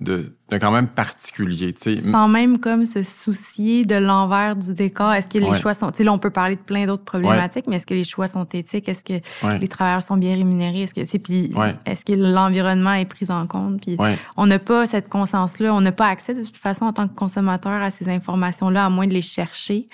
de, 0.00 0.34
de 0.50 0.56
quand 0.58 0.70
même 0.70 0.88
particulier. 0.88 1.72
Tu 1.74 1.82
sais. 1.82 1.98
Sans 1.98 2.26
même 2.26 2.58
comme 2.58 2.86
se 2.86 3.02
soucier 3.02 3.84
de 3.84 3.96
l'envers 3.96 4.56
du 4.56 4.72
décor. 4.72 5.12
Est-ce 5.12 5.28
que 5.28 5.38
les 5.38 5.46
Ouais. 5.46 5.58
choix 5.58 5.74
sont... 5.74 5.90
Tu 5.90 5.98
sais, 5.98 6.04
là, 6.04 6.12
on 6.12 6.18
peut 6.18 6.30
parler 6.30 6.56
de 6.56 6.60
plein 6.60 6.86
d'autres 6.86 7.04
problématiques, 7.04 7.66
mais 7.68 7.76
est-ce 7.76 7.86
que 7.86 7.94
les 7.94 8.04
choix 8.04 8.26
sont 8.26 8.46
éthiques? 8.52 8.88
Est-ce 8.88 9.04
que 9.04 9.20
Ouais. 9.46 9.58
les 9.58 9.68
travailleurs 9.68 10.02
sont 10.02 10.16
bien 10.16 10.34
rémunérés? 10.34 10.82
Est-ce 10.82 10.94
que, 10.94 11.00
tu 11.02 11.06
sais, 11.06 11.18
puis 11.18 11.52
est-ce 11.84 12.04
que 12.04 12.12
l'environnement 12.14 12.94
est 12.94 13.04
pris 13.04 13.26
en 13.30 13.46
compte? 13.46 13.80
Puis 13.82 13.96
on 14.36 14.46
n'a 14.46 14.58
pas 14.58 14.86
cette 14.86 15.08
conscience-là. 15.08 15.74
On 15.74 15.80
n'a 15.82 15.92
pas 15.92 16.06
accès, 16.08 16.34
de 16.34 16.42
toute 16.44 16.56
façon, 16.56 16.86
en 16.86 16.92
tant 16.92 17.06
que 17.06 17.14
consommateur, 17.14 17.82
à 17.82 17.90
ces 17.90 18.08
informations-là, 18.08 18.86
à 18.86 18.88
moins 18.88 19.06
de 19.06 19.12
les 19.14 19.22
chercher. 19.22 19.88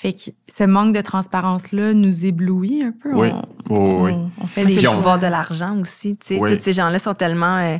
Fait 0.00 0.12
que 0.12 0.30
ce 0.46 0.62
manque 0.62 0.94
de 0.94 1.00
transparence-là 1.00 1.92
nous 1.92 2.24
éblouit 2.24 2.84
un 2.84 2.92
peu. 2.92 3.12
Oui. 3.14 3.30
On, 3.68 4.04
Oui, 4.04 4.12
oui. 4.12 4.12
on- 4.12 4.30
on 4.44 4.46
fait 4.46 4.64
des 4.64 4.80
le 4.80 4.90
pouvoir 4.90 5.18
de 5.18 5.26
l'argent 5.26 5.76
aussi. 5.80 6.16
Oui. 6.30 6.38
Tous 6.56 6.62
ces 6.62 6.72
gens-là 6.72 7.00
sont 7.00 7.14
tellement 7.14 7.58
euh, 7.58 7.78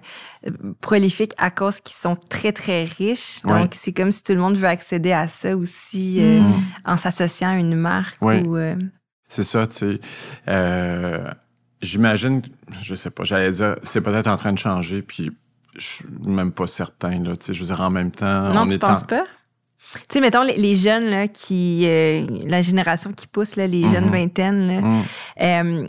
prolifiques 0.81 1.33
à 1.39 1.53
cause 1.53 1.81
qu'ils 1.81 1.95
sont 1.95 2.17
très, 2.17 2.51
très 2.51 2.85
riches. 2.87 3.41
Oui. 3.45 3.53
Donc, 3.53 3.75
c'est 3.75 3.93
comme 3.93 4.11
si 4.11 4.25
tout 4.25 4.33
le 4.33 4.41
monde 4.41 4.57
veut 4.57 4.67
accéder 4.67 5.13
à 5.13 5.29
ça 5.29 5.57
aussi 5.57 6.17
euh, 6.21 6.41
Mm. 6.41 6.55
en 6.87 6.97
s'associant 6.97 7.51
à 7.51 7.55
une 7.55 7.77
marque. 7.77 8.19
Oui. 8.21 8.41
Ou, 8.43 8.57
euh, 8.57 8.75
C'est 9.29 9.45
ça, 9.45 9.69
tu 9.69 9.77
sais. 9.77 10.01
Euh, 10.49 11.31
J'imagine, 11.81 12.43
je 12.83 12.97
sais 12.97 13.11
pas, 13.11 13.23
j'allais 13.23 13.53
dire, 13.53 13.77
c'est 13.85 14.01
peut-être 14.01 14.27
en 14.27 14.37
train 14.37 14.53
de 14.53 14.59
changer, 14.59 15.01
puis 15.01 15.31
je 15.77 15.87
suis 15.87 16.05
même 16.27 16.51
pas 16.51 16.67
certain, 16.67 17.23
là, 17.23 17.37
tu 17.37 17.47
sais. 17.47 17.55
Je 17.55 17.61
veux 17.61 17.66
dire, 17.66 17.81
en 17.81 17.90
même 17.90 18.11
temps, 18.11 18.53
non, 18.53 18.62
on 18.62 18.66
tu 18.66 18.75
est 18.75 18.79
penses 18.79 19.05
en- 19.05 19.07
pas? 19.07 19.25
Tu 19.92 20.01
sais, 20.11 20.20
mettons, 20.20 20.42
les, 20.42 20.57
les 20.57 20.77
jeunes, 20.77 21.07
là, 21.11 21.29
qui, 21.29 21.85
euh, 21.87 22.27
la 22.46 22.61
génération 22.61 23.12
qui 23.12 23.27
pousse, 23.27 23.57
là, 23.57 23.66
les 23.66 23.88
jeunes 23.88 24.05
Mhm. 24.07 24.11
vingtaines, 24.12 24.68
là, 24.68 24.81
Mm. 24.83 25.03
euh, 25.40 25.87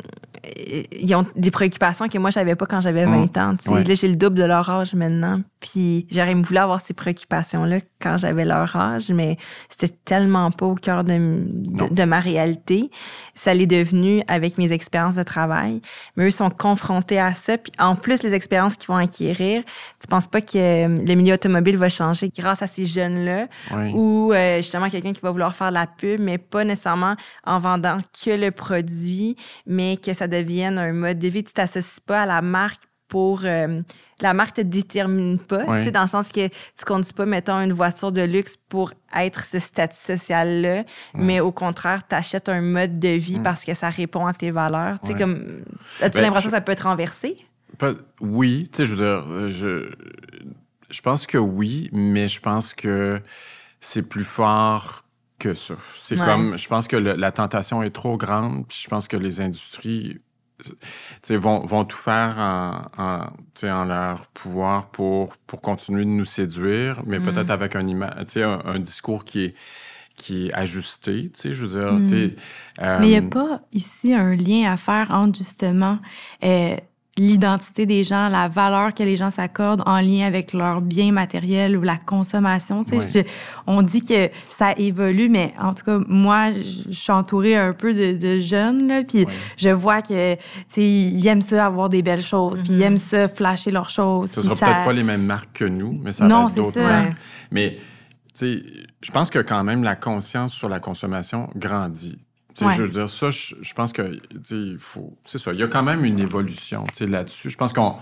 ils 1.00 1.14
ont 1.16 1.26
des 1.36 1.52
préoccupations 1.52 2.08
que 2.08 2.18
moi, 2.18 2.30
j'avais 2.30 2.56
pas 2.56 2.66
quand 2.66 2.82
j'avais 2.82 3.06
Mm. 3.06 3.28
20 3.34 3.38
ans. 3.38 3.56
tu 3.56 3.64
sais. 3.64 3.70
Ouais. 3.70 3.84
Là, 3.84 3.94
j'ai 3.96 4.08
le 4.08 4.16
double 4.16 4.38
de 4.38 4.44
leur 4.44 4.70
âge 4.70 4.94
maintenant. 4.94 5.42
Puis 5.60 6.08
j'aurais 6.10 6.34
voulu 6.36 6.58
avoir 6.58 6.80
ces 6.82 6.94
préoccupations-là 6.94 7.80
quand 8.02 8.16
j'avais 8.18 8.46
leur 8.46 8.76
âge, 8.76 9.10
mais 9.12 9.38
c'était 9.70 9.94
tellement 10.06 10.52
pas 10.52 10.66
au 10.66 10.76
cœur 10.76 11.04
de, 11.04 11.14
de, 11.18 11.94
de 11.94 12.04
ma 12.04 12.20
réalité. 12.22 12.90
Ça 13.36 13.54
l'est 13.54 13.68
devenu 13.68 14.22
avec 14.28 14.58
mes 14.58 14.72
expériences 14.72 15.16
de 15.16 15.24
travail. 15.24 15.82
Mais 16.16 16.28
eux 16.28 16.32
sont 16.32 16.50
confrontés 16.50 17.20
à 17.20 17.34
ça. 17.34 17.58
Puis 17.58 17.72
en 17.78 17.96
plus, 17.96 18.24
les 18.24 18.34
expériences 18.34 18.78
qu'ils 18.78 18.88
vont 18.88 18.96
acquérir, 18.98 19.64
tu 20.00 20.08
penses 20.08 20.28
pas 20.28 20.40
que 20.42 20.58
euh, 20.58 20.88
le 21.06 21.14
milieu 21.16 21.34
automobile 21.34 21.76
va 21.78 21.90
changer 21.90 22.30
grâce 22.36 22.62
à 22.62 22.68
ces 22.68 22.86
jeunes-là? 22.86 23.48
Ou 23.96 24.32
euh, 24.34 24.58
justement 24.58 24.90
quelqu'un 24.90 25.12
qui 25.14 25.22
va 25.22 25.32
vouloir 25.32 25.54
faire 25.56 25.72
la 25.72 25.88
pub, 25.88 26.22
mais 26.22 26.38
pas 26.38 26.64
nécessairement 26.64 27.16
en 27.46 27.60
vendant 27.60 27.98
que 28.24 28.32
le 28.32 28.52
produit, 28.52 29.36
mais 29.68 29.98
que 29.98 30.14
ça 30.14 30.28
devienne 30.30 30.78
un 30.80 30.94
mode 30.94 31.20
de 31.20 31.28
vie. 31.28 31.44
Tu 31.44 31.54
t'associes 31.54 32.00
pas 32.00 32.22
à 32.24 32.26
la 32.26 32.42
marque 32.42 32.82
pour... 33.08 33.42
euh, 33.44 33.82
la 34.22 34.34
marque 34.34 34.58
te 34.58 34.62
détermine 34.62 35.40
pas, 35.40 35.64
Ouais. 35.66 35.78
tu 35.80 35.86
sais, 35.86 35.92
dans 35.92 36.02
le 36.04 36.08
sens 36.10 36.30
que 36.30 36.48
tu 36.48 36.86
conduis 36.86 37.14
pas, 37.14 37.26
mettons, 37.26 37.60
une 37.62 37.72
voiture 37.74 38.12
de 38.12 38.22
luxe 38.22 38.56
pour 38.58 38.92
être 39.16 39.46
ce 39.46 39.60
statut 39.60 39.96
social-là, 39.96 40.84
mais 41.16 41.40
au 41.40 41.52
contraire, 41.54 42.06
tu 42.08 42.14
achètes 42.16 42.50
un 42.50 42.62
mode 42.62 43.00
de 43.00 43.10
vie 43.10 43.40
Mm. 43.40 43.44
parce 43.44 43.64
que 43.64 43.74
ça 43.74 43.90
répond 43.90 44.26
à 44.28 44.34
tes 44.34 44.52
valeurs. 44.52 45.00
Tu 45.00 45.12
sais, 45.12 45.18
comme... 45.18 45.64
As-tu 46.02 46.18
Ben, 46.18 46.24
l'impression 46.26 46.50
je- 46.50 46.52
que 46.52 46.58
ça 46.58 46.62
peut 46.62 46.74
être 46.74 46.84
renversé? 46.88 47.38
Pas- 47.78 47.94
oui, 48.22 48.70
tu 48.72 48.78
sais, 48.78 48.86
je 48.86 48.94
veux 48.94 48.98
dire, 48.98 49.26
euh, 49.32 49.48
je, 49.50 49.90
je 50.90 51.02
pense 51.02 51.26
que 51.26 51.38
oui, 51.38 51.90
mais 51.94 52.28
je 52.28 52.40
pense 52.42 52.74
que 52.74 53.22
c'est 53.80 54.02
plus 54.04 54.26
fort 54.26 55.06
que 55.40 55.54
ça. 55.54 55.76
C'est 55.96 56.20
Ouais. 56.20 56.26
comme, 56.26 56.58
je 56.58 56.68
pense 56.68 56.88
que 56.88 56.96
le- 56.98 57.14
la 57.16 57.32
tentation 57.32 57.82
est 57.84 57.92
trop 57.92 58.18
grande, 58.18 58.68
puis 58.68 58.78
je 58.84 58.88
pense 58.90 59.08
que 59.08 59.18
les 59.18 59.42
industries 59.42 60.20
vont, 61.30 61.60
vont 61.60 61.86
tout 61.86 61.98
faire 61.98 62.36
en, 62.38 62.82
en, 62.98 63.86
leur 63.86 64.28
pouvoir 64.28 64.88
pour, 64.92 65.36
pour 65.48 65.62
continuer 65.62 66.04
de 66.04 66.10
nous 66.10 66.26
séduire, 66.26 67.02
mais 67.06 67.20
Mm. 67.20 67.24
peut-être 67.24 67.52
avec 67.52 67.76
un, 67.76 67.88
un, 68.44 68.60
un 68.66 68.80
discours 68.80 69.24
qui 69.26 69.46
est, 69.46 69.56
qui 70.16 70.48
est 70.48 70.54
ajusté, 70.54 71.32
tu 71.34 71.40
sais, 71.40 71.54
je 71.54 71.66
veux 71.66 71.80
dire, 71.82 71.98
tu 72.04 72.10
sais, 72.10 72.36
Mais 72.78 73.08
il 73.08 73.10
n'y 73.10 73.16
a 73.16 73.22
euh, 73.22 73.30
pas 73.30 73.62
ici 73.72 74.14
un 74.14 74.36
lien 74.36 74.72
à 74.72 74.76
faire 74.78 75.08
entre 75.14 75.38
justement 75.38 76.00
euh, 76.44 76.76
l'identité 77.20 77.86
des 77.86 78.04
gens, 78.04 78.30
la 78.30 78.48
valeur 78.48 78.94
que 78.94 79.04
les 79.04 79.16
gens 79.18 79.30
s'accordent 79.30 79.84
en 79.86 80.00
lien 80.00 80.26
avec 80.26 80.54
leurs 80.54 80.82
biens 80.82 81.12
matériels 81.12 81.78
ou 81.78 81.82
la 81.82 81.98
consommation. 81.98 82.84
Tu 82.84 83.00
sais, 83.02 83.20
Ouais. 83.20 83.26
je- 83.26 83.30
on 83.68 83.82
dit 83.82 84.02
que 84.02 84.30
ça 84.50 84.74
évolue, 84.78 85.30
mais 85.30 85.54
en 85.60 85.74
tout 85.74 85.84
cas, 85.84 86.00
moi, 86.08 86.52
je 86.54 86.90
je 86.90 86.94
suis 86.98 87.12
entourée 87.12 87.56
un 87.58 87.74
peu 87.74 87.94
de, 87.94 88.18
de 88.18 88.40
jeunes, 88.40 88.88
là, 88.88 89.04
puis 89.04 89.26
Ouais. 89.26 89.34
je 89.58 89.70
vois 89.70 90.02
que 90.02 90.36
tu 90.36 90.42
sais, 90.70 90.82
ils 90.84 91.28
aiment 91.28 91.42
ça 91.42 91.66
avoir 91.66 91.90
des 91.90 92.02
belles 92.02 92.22
choses, 92.22 92.62
puis 92.62 92.72
ils 92.72 92.78
Mhm. 92.78 92.82
aiment 92.84 92.98
ça 92.98 93.28
flasher 93.28 93.72
leurs 93.72 93.90
choses. 93.90 94.30
Ce 94.32 94.40
puis 94.40 94.44
sera 94.50 94.56
ça- 94.56 94.66
peut-être 94.66 94.86
pas 94.86 94.94
les 94.94 95.04
mêmes 95.04 95.24
marques 95.26 95.54
que 95.54 95.66
nous, 95.66 95.98
mais 96.02 96.12
ça 96.12 96.26
Non, 96.28 96.46
va 96.46 96.52
être 96.52 96.56
d'autres 96.56 96.80
marques. 96.82 97.14
Mais, 97.52 97.78
tu 97.78 97.80
sais, 98.34 98.64
je 99.02 99.12
pense 99.12 99.30
que 99.30 99.40
quand 99.40 99.64
même 99.64 99.84
la 99.84 99.96
conscience 99.96 100.54
sur 100.54 100.70
la 100.70 100.80
consommation 100.80 101.50
grandit. 101.56 102.18
Ouais. 102.62 102.76
Je 102.76 102.84
veux 102.84 102.90
dire, 102.90 103.10
ça, 103.10 103.30
je, 103.30 103.56
je 103.62 103.74
pense 103.74 103.94
que, 103.94 104.02
tu 104.02 104.20
sais, 104.44 104.58
il 104.58 104.78
faut... 104.78 105.18
C'est 105.26 105.38
ça, 105.38 105.54
il 105.54 105.60
y 105.60 105.64
a 105.64 105.68
quand 105.68 105.84
même 105.84 106.04
une 106.04 106.20
évolution, 106.20 106.84
là-dessus. 107.00 107.50
Je 107.50 107.58
pense 107.58 107.74
qu'on... 107.74 107.96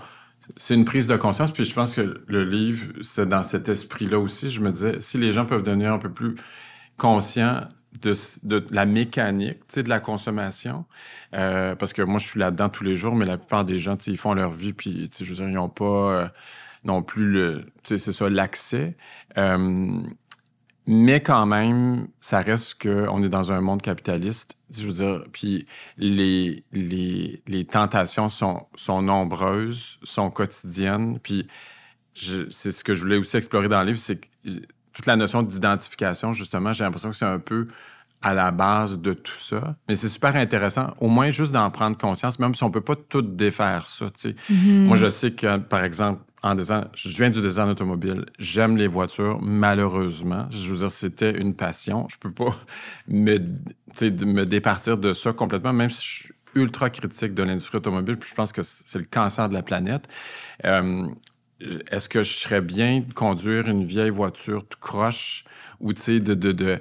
C'est 0.56 0.74
une 0.74 0.86
prise 0.86 1.06
de 1.06 1.16
conscience, 1.16 1.50
puis 1.50 1.64
je 1.64 1.74
pense 1.74 1.94
que 1.94 2.22
le 2.26 2.42
livre, 2.42 2.86
c'est 3.02 3.28
dans 3.28 3.42
cet 3.42 3.68
esprit-là 3.68 4.18
aussi. 4.18 4.48
Je 4.50 4.62
me 4.62 4.72
disais, 4.72 4.96
si 5.00 5.18
les 5.18 5.30
gens 5.30 5.44
peuvent 5.44 5.62
devenir 5.62 5.92
un 5.92 5.98
peu 5.98 6.10
plus 6.10 6.36
conscients 6.96 7.68
de, 8.00 8.14
de 8.44 8.66
la 8.70 8.86
mécanique, 8.86 9.58
de 9.76 9.88
la 9.88 10.00
consommation, 10.00 10.86
euh, 11.34 11.74
parce 11.74 11.92
que 11.92 12.00
moi, 12.00 12.18
je 12.18 12.26
suis 12.26 12.40
là-dedans 12.40 12.70
tous 12.70 12.82
les 12.82 12.96
jours, 12.96 13.14
mais 13.14 13.26
la 13.26 13.36
plupart 13.36 13.66
des 13.66 13.78
gens, 13.78 13.98
ils 14.06 14.16
font 14.16 14.32
leur 14.32 14.50
vie, 14.50 14.72
puis, 14.72 15.10
je 15.20 15.24
veux 15.24 15.34
dire, 15.34 15.48
ils 15.48 15.54
n'ont 15.54 15.68
pas 15.68 15.84
euh, 15.84 16.28
non 16.84 17.02
plus 17.02 17.30
le, 17.30 17.66
c'est 17.84 17.98
ça, 17.98 18.30
l'accès. 18.30 18.96
Euh, 19.36 20.00
mais 20.90 21.20
quand 21.20 21.44
même, 21.44 22.08
ça 22.18 22.40
reste 22.40 22.82
qu'on 22.82 23.22
est 23.22 23.28
dans 23.28 23.52
un 23.52 23.60
monde 23.60 23.82
capitaliste. 23.82 24.56
Je 24.74 24.86
veux 24.86 24.94
dire, 24.94 25.22
puis 25.32 25.66
les, 25.98 26.64
les, 26.72 27.42
les 27.46 27.66
tentations 27.66 28.30
sont, 28.30 28.66
sont 28.74 29.02
nombreuses, 29.02 29.98
sont 30.02 30.30
quotidiennes. 30.30 31.18
Puis 31.22 31.46
c'est 32.14 32.72
ce 32.72 32.82
que 32.82 32.94
je 32.94 33.02
voulais 33.02 33.18
aussi 33.18 33.36
explorer 33.36 33.68
dans 33.68 33.80
le 33.82 33.88
livre, 33.88 33.98
c'est 33.98 34.16
que 34.16 34.26
euh, 34.46 34.60
toute 34.94 35.04
la 35.04 35.16
notion 35.16 35.42
d'identification, 35.42 36.32
justement, 36.32 36.72
j'ai 36.72 36.84
l'impression 36.84 37.10
que 37.10 37.16
c'est 37.16 37.26
un 37.26 37.38
peu 37.38 37.68
à 38.22 38.32
la 38.32 38.50
base 38.50 38.98
de 38.98 39.12
tout 39.12 39.30
ça. 39.32 39.76
Mais 39.90 39.94
c'est 39.94 40.08
super 40.08 40.36
intéressant, 40.36 40.94
au 41.00 41.08
moins 41.08 41.28
juste 41.28 41.52
d'en 41.52 41.70
prendre 41.70 41.98
conscience, 41.98 42.38
même 42.38 42.54
si 42.54 42.64
on 42.64 42.70
peut 42.70 42.80
pas 42.80 42.96
tout 42.96 43.20
défaire 43.20 43.86
ça. 43.86 44.06
tu 44.06 44.30
sais. 44.30 44.36
Moi, 44.48 44.96
je 44.96 45.10
sais 45.10 45.32
que, 45.32 45.58
par 45.58 45.84
exemple, 45.84 46.22
en 46.48 46.54
design, 46.54 46.88
je 46.94 47.08
viens 47.08 47.30
du 47.30 47.40
design 47.40 47.68
automobile. 47.68 48.26
J'aime 48.38 48.76
les 48.76 48.86
voitures, 48.86 49.40
malheureusement. 49.42 50.46
Je 50.50 50.70
veux 50.70 50.78
dire, 50.78 50.90
c'était 50.90 51.38
une 51.38 51.54
passion. 51.54 52.06
Je 52.10 52.18
peux 52.18 52.32
pas 52.32 52.56
me, 53.08 53.38
me 53.38 54.44
départir 54.44 54.96
de 54.98 55.12
ça 55.12 55.32
complètement, 55.32 55.72
même 55.72 55.90
si 55.90 56.04
je 56.04 56.22
suis 56.24 56.34
ultra 56.54 56.90
critique 56.90 57.34
de 57.34 57.42
l'industrie 57.42 57.78
automobile, 57.78 58.16
puis 58.16 58.30
je 58.30 58.34
pense 58.34 58.52
que 58.52 58.62
c'est 58.62 58.98
le 58.98 59.04
cancer 59.04 59.48
de 59.48 59.54
la 59.54 59.62
planète. 59.62 60.08
Euh, 60.64 61.06
est-ce 61.90 62.08
que 62.08 62.22
je 62.22 62.32
serais 62.32 62.60
bien 62.60 63.00
de 63.00 63.12
conduire 63.12 63.68
une 63.68 63.84
vieille 63.84 64.10
voiture 64.10 64.66
tout 64.66 64.78
croche 64.80 65.44
ou, 65.80 65.92
tu 65.92 66.02
sais, 66.02 66.20
de, 66.20 66.34
de, 66.34 66.52
de... 66.52 66.80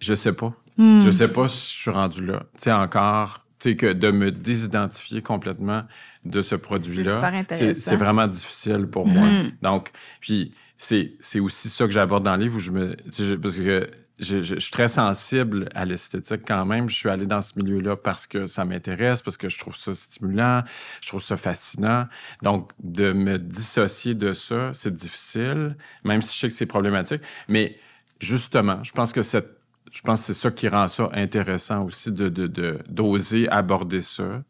Je 0.00 0.14
sais 0.14 0.32
pas. 0.32 0.54
Je 0.78 1.10
sais 1.10 1.28
pas 1.28 1.48
si 1.48 1.74
je 1.74 1.80
suis 1.82 1.90
rendu 1.90 2.26
là. 2.26 2.42
Tu 2.54 2.64
sais, 2.64 2.72
encore, 2.72 3.46
tu 3.58 3.70
sais, 3.70 3.76
que 3.76 3.92
de 3.92 4.10
me 4.10 4.30
désidentifier 4.30 5.22
complètement 5.22 5.84
de 6.28 6.42
ce 6.42 6.54
produit-là, 6.54 7.14
c'est 7.56 7.96
vraiment 7.96 8.26
difficile 8.26 8.86
pour 8.86 9.06
moi. 9.06 9.28
Donc, 9.62 9.90
puis 10.20 10.52
c'est 10.78 11.40
aussi 11.40 11.68
ça 11.68 11.84
que 11.86 11.90
j'aborde 11.92 12.24
dans 12.24 12.36
le 12.36 12.42
livre 12.42 12.56
où 12.56 12.60
je 12.60 12.70
me... 12.70 12.94
parce 13.36 13.56
que 13.56 13.88
je, 14.18 14.40
je- 14.40 14.54
je 14.54 14.58
suis 14.58 14.70
très 14.70 14.88
sensible 14.88 15.68
à 15.74 15.84
l'esthétique 15.84 16.40
quand 16.46 16.64
même. 16.64 16.88
Je 16.88 16.94
suis 16.96 17.08
allé 17.10 17.26
dans 17.26 17.42
ce 17.42 17.52
milieu-là 17.58 17.96
parce 17.96 18.26
que 18.26 18.46
ça 18.46 18.64
m'intéresse, 18.64 19.20
parce 19.22 19.36
que 19.36 19.48
je 19.50 19.58
trouve 19.58 19.76
ça 19.76 19.92
stimulant, 19.94 20.62
je 21.02 21.08
trouve 21.08 21.22
ça 21.22 21.36
fascinant. 21.36 22.06
Donc, 22.42 22.72
de 22.82 23.12
me 23.12 23.38
dissocier 23.38 24.14
de 24.14 24.32
ça, 24.32 24.70
c'est 24.72 24.94
difficile, 24.94 25.76
même 26.04 26.22
si 26.22 26.34
je 26.34 26.40
sais 26.40 26.48
que 26.48 26.54
c'est 26.54 26.64
problématique. 26.66 27.20
Mais 27.48 27.76
justement, 28.20 28.82
je 28.82 28.92
pense 28.92 29.12
que 29.12 29.22
cette 29.22 29.50
je 29.92 30.00
pense 30.02 30.20
c'est 30.22 30.34
ça 30.34 30.50
qui 30.50 30.68
rend 30.68 30.88
ça 30.88 31.08
intéressant 31.12 31.84
aussi 31.84 32.10
de 32.10 32.28
de- 32.28 32.48
de- 32.48 32.78
d'oser 32.88 33.48
aborder 33.48 34.00
ça, 34.00 34.42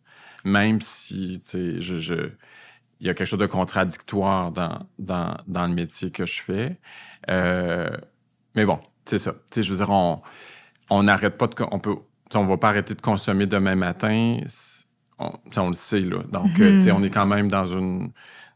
même 0.47 0.81
si, 0.81 1.43
je, 1.53 1.99
je- 1.99 2.31
il 3.01 3.07
y 3.07 3.11
a 3.11 3.15
quelque 3.15 3.27
chose 3.29 3.39
de 3.39 3.47
contradictoire 3.47 4.53
dans, 4.53 4.87
dans, 4.99 5.37
dans 5.47 5.67
le 5.67 5.75
métier 5.75 6.11
que 6.11 6.25
je 6.27 6.43
fais. 6.43 6.79
Euh, 7.29 7.91
mais 8.55 8.65
bon, 8.65 8.81
c'est 9.05 9.19
ça. 9.19 9.33
Tu 9.33 9.39
sais, 9.57 9.63
je 9.63 9.71
veux 9.71 9.77
dire, 9.77 9.91
on 9.91 10.23
on 10.91 11.03
n'arrête 11.03 11.37
pas 11.37 11.49
de... 11.49 11.55
On 11.73 11.79
peut... 11.81 11.97
On 12.35 12.45
va 12.45 12.57
pas 12.59 12.71
arrêter 12.71 12.95
de 12.95 13.01
consommer 13.03 13.47
demain 13.47 13.77
matin. 13.77 14.39
On, 15.19 15.69
le 15.69 15.75
sait, 15.75 16.01
là. 16.01 16.19
Donc, 16.33 16.59
euh, 16.61 16.81
sais, 16.81 16.91
on 16.93 17.03
est 17.03 17.11
quand 17.11 17.27
même 17.27 17.49
dans, 17.49 17.67
une, 17.67 18.13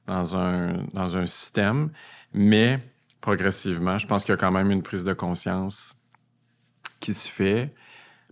dans, 0.07 0.37
un, 0.37 0.85
dans 0.93 1.17
un 1.17 1.27
système. 1.27 1.91
Mais 2.33 2.81
progressivement, 3.21 3.99
je 3.99 4.07
pense 4.07 4.25
qu'il 4.25 4.33
y 4.33 4.35
a 4.35 4.37
quand 4.39 4.51
même 4.53 4.71
une 4.71 4.83
prise 4.83 5.05
de 5.05 5.13
conscience 5.13 5.95
qui 7.01 7.15
se 7.15 7.31
fait. 7.31 7.75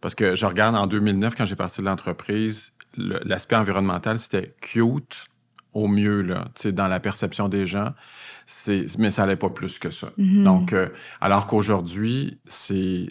Parce 0.01 0.15
que 0.15 0.35
je 0.37 0.47
regarde 0.47 0.77
en 0.77 0.87
2009, 0.87 1.35
quand 1.37 1.45
j'ai 1.45 1.57
parti 1.57 1.81
de 1.81 1.87
l'entreprise, 1.87 2.73
le- 2.78 2.78
l'aspect 3.25 3.57
environnemental, 3.57 4.19
c'était 4.19 4.55
cute 4.61 5.25
au 5.73 5.87
mieux, 5.87 6.23
là, 6.23 6.49
dans 6.73 6.89
la 6.89 7.01
perception 7.01 7.49
des 7.49 7.67
gens. 7.67 7.93
Mais 8.99 9.11
ça 9.11 9.23
n'allait 9.23 9.37
pas 9.37 9.51
plus 9.51 9.79
que 9.79 9.91
ça. 9.91 10.09
Donc, 10.17 10.73
euh, 10.73 10.89
alors 11.21 11.47
qu'aujourd'hui, 11.47 12.41
c'est, 12.47 13.09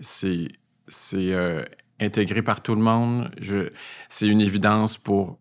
euh, 1.14 1.64
intégré 2.00 2.42
par 2.42 2.62
tout 2.62 2.76
le 2.76 2.82
monde. 2.82 3.32
C'est 4.10 4.28
une 4.28 4.42
évidence 4.42 4.98
pour, 4.98 5.40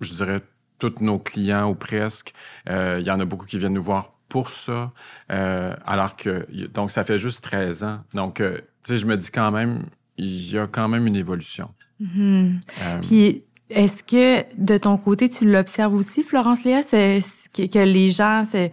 je 0.00 0.14
dirais, 0.14 0.42
tous 0.78 0.94
nos 1.00 1.18
clients 1.18 1.70
ou 1.70 1.74
presque. 1.74 2.32
Euh, 2.68 2.98
Il 3.00 3.06
y 3.06 3.10
en 3.10 3.20
a 3.20 3.24
beaucoup 3.24 3.46
qui 3.46 3.58
viennent 3.58 3.74
nous 3.74 3.82
voir 3.82 4.12
pour 4.28 4.50
ça. 4.50 4.92
Euh, 5.30 5.74
alors 5.86 6.16
que, 6.16 6.46
donc, 6.74 6.90
ça 6.90 7.04
fait 7.04 7.18
juste 7.18 7.44
13 7.44 7.84
ans. 7.84 8.00
Donc, 8.14 8.40
euh, 8.40 8.58
tu 8.82 8.92
sais, 8.92 8.96
je 8.98 9.06
me 9.06 9.16
dis 9.16 9.30
quand 9.30 9.50
même, 9.50 9.86
il 10.16 10.50
y 10.50 10.58
a 10.58 10.66
quand 10.66 10.88
même 10.88 11.06
une 11.06 11.16
évolution. 11.16 11.70
Mhm. 12.00 12.60
Euh, 12.82 13.00
Puis, 13.00 13.44
est-ce 13.70 14.02
que 14.02 14.44
de 14.56 14.78
ton 14.78 14.96
côté, 14.96 15.28
tu 15.28 15.44
l'observes 15.50 15.94
aussi, 15.94 16.22
Florence 16.22 16.64
Léa, 16.64 16.82
ce- 16.82 17.20
ce- 17.20 17.48
que, 17.48 17.78
les 17.78 18.08
gens 18.10 18.44
se- 18.44 18.68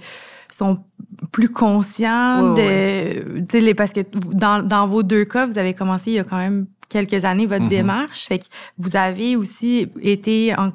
sont 0.52 0.80
plus 1.32 1.50
conscients 1.50 2.54
Oui, 2.54 2.62
de. 2.62 3.46
sais, 3.52 3.62
les- 3.62 3.74
parce 3.74 3.92
que 3.94 4.02
dans, 4.34 4.62
dans 4.62 4.86
vos 4.88 5.02
deux 5.04 5.26
cas, 5.26 5.46
vous 5.46 5.58
avez 5.58 5.74
commencé 5.74 6.12
il 6.12 6.14
y 6.16 6.20
a 6.20 6.24
quand 6.24 6.38
même 6.38 6.68
quelques 6.90 7.26
années 7.26 7.48
votre 7.48 7.64
Mhm. 7.64 7.70
démarche. 7.70 8.28
Fait 8.28 8.38
que 8.40 8.46
vous 8.78 8.96
avez 8.96 9.36
aussi 9.36 9.88
été 10.02 10.54
en 10.56 10.70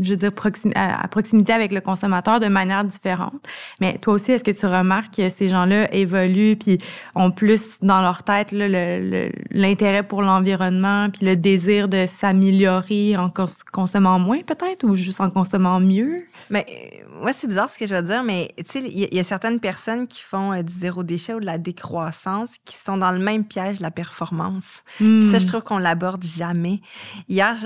je 0.00 0.10
veux 0.10 0.16
dire, 0.16 0.30
proximi- 0.30 0.72
à, 0.74 1.02
à 1.04 1.08
proximité 1.08 1.52
avec 1.52 1.72
le 1.72 1.80
consommateur 1.80 2.40
de 2.40 2.46
manière 2.46 2.84
différente. 2.84 3.44
Mais 3.80 3.98
toi 3.98 4.14
aussi, 4.14 4.32
est-ce 4.32 4.44
que 4.44 4.50
tu 4.50 4.64
remarques 4.66 5.16
que 5.16 5.28
ces 5.28 5.48
gens-là 5.48 5.92
évoluent 5.94 6.56
puis 6.56 6.78
ont 7.14 7.30
plus 7.30 7.78
dans 7.82 8.00
leur 8.00 8.22
tête 8.22 8.52
là, 8.52 8.68
le- 8.68 9.10
le- 9.10 9.32
l'intérêt 9.50 10.02
pour 10.02 10.22
l'environnement 10.22 11.08
puis 11.10 11.26
le 11.26 11.36
désir 11.36 11.88
de 11.88 12.06
s'améliorer 12.06 13.16
en 13.16 13.28
cons- 13.28 13.48
consommant 13.72 14.18
moins 14.18 14.40
peut-être 14.42 14.84
ou 14.84 14.94
juste 14.94 15.20
en 15.20 15.30
consommant 15.30 15.78
mieux? 15.80 16.24
Mais 16.50 16.66
euh, 16.68 17.20
moi, 17.22 17.32
c'est 17.32 17.46
bizarre 17.46 17.70
ce 17.70 17.78
que 17.78 17.86
je 17.86 17.94
veux 17.94 18.02
dire, 18.02 18.22
mais 18.24 18.48
tu 18.58 18.64
sais, 18.66 18.78
il 18.80 18.98
y, 18.98 19.04
a- 19.04 19.08
il 19.10 19.16
y 19.16 19.20
a 19.20 19.24
certaines 19.24 19.60
personnes 19.60 20.06
qui 20.06 20.20
font 20.22 20.52
euh, 20.52 20.62
du 20.62 20.72
zéro 20.72 21.02
déchet 21.02 21.34
ou 21.34 21.40
de 21.40 21.46
la 21.46 21.58
décroissance 21.58 22.56
qui 22.64 22.76
sont 22.76 22.96
dans 22.96 23.10
le 23.12 23.18
même 23.18 23.44
piège 23.44 23.78
de 23.78 23.82
la 23.82 23.90
performance. 23.90 24.82
Puis 24.98 25.24
ça, 25.30 25.38
je 25.38 25.46
trouve 25.46 25.62
qu'on 25.62 25.78
l'aborde 25.78 26.24
jamais. 26.24 26.80
Hier, 27.28 27.56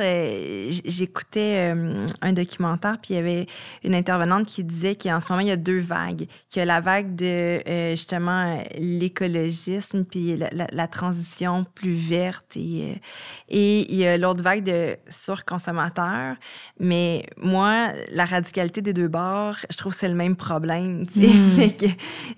j'écoutais 0.84 1.72
euh, 1.74 2.06
un 2.22 2.32
documentaire, 2.32 2.98
puis 3.00 3.14
il 3.14 3.16
y 3.16 3.18
avait 3.20 3.46
une 3.84 3.94
intervenante 3.94 4.46
qui 4.46 4.64
disait 4.64 4.94
qu'en 4.96 5.20
ce 5.20 5.26
moment, 5.30 5.40
il 5.40 5.48
y 5.48 5.52
a 5.52 5.56
deux 5.56 5.80
vagues. 5.80 6.26
Qu'il 6.48 6.60
y 6.60 6.62
a 6.62 6.64
la 6.64 6.80
vague 6.80 7.14
de, 7.14 7.60
euh, 7.68 7.90
justement, 7.92 8.60
l'écologisme, 8.78 10.04
puis 10.04 10.36
la, 10.36 10.48
la- 10.52 10.66
la 10.72 10.86
transition 10.88 11.64
plus 11.74 11.94
verte, 11.94 12.56
et, 12.56 12.92
euh, 12.92 12.98
et 13.48 13.92
il 13.92 13.96
y 13.98 14.06
a 14.06 14.16
l'autre 14.18 14.42
vague 14.42 14.64
de 14.64 14.96
surconsommateurs. 15.08 16.36
Mais 16.80 17.24
moi, 17.36 17.92
la 18.12 18.24
radicalité 18.24 18.82
des 18.82 18.92
deux 18.92 19.08
bords, 19.08 19.56
je 19.70 19.76
trouve 19.76 19.92
que 19.92 19.98
c'est 19.98 20.08
le 20.08 20.14
même 20.14 20.36
problème. 20.36 21.02
Mm. 21.14 21.56
Que 21.76 21.86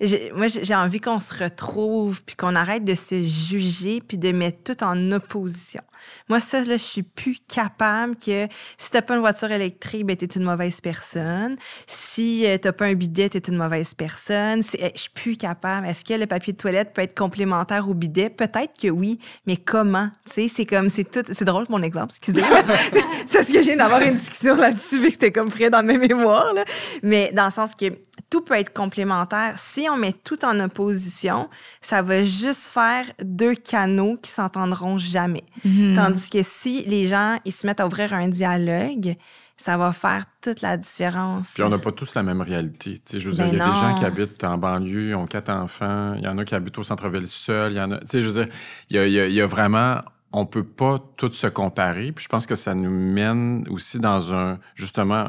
j'ai- 0.01 0.31
moi, 0.33 0.47
j'ai 0.47 0.75
envie 0.75 0.99
qu'on 0.99 1.19
se 1.19 1.43
retrouve, 1.43 2.21
puis 2.23 2.35
qu'on 2.35 2.55
arrête 2.55 2.83
de 2.83 2.95
se 2.95 3.21
juger, 3.21 4.01
puis 4.05 4.17
de 4.17 4.31
mettre 4.31 4.63
tout 4.63 4.83
en 4.83 5.11
opposition. 5.11 5.81
Moi, 6.29 6.39
ça, 6.39 6.59
là, 6.61 6.77
je 6.77 6.83
suis 6.83 7.03
plus 7.03 7.37
capable 7.47 8.15
que 8.15 8.47
si 8.77 8.91
t'as 8.91 9.01
pas 9.01 9.15
une 9.15 9.21
voiture 9.21 9.51
électrique, 9.51 10.05
ben, 10.05 10.15
t'es 10.15 10.25
une 10.25 10.43
mauvaise 10.43 10.81
personne. 10.81 11.55
Si 11.87 12.45
euh, 12.45 12.57
t'as 12.57 12.71
pas 12.71 12.85
un 12.85 12.93
bidet, 12.93 13.29
t'es 13.29 13.39
une 13.39 13.57
mauvaise 13.57 13.93
personne. 13.95 14.61
Eh, 14.77 14.91
Je 14.95 15.01
suis 15.01 15.09
plus 15.09 15.37
capable. 15.37 15.87
Est-ce 15.87 16.03
que 16.03 16.13
le 16.13 16.27
papier 16.27 16.53
de 16.53 16.57
toilette 16.57 16.93
peut 16.93 17.01
être 17.01 17.17
complémentaire 17.17 17.87
au 17.89 17.93
bidet? 17.93 18.29
Peut-être 18.29 18.79
que 18.79 18.89
oui, 18.89 19.19
mais 19.45 19.57
comment? 19.57 20.09
Tu 20.25 20.33
sais, 20.33 20.51
c'est 20.53 20.65
comme, 20.65 20.89
c'est 20.89 21.09
tout. 21.09 21.23
C'est 21.31 21.45
drôle 21.45 21.65
mon 21.69 21.81
exemple, 21.81 22.13
excusez-moi. 22.17 22.63
c'est 23.25 23.43
ce 23.43 23.53
que 23.53 23.59
je 23.59 23.65
viens 23.65 23.77
d'avoir 23.77 24.01
une 24.01 24.15
discussion 24.15 24.55
là-dessus, 24.55 24.99
vu 24.99 25.07
que 25.07 25.13
c'était 25.13 25.31
comme 25.31 25.49
frais 25.49 25.69
dans 25.69 25.83
mes 25.83 25.97
mémoires, 25.97 26.53
là. 26.53 26.63
Mais 27.03 27.31
dans 27.33 27.45
le 27.45 27.51
sens 27.51 27.75
que 27.75 27.85
tout 28.29 28.41
peut 28.41 28.55
être 28.55 28.73
complémentaire. 28.73 29.55
Si 29.57 29.87
on 29.89 29.97
met 29.97 30.13
tout 30.13 30.43
en 30.45 30.59
opposition, 30.59 31.49
ça 31.81 32.01
va 32.01 32.23
juste 32.23 32.71
faire 32.71 33.05
deux 33.23 33.55
canaux 33.55 34.17
qui 34.21 34.31
s'entendront 34.31 34.97
jamais. 34.97 35.43
Mhm. 35.89 35.95
Tandis 35.95 36.29
que 36.29 36.43
si 36.43 36.83
les 36.85 37.07
gens 37.07 37.37
ils 37.45 37.51
se 37.51 37.65
mettent 37.67 37.79
à 37.79 37.85
ouvrir 37.87 38.13
un 38.13 38.27
dialogue, 38.27 39.15
ça 39.57 39.77
va 39.77 39.91
faire 39.91 40.25
toute 40.41 40.61
la 40.61 40.77
différence. 40.77 41.51
Puis 41.53 41.63
on 41.63 41.69
n'a 41.69 41.77
pas 41.79 41.91
tous 41.91 42.15
la 42.15 42.23
même 42.23 42.41
réalité. 42.41 42.99
Tu 42.99 43.01
sais, 43.13 43.19
je 43.19 43.29
veux 43.29 43.35
dire, 43.35 43.45
Ben 43.45 43.53
il 43.53 43.57
y 43.57 43.61
a 43.61 43.67
des 43.67 43.75
gens 43.79 43.95
qui 43.95 44.05
habitent 44.05 44.43
en 44.45 44.57
banlieue, 44.57 45.15
ont 45.15 45.25
quatre 45.27 45.49
enfants, 45.49 46.13
il 46.15 46.23
y 46.23 46.27
en 46.27 46.37
a 46.37 46.45
qui 46.45 46.55
habitent 46.55 46.77
au 46.77 46.83
centre-ville 46.83 47.27
seuls, 47.27 47.73
il 47.73 47.77
y 47.77 47.81
en 47.81 47.91
a. 47.91 47.99
Tu 47.99 48.05
sais, 48.07 48.21
je 48.21 48.29
veux 48.29 48.45
dire, 48.45 48.53
il 48.89 48.95
y 48.95 48.99
a, 48.99 49.05
il 49.07 49.13
y 49.13 49.19
a- 49.19 49.27
il 49.27 49.33
y 49.33 49.41
a 49.41 49.45
vraiment. 49.47 50.01
On 50.31 50.45
peut 50.45 50.63
pas 50.63 50.99
tous 51.17 51.31
se 51.31 51.47
comparer. 51.47 52.11
Puis 52.11 52.23
je 52.25 52.29
pense 52.29 52.45
que 52.45 52.53
ça 52.55 52.75
nous 52.75 52.91
mène 52.91 53.65
aussi 53.69 53.99
dans 53.99 54.31
un, 54.33 54.59
justement, 54.75 55.25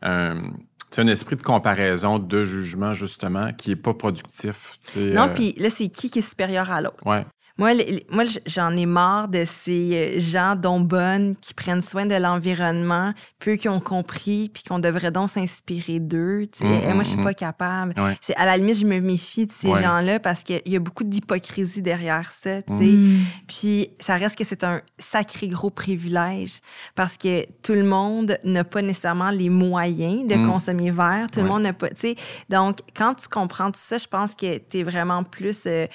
un, 0.00 0.42
un, 0.98 1.06
esprit 1.06 1.36
de 1.36 1.42
comparaison, 1.42 2.18
de 2.18 2.42
jugement, 2.44 2.94
justement, 2.94 3.52
qui 3.52 3.72
est 3.72 3.76
pas 3.76 3.94
productif. 3.94 4.78
non, 4.96 5.24
euh, 5.28 5.34
puis 5.34 5.52
là, 5.58 5.68
c'est 5.70 5.88
qui 5.90 6.10
qui 6.10 6.20
est 6.20 6.22
supérieur 6.28 6.70
à 6.70 6.80
l'autre? 6.80 7.06
Ouais. 7.06 7.26
Moi, 7.58 7.74
les- 7.74 8.06
moi, 8.10 8.24
j'en 8.46 8.74
ai 8.76 8.86
marre 8.86 9.28
de 9.28 9.44
ces 9.46 10.16
euh, 10.16 10.20
gens 10.20 10.56
dont 10.56 10.80
bonnes 10.80 11.36
qui 11.40 11.52
prennent 11.54 11.82
soin 11.82 12.06
de 12.06 12.14
l'environnement, 12.14 13.12
peu 13.38 13.56
qui 13.56 13.68
ont 13.68 13.80
compris, 13.80 14.50
puis 14.52 14.62
qu'on 14.62 14.78
devrait 14.78 15.10
donc 15.10 15.28
s'inspirer 15.30 16.00
d'eux. 16.00 16.46
tu 16.52 16.60
sais. 16.60 16.64
Mm, 16.64 16.80
Eh, 16.88 16.94
moi, 16.94 17.02
je 17.04 17.10
mm, 17.10 17.12
suis 17.12 17.18
mm. 17.20 17.24
pas 17.24 17.34
capable. 17.34 17.94
Ouais. 18.00 18.16
C'est 18.20 18.34
à 18.36 18.46
la 18.46 18.56
limite, 18.56 18.78
je 18.78 18.86
me 18.86 19.00
méfie 19.00 19.46
de 19.46 19.52
ces 19.52 19.68
Ouais. 19.68 19.82
gens-là 19.82 20.18
parce 20.18 20.42
qu'il 20.42 20.62
y 20.66 20.76
a 20.76 20.80
beaucoup 20.80 21.04
d'hypocrisie 21.04 21.82
derrière 21.82 22.32
ça. 22.32 22.62
tu 22.62 22.72
sais. 22.78 22.98
Puis 23.46 23.90
ça 24.00 24.16
reste 24.16 24.36
que 24.36 24.44
c'est 24.44 24.64
un 24.64 24.80
sacré 24.98 25.48
gros 25.48 25.70
privilège 25.70 26.60
parce 26.94 27.16
que 27.16 27.44
tout 27.62 27.74
le 27.74 27.84
monde 27.84 28.38
n'a 28.44 28.64
pas 28.64 28.82
nécessairement 28.82 29.30
les 29.30 29.48
moyens 29.48 30.26
de 30.26 30.34
Mm. 30.36 30.50
consommer 30.50 30.90
vert. 30.90 31.26
Tout 31.32 31.40
le 31.40 31.46
monde 31.48 31.62
n'a 31.62 31.72
pas, 31.72 31.88
tu 31.90 31.96
sais. 31.98 32.14
Donc, 32.48 32.78
quand 32.96 33.14
tu 33.14 33.28
comprends 33.28 33.70
tout 33.70 33.80
ça, 33.80 33.98
je 33.98 34.06
pense 34.06 34.34
que 34.34 34.58
tu 34.58 34.78
es 34.78 34.82
vraiment 34.82 35.22
plus 35.24 35.64
euh, 35.66 35.86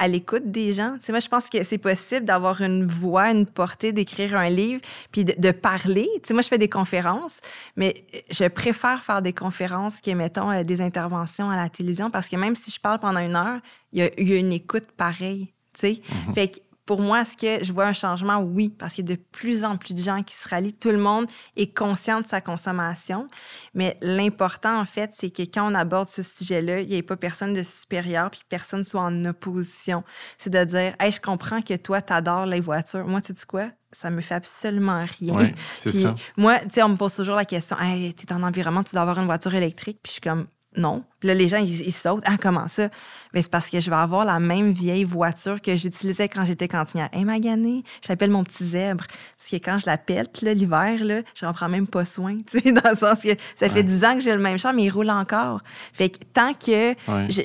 à 0.00 0.08
l'écoute 0.08 0.50
des 0.50 0.72
gens. 0.72 0.94
Tu 0.94 1.06
sais, 1.06 1.12
moi, 1.12 1.20
je 1.20 1.28
pense 1.28 1.50
que 1.50 1.62
c'est 1.62 1.78
possible 1.78 2.24
d'avoir 2.24 2.62
une 2.62 2.86
voix, 2.86 3.30
une 3.30 3.46
portée, 3.46 3.92
d'écrire 3.92 4.34
un 4.34 4.48
livre, 4.48 4.80
puis 5.12 5.24
de, 5.24 5.34
de 5.38 5.50
parler. 5.52 6.08
Tu 6.14 6.28
sais, 6.28 6.34
moi, 6.34 6.42
je 6.42 6.48
fais 6.48 6.58
des 6.58 6.70
conférences, 6.70 7.40
mais 7.76 8.04
je 8.30 8.48
préfère 8.48 9.04
faire 9.04 9.20
des 9.20 9.34
conférences 9.34 10.00
que, 10.00 10.10
mettons, 10.12 10.50
euh, 10.50 10.62
des 10.64 10.80
interventions 10.80 11.50
à 11.50 11.56
la 11.56 11.68
télévision 11.68 12.10
parce 12.10 12.28
que 12.28 12.36
même 12.36 12.56
si 12.56 12.70
je 12.70 12.80
parle 12.80 12.98
pendant 12.98 13.20
une 13.20 13.36
heure, 13.36 13.60
il 13.92 14.00
y 14.00 14.02
a, 14.02 14.10
il 14.18 14.28
y 14.28 14.32
a 14.32 14.38
une 14.38 14.52
écoute 14.52 14.90
pareille. 14.96 15.52
Tu 15.74 15.80
sais, 15.80 16.02
fait 16.34 16.48
que 16.48 16.58
pour 16.90 17.02
moi, 17.02 17.20
est-ce 17.20 17.36
que 17.36 17.64
je 17.64 17.72
vois 17.72 17.86
un 17.86 17.92
changement? 17.92 18.38
Oui, 18.38 18.68
parce 18.68 18.94
qu'il 18.94 19.08
y 19.08 19.12
a 19.12 19.14
de 19.14 19.20
plus 19.30 19.62
en 19.62 19.76
plus 19.76 19.94
de 19.94 20.00
gens 20.00 20.24
qui 20.24 20.34
se 20.34 20.48
rallient. 20.48 20.72
Tout 20.72 20.90
le 20.90 20.98
monde 20.98 21.26
est 21.54 21.72
conscient 21.72 22.20
de 22.20 22.26
sa 22.26 22.40
consommation. 22.40 23.28
Mais 23.74 23.96
l'important, 24.02 24.80
en 24.80 24.84
fait, 24.84 25.10
c'est 25.12 25.30
que 25.30 25.42
quand 25.42 25.70
on 25.70 25.76
aborde 25.76 26.08
ce 26.08 26.24
sujet-là, 26.24 26.80
il 26.80 26.88
n'y 26.88 26.96
ait 26.96 27.04
pas 27.04 27.16
personne 27.16 27.54
de 27.54 27.62
supérieur 27.62 28.28
puis 28.28 28.40
que 28.40 28.46
personne 28.48 28.82
soit 28.82 29.02
en 29.02 29.24
opposition. 29.24 30.02
C'est 30.36 30.50
de 30.50 30.64
dire, 30.64 30.96
hey, 30.98 31.12
je 31.12 31.20
comprends 31.20 31.60
que 31.60 31.74
toi, 31.74 32.02
tu 32.02 32.12
adores 32.12 32.46
les 32.46 32.58
voitures. 32.58 33.06
Moi, 33.06 33.20
tu 33.20 33.36
sais 33.36 33.46
quoi? 33.46 33.68
ça 33.92 34.10
me 34.10 34.20
fait 34.20 34.34
absolument 34.34 35.04
rien. 35.20 35.34
Oui, 35.34 35.54
c'est 35.76 35.92
ça. 35.92 36.16
Moi, 36.36 36.58
tu 36.58 36.70
sais, 36.70 36.82
on 36.82 36.88
me 36.88 36.96
pose 36.96 37.14
toujours 37.14 37.36
la 37.36 37.44
question, 37.44 37.76
hey, 37.78 38.08
es 38.08 38.32
en 38.32 38.42
environnement, 38.42 38.82
tu 38.82 38.96
dois 38.96 39.02
avoir 39.02 39.20
une 39.20 39.26
voiture 39.26 39.54
électrique. 39.54 40.00
Puis 40.02 40.10
je 40.10 40.12
suis 40.14 40.20
comme, 40.20 40.48
non. 40.76 41.04
Puis 41.20 41.28
là, 41.28 41.34
les 41.34 41.48
gens, 41.48 41.58
ils, 41.58 41.92
sautent. 41.92 42.22
Ah, 42.24 42.36
comment 42.40 42.66
ça? 42.66 42.88
Mais 43.32 43.42
c'est 43.42 43.50
parce 43.50 43.68
que 43.68 43.78
je 43.78 43.90
vais 43.90 43.96
avoir 43.96 44.24
la 44.24 44.40
même 44.40 44.70
vieille 44.70 45.04
voiture 45.04 45.60
que 45.60 45.76
j'utilisais 45.76 46.28
quand 46.28 46.44
j'étais 46.44 46.66
cantinière. 46.66 47.10
Hey, 47.12 47.24
Magané, 47.24 47.84
j'appelle 48.06 48.30
mon 48.30 48.42
petit 48.42 48.64
zèbre. 48.64 49.04
Parce 49.38 49.50
que 49.50 49.56
quand 49.56 49.78
je 49.78 49.86
la 49.86 49.98
pète, 49.98 50.40
l'hiver, 50.40 50.96
je 51.34 51.46
n'en 51.46 51.52
prends 51.52 51.68
même 51.68 51.86
pas 51.86 52.04
soin. 52.04 52.38
Dans 52.64 52.90
le 52.90 52.96
sens 52.96 53.22
que 53.22 53.28
ça 53.54 53.68
fait 53.68 53.82
dix 53.82 54.02
ans 54.04 54.14
que 54.14 54.20
j'ai 54.20 54.34
le 54.34 54.40
même 54.40 54.58
char, 54.58 54.72
mais 54.72 54.84
il 54.84 54.90
roule 54.90 55.10
encore. 55.10 55.60
Fait 55.92 56.08
que 56.08 56.18
tant 56.32 56.54
que 56.54 56.94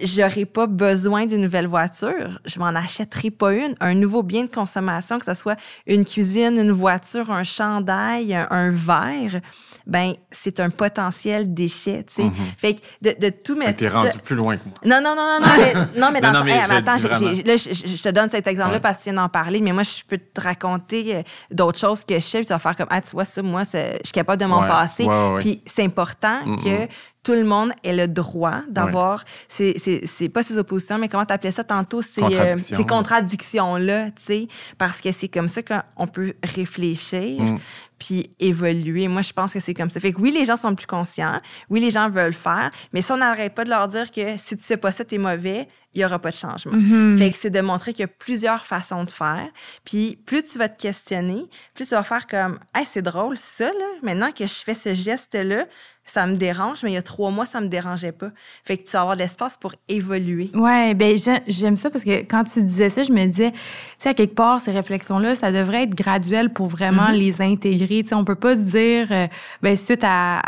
j'aurai 0.03 0.45
pas 0.45 0.67
besoin 0.67 1.25
d'une 1.25 1.41
nouvelle 1.41 1.67
voiture, 1.67 2.39
je 2.45 2.59
m'en 2.59 2.67
achèterai 2.67 3.29
pas 3.29 3.53
une. 3.53 3.75
Un 3.81 3.93
nouveau 3.93 4.23
bien 4.23 4.43
de 4.43 4.49
consommation, 4.49 5.19
que 5.19 5.25
ce 5.25 5.33
soit 5.33 5.57
une 5.85 6.05
cuisine, 6.05 6.57
une 6.57 6.71
voiture, 6.71 7.29
un 7.29 7.43
chandail, 7.43 8.33
un, 8.33 8.69
verre, 8.71 9.41
ben 9.85 10.13
c'est 10.31 10.59
un 10.59 10.69
potentiel 10.69 11.53
déchet. 11.53 12.05
Sais. 12.07 12.23
Mm-hmm. 12.23 12.57
Fait 12.57 12.73
que 12.75 12.79
de, 13.01 13.15
de 13.19 13.29
tout 13.29 13.55
mettre. 13.65 13.79
T'es 13.79 13.87
rendu 13.87 14.17
plus 14.23 14.35
loin 14.35 14.57
que 14.57 14.63
moi. 14.65 14.73
Non, 14.85 15.01
non, 15.01 15.15
non, 15.15 15.39
non, 15.39 15.47
non, 15.47 15.53
mais, 15.57 15.73
non, 15.99 16.09
mais 16.11 16.21
dans 16.21 16.33
non, 16.33 16.39
non, 16.39 16.45
mais 16.45 16.59
attends, 16.59 16.97
là, 16.97 17.57
je, 17.57 18.01
te 18.01 18.09
donne 18.09 18.29
cet 18.29 18.47
exemple-là 18.47 18.79
parce 18.79 18.97
que 18.97 19.03
tu 19.03 19.09
viens 19.09 19.21
d'en 19.21 19.29
parler, 19.29 19.61
mais 19.61 19.71
moi, 19.71 19.83
je 19.83 20.03
peux 20.07 20.17
te 20.17 20.41
raconter 20.41 21.15
euh, 21.15 21.21
d'autres 21.51 21.79
choses 21.79 22.03
que 22.03 22.15
je 22.15 22.19
sais, 22.19 22.37
puis 22.39 22.47
tu 22.47 22.53
vas 22.53 22.59
faire 22.59 22.75
comme, 22.75 22.87
ah, 22.89 23.01
tu 23.01 23.11
vois, 23.11 23.25
ça, 23.25 23.41
moi, 23.41 23.63
je 23.63 23.77
suis 24.03 24.11
capable 24.13 24.41
de 24.41 24.47
m'en 24.47 24.61
passer. 24.61 25.07
puis 25.39 25.61
c'est 25.65 25.83
important 25.83 26.41
que 26.63 26.87
tout 27.23 27.33
le 27.33 27.43
monde 27.43 27.71
ait 27.83 27.95
le 27.95 28.07
droit 28.07 28.61
d'avoir, 28.69 29.23
c'est 29.49 30.29
pas 30.31 30.43
ses 30.43 30.57
oppositions, 30.57 30.99
mais 30.99 31.09
comment 31.09 31.25
tu 31.25 31.33
appelais 31.33 31.51
ça 31.51 31.63
tantôt, 31.63 32.01
c'est 32.01 32.23
euh, 32.23 32.55
ces 32.57 32.85
contradictions-là, 32.85 34.11
tu 34.11 34.23
sais, 34.23 34.47
parce 34.77 35.01
que 35.01 35.11
c'est 35.11 35.27
comme 35.27 35.47
ça 35.47 35.61
qu'on 35.63 36.07
peut 36.07 36.33
réfléchir. 36.43 37.41
Mm 37.41 37.57
puis 37.99 38.29
évoluer. 38.39 39.07
Moi, 39.07 39.21
je 39.21 39.33
pense 39.33 39.53
que 39.53 39.59
c'est 39.59 39.73
comme 39.73 39.89
ça. 39.89 39.99
Fait 39.99 40.13
que 40.13 40.21
oui, 40.21 40.31
les 40.31 40.45
gens 40.45 40.57
sont 40.57 40.75
plus 40.75 40.85
conscients. 40.87 41.41
Oui, 41.69 41.79
les 41.79 41.91
gens 41.91 42.09
veulent 42.09 42.33
faire. 42.33 42.71
Mais 42.93 43.01
si 43.01 43.11
on 43.11 43.17
n'arrête 43.17 43.53
pas 43.53 43.63
de 43.63 43.69
leur 43.69 43.87
dire 43.87 44.11
que 44.11 44.37
si 44.37 44.57
tu 44.57 44.63
fais 44.63 44.77
pas 44.77 44.91
ça, 44.91 45.05
t'es 45.05 45.17
mauvais, 45.17 45.67
il 45.93 45.99
n'y 45.99 46.05
aura 46.05 46.19
pas 46.19 46.29
de 46.29 46.35
changement. 46.35 46.73
Mm-hmm. 46.73 47.17
Fait 47.17 47.31
que 47.31 47.37
c'est 47.37 47.49
de 47.49 47.61
montrer 47.61 47.93
qu'il 47.93 48.01
y 48.01 48.05
a 48.05 48.09
plusieurs 48.09 48.65
façons 48.65 49.05
de 49.05 49.11
faire. 49.11 49.47
Puis 49.85 50.19
plus 50.25 50.43
tu 50.43 50.57
vas 50.57 50.67
te 50.67 50.79
questionner, 50.79 51.45
plus 51.73 51.87
tu 51.87 51.95
vas 51.95 52.03
faire 52.03 52.27
comme, 52.27 52.59
hey, 52.75 52.85
c'est 52.85 53.01
drôle, 53.01 53.37
ça, 53.37 53.65
là. 53.65 53.85
Maintenant 54.03 54.31
que 54.31 54.45
je 54.45 54.63
fais 54.63 54.75
ce 54.75 54.93
geste-là, 54.93 55.65
ça 56.05 56.27
me 56.27 56.35
dérange, 56.35 56.83
mais 56.83 56.91
il 56.91 56.93
y 56.93 56.97
a 56.97 57.01
trois 57.01 57.31
mois, 57.31 57.47
ça 57.47 57.59
me 57.61 57.67
dérangeait 57.67 58.11
pas. 58.11 58.29
Fait 58.63 58.77
que 58.77 58.85
tu 58.85 58.91
vas 58.91 59.01
avoir 59.01 59.15
de 59.15 59.21
l'espace 59.21 59.57
pour 59.57 59.73
évoluer. 59.89 60.51
Ouais, 60.53 60.93
ben 60.93 61.17
j'aime 61.47 61.77
ça 61.77 61.89
parce 61.89 62.03
que 62.03 62.21
quand 62.21 62.43
tu 62.43 62.61
disais 62.61 62.89
ça, 62.89 63.01
je 63.01 63.11
me 63.11 63.25
disais, 63.25 63.51
tu 63.51 63.57
sais, 63.97 64.09
à 64.09 64.13
quelque 64.13 64.35
part, 64.35 64.61
ces 64.61 64.71
réflexions-là, 64.71 65.33
ça 65.33 65.51
devrait 65.51 65.83
être 65.83 65.95
graduel 65.95 66.53
pour 66.53 66.67
vraiment 66.67 67.07
mm-hmm. 67.07 67.17
les 67.17 67.41
intégrer. 67.41 68.03
Tu 68.03 68.09
sais, 68.09 68.15
on 68.15 68.23
peut 68.23 68.35
pas 68.35 68.55
dire, 68.55 69.07
euh, 69.09 69.27
ben 69.63 69.75
suite 69.75 70.03
à, 70.03 70.41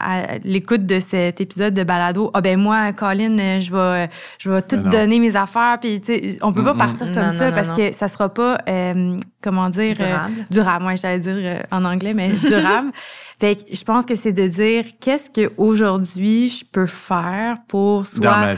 l'écoute 0.43 0.85
de 0.85 0.99
cet 0.99 1.41
épisode 1.41 1.73
de 1.73 1.83
balado, 1.83 2.29
ah 2.35 2.41
ben 2.41 2.59
moi, 2.59 2.93
Colin, 2.93 3.59
je 3.59 3.73
vais, 3.73 4.09
je 4.37 4.51
vais 4.51 4.61
tout 4.61 4.77
donner 4.77 5.19
mes 5.19 5.35
affaires, 5.35 5.79
puis 5.81 5.99
tu 5.99 6.13
sais, 6.13 6.39
on 6.43 6.53
peut 6.53 6.63
pas 6.63 6.75
partir 6.75 7.11
comme 7.11 7.31
ça 7.31 7.51
parce 7.51 7.71
que 7.71 7.93
ça 7.93 8.07
sera 8.07 8.29
pas, 8.29 8.59
euh, 8.69 9.17
comment 9.41 9.71
dire, 9.71 9.95
euh, 9.99 10.05
durable. 10.05 10.33
durable. 10.51 10.83
Moi, 10.83 10.95
j'allais 10.95 11.19
dire 11.19 11.63
en 11.71 11.83
anglais, 11.83 12.13
mais 12.13 12.29
durable. 12.47 12.91
Fait 13.39 13.55
que 13.55 13.75
je 13.75 13.83
pense 13.83 14.05
que 14.05 14.15
c'est 14.15 14.33
de 14.33 14.47
dire 14.47 14.85
qu'est-ce 14.99 15.29
que 15.29 15.51
aujourd'hui 15.57 16.49
je 16.49 16.65
peux 16.65 16.87
faire 16.87 17.59
pour 17.67 18.07
soit 18.07 18.55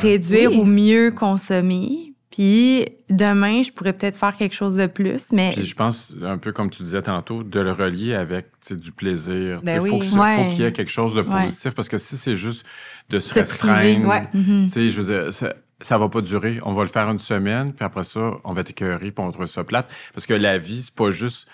réduire 0.00 0.52
ou 0.52 0.64
mieux 0.64 1.12
consommer? 1.12 2.08
Puis 2.30 2.86
demain, 3.10 3.62
je 3.62 3.72
pourrais 3.72 3.92
peut-être 3.92 4.16
faire 4.16 4.36
quelque 4.36 4.54
chose 4.54 4.76
de 4.76 4.86
plus, 4.86 5.28
mais... 5.32 5.50
Puis 5.50 5.66
je 5.66 5.74
pense, 5.74 6.14
un 6.22 6.38
peu 6.38 6.52
comme 6.52 6.70
tu 6.70 6.82
disais 6.84 7.02
tantôt, 7.02 7.42
de 7.42 7.58
le 7.58 7.72
relier 7.72 8.14
avec 8.14 8.46
du 8.70 8.92
plaisir. 8.92 9.60
Ben 9.62 9.80
Il 9.84 9.88
faut 9.90 9.98
qu'il 9.98 10.60
y 10.60 10.62
ait 10.62 10.72
quelque 10.72 10.90
chose 10.90 11.14
de 11.14 11.22
positif, 11.22 11.74
parce 11.74 11.88
que 11.88 11.98
si 11.98 12.16
c'est 12.16 12.36
juste 12.36 12.64
de 13.08 13.18
se, 13.18 13.34
restreindre, 13.34 14.12
mm-hmm. 14.34 14.68
sais, 14.68 14.88
je 14.88 15.00
veux 15.00 15.22
dire, 15.24 15.32
ça, 15.32 15.54
ça 15.80 15.98
va 15.98 16.08
pas 16.08 16.20
durer. 16.20 16.58
On 16.62 16.74
va 16.74 16.82
le 16.82 16.88
faire 16.88 17.08
une 17.08 17.18
semaine, 17.18 17.72
puis 17.72 17.84
après 17.84 18.04
ça, 18.04 18.32
on 18.44 18.52
va 18.52 18.60
être 18.60 18.70
écœuré, 18.70 19.10
puis 19.10 19.14
on 19.18 19.26
va 19.26 19.32
trouver 19.32 19.48
ça 19.48 19.64
plate. 19.64 19.88
Parce 20.12 20.26
que 20.26 20.34
la 20.34 20.58
vie, 20.58 20.82
c'est 20.82 20.94
pas 20.94 21.10
juste 21.10 21.48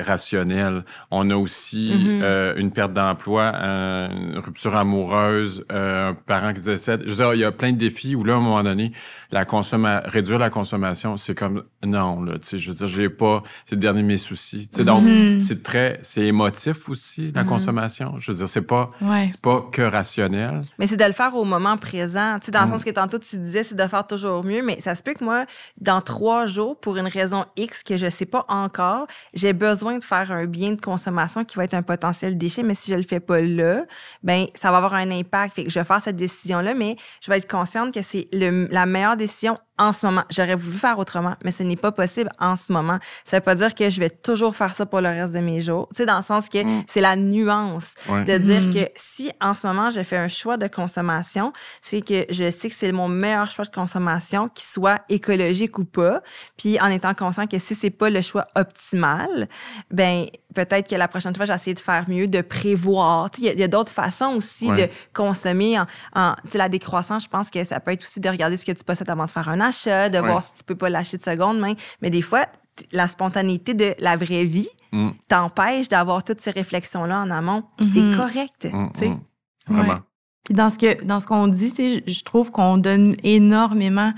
rationnel. 0.00 0.84
On 1.10 1.30
a 1.30 1.36
aussi 1.36 1.92
mm-hmm. 1.94 2.22
euh, 2.22 2.54
une 2.56 2.70
perte 2.70 2.92
d'emploi, 2.92 3.52
une 3.54 4.38
rupture 4.38 4.76
amoureuse, 4.76 5.64
euh, 5.72 6.10
un 6.10 6.14
parent 6.14 6.52
qui 6.54 6.60
décède. 6.60 7.02
Je 7.04 7.10
veux 7.10 7.16
dire, 7.16 7.34
il 7.34 7.40
y 7.40 7.44
a 7.44 7.52
plein 7.52 7.72
de 7.72 7.78
défis 7.78 8.14
où 8.14 8.24
là, 8.24 8.34
à 8.34 8.36
un 8.36 8.40
moment 8.40 8.62
donné, 8.62 8.92
la 9.30 9.44
consomma 9.44 10.00
réduire 10.04 10.38
la 10.38 10.50
consommation, 10.50 11.16
c'est 11.16 11.34
comme 11.34 11.64
non, 11.84 12.22
là, 12.22 12.38
tu 12.38 12.48
sais, 12.48 12.58
je 12.58 12.70
veux 12.70 12.76
dire, 12.76 12.86
j'ai 12.86 13.08
pas, 13.08 13.42
c'est 13.64 13.76
le 13.76 13.80
dernier 13.80 14.02
de 14.02 14.06
mes 14.06 14.18
soucis. 14.18 14.68
Tu 14.68 14.78
sais, 14.78 14.84
donc, 14.84 15.04
mm-hmm. 15.04 15.40
c'est 15.40 15.62
très, 15.62 15.98
c'est 16.02 16.24
émotif 16.24 16.88
aussi, 16.88 17.32
la 17.32 17.42
mm-hmm. 17.42 17.46
consommation. 17.46 18.14
Je 18.18 18.32
veux 18.32 18.38
dire, 18.38 18.48
c'est 18.48 18.62
pas, 18.62 18.90
c'est 19.28 19.40
pas 19.40 19.68
que 19.72 19.82
rationnel. 19.82 20.62
Mais 20.78 20.86
c'est 20.86 20.96
de 20.96 21.04
le 21.04 21.12
faire 21.12 21.34
au 21.34 21.44
moment 21.44 21.76
présent. 21.76 22.38
Tu 22.40 22.46
sais, 22.46 22.52
dans 22.52 22.62
le 22.62 22.66
mm. 22.66 22.72
sens 22.72 22.84
que 22.84 22.90
tantôt 22.90 23.18
tu 23.18 23.38
disais, 23.38 23.64
c'est 23.64 23.74
de 23.74 23.86
faire 23.86 24.06
toujours 24.06 24.44
mieux, 24.44 24.62
mais 24.62 24.80
ça 24.80 24.94
se 24.94 25.02
peut 25.02 25.14
que 25.14 25.24
moi, 25.24 25.44
dans 25.80 26.00
trois 26.00 26.46
jours, 26.46 26.78
pour 26.78 26.96
une 26.96 27.06
raison 27.06 27.44
X 27.56 27.82
que 27.82 27.96
je 27.96 28.08
sais 28.10 28.26
pas 28.26 28.44
encore, 28.48 29.06
j'ai 29.34 29.52
besoin 29.58 29.98
de 29.98 30.04
faire 30.04 30.32
un 30.32 30.46
bien 30.46 30.72
de 30.72 30.80
consommation 30.80 31.44
qui 31.44 31.56
va 31.56 31.64
être 31.64 31.74
un 31.74 31.82
potentiel 31.82 32.38
déchet, 32.38 32.62
mais 32.62 32.74
si 32.74 32.90
je 32.90 32.96
le 32.96 33.02
fais 33.02 33.20
pas 33.20 33.40
là, 33.40 33.84
ben 34.22 34.46
ça 34.54 34.70
va 34.70 34.78
avoir 34.78 34.94
un 34.94 35.10
impact. 35.10 35.54
Fait 35.54 35.64
que 35.64 35.70
je 35.70 35.78
vais 35.78 35.84
faire 35.84 36.00
cette 36.00 36.16
décision-là, 36.16 36.74
mais 36.74 36.96
je 37.20 37.30
vais 37.30 37.38
être 37.38 37.50
consciente 37.50 37.92
que 37.92 38.02
c'est 38.02 38.28
la 38.32 38.86
meilleure 38.86 39.16
décision 39.16 39.58
en 39.78 39.92
ce 39.92 40.06
moment. 40.06 40.24
J'aurais 40.30 40.56
voulu 40.56 40.76
faire 40.76 40.98
autrement, 40.98 41.34
mais 41.44 41.52
ce 41.52 41.62
n'est 41.62 41.76
pas 41.76 41.92
possible 41.92 42.30
en 42.38 42.56
ce 42.56 42.72
moment. 42.72 42.98
Ça 43.24 43.38
veut 43.38 43.42
pas 43.42 43.54
dire 43.54 43.74
que 43.74 43.88
je 43.90 44.00
vais 44.00 44.10
toujours 44.10 44.54
faire 44.56 44.74
ça 44.74 44.86
pour 44.86 45.00
le 45.00 45.08
reste 45.08 45.32
de 45.32 45.38
mes 45.38 45.62
jours. 45.62 45.88
Tu 45.94 45.98
sais, 45.98 46.06
dans 46.06 46.18
le 46.18 46.22
sens 46.22 46.48
que 46.48 46.62
mm. 46.62 46.84
c'est 46.88 47.00
la 47.00 47.16
nuance 47.16 47.94
de 48.08 48.38
dire 48.38 48.62
mm. 48.62 48.74
que 48.74 48.90
si 48.96 49.30
en 49.40 49.54
ce 49.54 49.66
moment 49.66 49.90
je 49.90 50.02
fais 50.02 50.16
un 50.16 50.28
choix 50.28 50.56
de 50.56 50.66
consommation, 50.66 51.52
c'est 51.80 52.02
que 52.02 52.24
je 52.30 52.50
sais 52.50 52.68
que 52.68 52.74
c'est 52.74 52.92
mon 52.92 53.08
meilleur 53.08 53.50
choix 53.50 53.64
de 53.64 53.70
consommation, 53.70 54.48
qu'il 54.48 54.66
soit 54.66 55.00
écologique 55.08 55.78
ou 55.78 55.84
pas. 55.84 56.22
Puis 56.56 56.80
en 56.80 56.90
étant 56.90 57.14
conscient 57.14 57.46
que 57.46 57.58
si 57.58 57.74
c'est 57.74 57.90
pas 57.90 58.10
le 58.10 58.22
choix 58.22 58.46
optimal, 58.56 59.47
ben 59.90 60.26
peut-être 60.54 60.88
que 60.88 60.94
la 60.94 61.08
prochaine 61.08 61.34
fois, 61.34 61.46
j'essaie 61.46 61.74
de 61.74 61.80
faire 61.80 62.04
mieux, 62.08 62.26
de 62.26 62.40
prévoir. 62.40 63.30
Il 63.38 63.44
y 63.44 63.62
a, 63.62 63.68
d'autres 63.68 63.92
façons 63.92 64.34
aussi 64.36 64.70
de 64.70 64.88
consommer. 65.12 65.78
En, 65.78 65.86
en 66.14 66.34
la 66.54 66.68
décroissance, 66.68 67.24
je 67.24 67.28
pense 67.28 67.50
que 67.50 67.64
ça 67.64 67.80
peut 67.80 67.92
être 67.92 68.02
aussi 68.02 68.20
de 68.20 68.28
regarder 68.28 68.56
ce 68.56 68.64
que 68.64 68.72
tu 68.72 68.84
possèdes 68.84 69.10
avant 69.10 69.26
de 69.26 69.30
faire 69.30 69.48
un 69.48 69.60
achat, 69.60 70.08
de 70.08 70.18
voir 70.18 70.42
si 70.42 70.54
tu 70.54 70.64
peux 70.64 70.74
pas 70.74 70.88
l'acheter 70.88 71.18
de 71.18 71.22
seconde 71.22 71.58
main. 71.58 71.74
Mais 72.02 72.10
des 72.10 72.22
fois, 72.22 72.46
la 72.92 73.08
spontanéité 73.08 73.74
de 73.74 73.94
la 73.98 74.16
vraie 74.16 74.44
vie 74.44 74.68
mm. 74.92 75.10
t'empêche 75.28 75.88
d'avoir 75.88 76.24
toutes 76.24 76.40
ces 76.40 76.50
réflexions-là 76.50 77.20
en 77.20 77.30
amont. 77.30 77.64
C'est 77.80 78.00
mm-hmm. 78.00 78.16
correct. 78.16 78.68
Mm, 78.72 79.06
mm. 79.06 79.20
Vraiment. 79.68 80.00
Puis 80.44 80.54
dans 80.54 80.70
ce 80.70 80.78
que 80.78 81.04
dans 81.04 81.20
ce 81.20 81.26
qu'on 81.26 81.48
dit, 81.48 82.02
je 82.06 82.24
trouve 82.24 82.50
qu'on 82.50 82.78
donne 82.78 83.14
énormément 83.22 84.12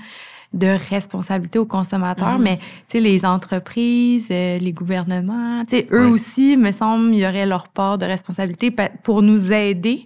de 0.53 0.77
responsabilité 0.89 1.59
aux 1.59 1.65
consommateurs, 1.65 2.37
mm-hmm. 2.37 2.41
mais 2.41 2.57
tu 2.57 2.63
sais, 2.93 2.99
les 2.99 3.25
entreprises, 3.25 4.27
euh, 4.31 4.57
les 4.57 4.73
gouvernements, 4.73 5.63
tu 5.63 5.77
sais, 5.77 5.87
eux 5.91 6.07
aussi, 6.07 6.57
me 6.57 6.71
semble, 6.71 7.13
il 7.13 7.19
y 7.19 7.25
aurait 7.25 7.45
leur 7.45 7.69
part 7.69 7.97
de 7.97 8.05
responsabilité 8.05 8.73
pour 9.03 9.21
nous 9.21 9.53
aider 9.53 10.03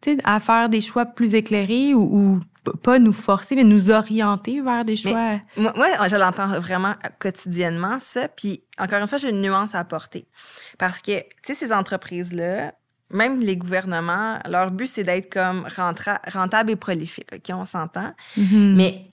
tu 0.00 0.14
sais, 0.14 0.18
à 0.24 0.40
faire 0.40 0.68
des 0.68 0.80
choix 0.80 1.06
plus 1.06 1.34
éclairés 1.34 1.94
ou, 1.94 2.40
pas 2.82 2.98
nous 2.98 3.14
forcer, 3.14 3.56
mais 3.56 3.64
nous 3.64 3.88
orienter 3.88 4.60
vers 4.60 4.84
des 4.84 4.94
choix. 4.94 5.40
moi, 5.56 6.06
je 6.06 6.16
l'entends 6.16 6.48
vraiment 6.60 6.94
quotidiennement, 7.18 7.96
ça. 7.98 8.28
Puis, 8.28 8.62
encore 8.78 9.00
une 9.00 9.08
fois, 9.08 9.16
j'ai 9.16 9.30
une 9.30 9.40
nuance 9.40 9.74
à 9.74 9.78
apporter. 9.78 10.26
Parce 10.76 11.00
que, 11.00 11.18
tu 11.18 11.28
sais, 11.44 11.54
ces 11.54 11.72
entreprises-là, 11.72 12.74
même 13.10 13.40
les 13.40 13.56
gouvernements, 13.56 14.38
leur 14.46 14.70
but, 14.70 14.86
c'est 14.86 15.02
d'être 15.02 15.32
comme 15.32 15.66
rentable 16.30 16.72
et 16.72 16.76
prolifique. 16.76 17.30
OK, 17.32 17.56
on 17.56 17.64
s'entend. 17.64 18.12
Mm-hmm. 18.36 18.74
Mais 18.74 19.12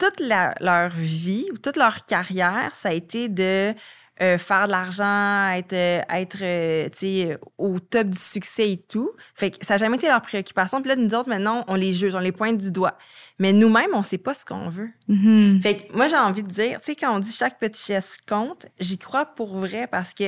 toute 0.00 0.20
leur 0.20 0.90
vie, 0.90 1.46
toute 1.62 1.76
leur 1.76 2.06
carrière, 2.06 2.74
ça 2.74 2.88
a 2.88 2.92
été 2.92 3.28
de 3.28 3.74
euh, 4.22 4.38
faire 4.38 4.66
de 4.66 4.72
l'argent, 4.72 5.50
être, 5.50 5.74
être 5.74 6.38
euh, 6.42 7.36
au 7.58 7.78
top 7.78 8.08
du 8.08 8.18
succès 8.18 8.70
et 8.72 8.78
tout. 8.78 9.10
Ça 9.36 9.74
n'a 9.74 9.78
jamais 9.78 9.96
été 9.96 10.08
leur 10.08 10.22
préoccupation. 10.22 10.80
Puis 10.80 10.88
là, 10.88 10.96
nous 10.96 11.14
autres, 11.14 11.28
maintenant, 11.28 11.64
on 11.68 11.74
les 11.74 11.92
juge, 11.92 12.14
on 12.14 12.18
les 12.18 12.32
pointe 12.32 12.58
du 12.58 12.72
doigt. 12.72 12.96
Mais 13.40 13.54
nous-mêmes, 13.54 13.94
on 13.94 14.02
sait 14.02 14.18
pas 14.18 14.34
ce 14.34 14.44
qu'on 14.44 14.68
veut. 14.68 14.90
Mm-hmm. 15.08 15.62
Fait 15.62 15.76
que 15.76 15.96
moi, 15.96 16.08
j'ai 16.08 16.16
envie 16.16 16.42
de 16.42 16.48
dire, 16.48 16.78
tu 16.78 16.84
sais, 16.84 16.94
quand 16.94 17.16
on 17.16 17.20
dit 17.20 17.32
chaque 17.32 17.58
petit 17.58 17.86
geste 17.86 18.18
compte, 18.28 18.66
j'y 18.78 18.98
crois 18.98 19.24
pour 19.24 19.56
vrai 19.56 19.86
parce 19.86 20.12
que 20.12 20.24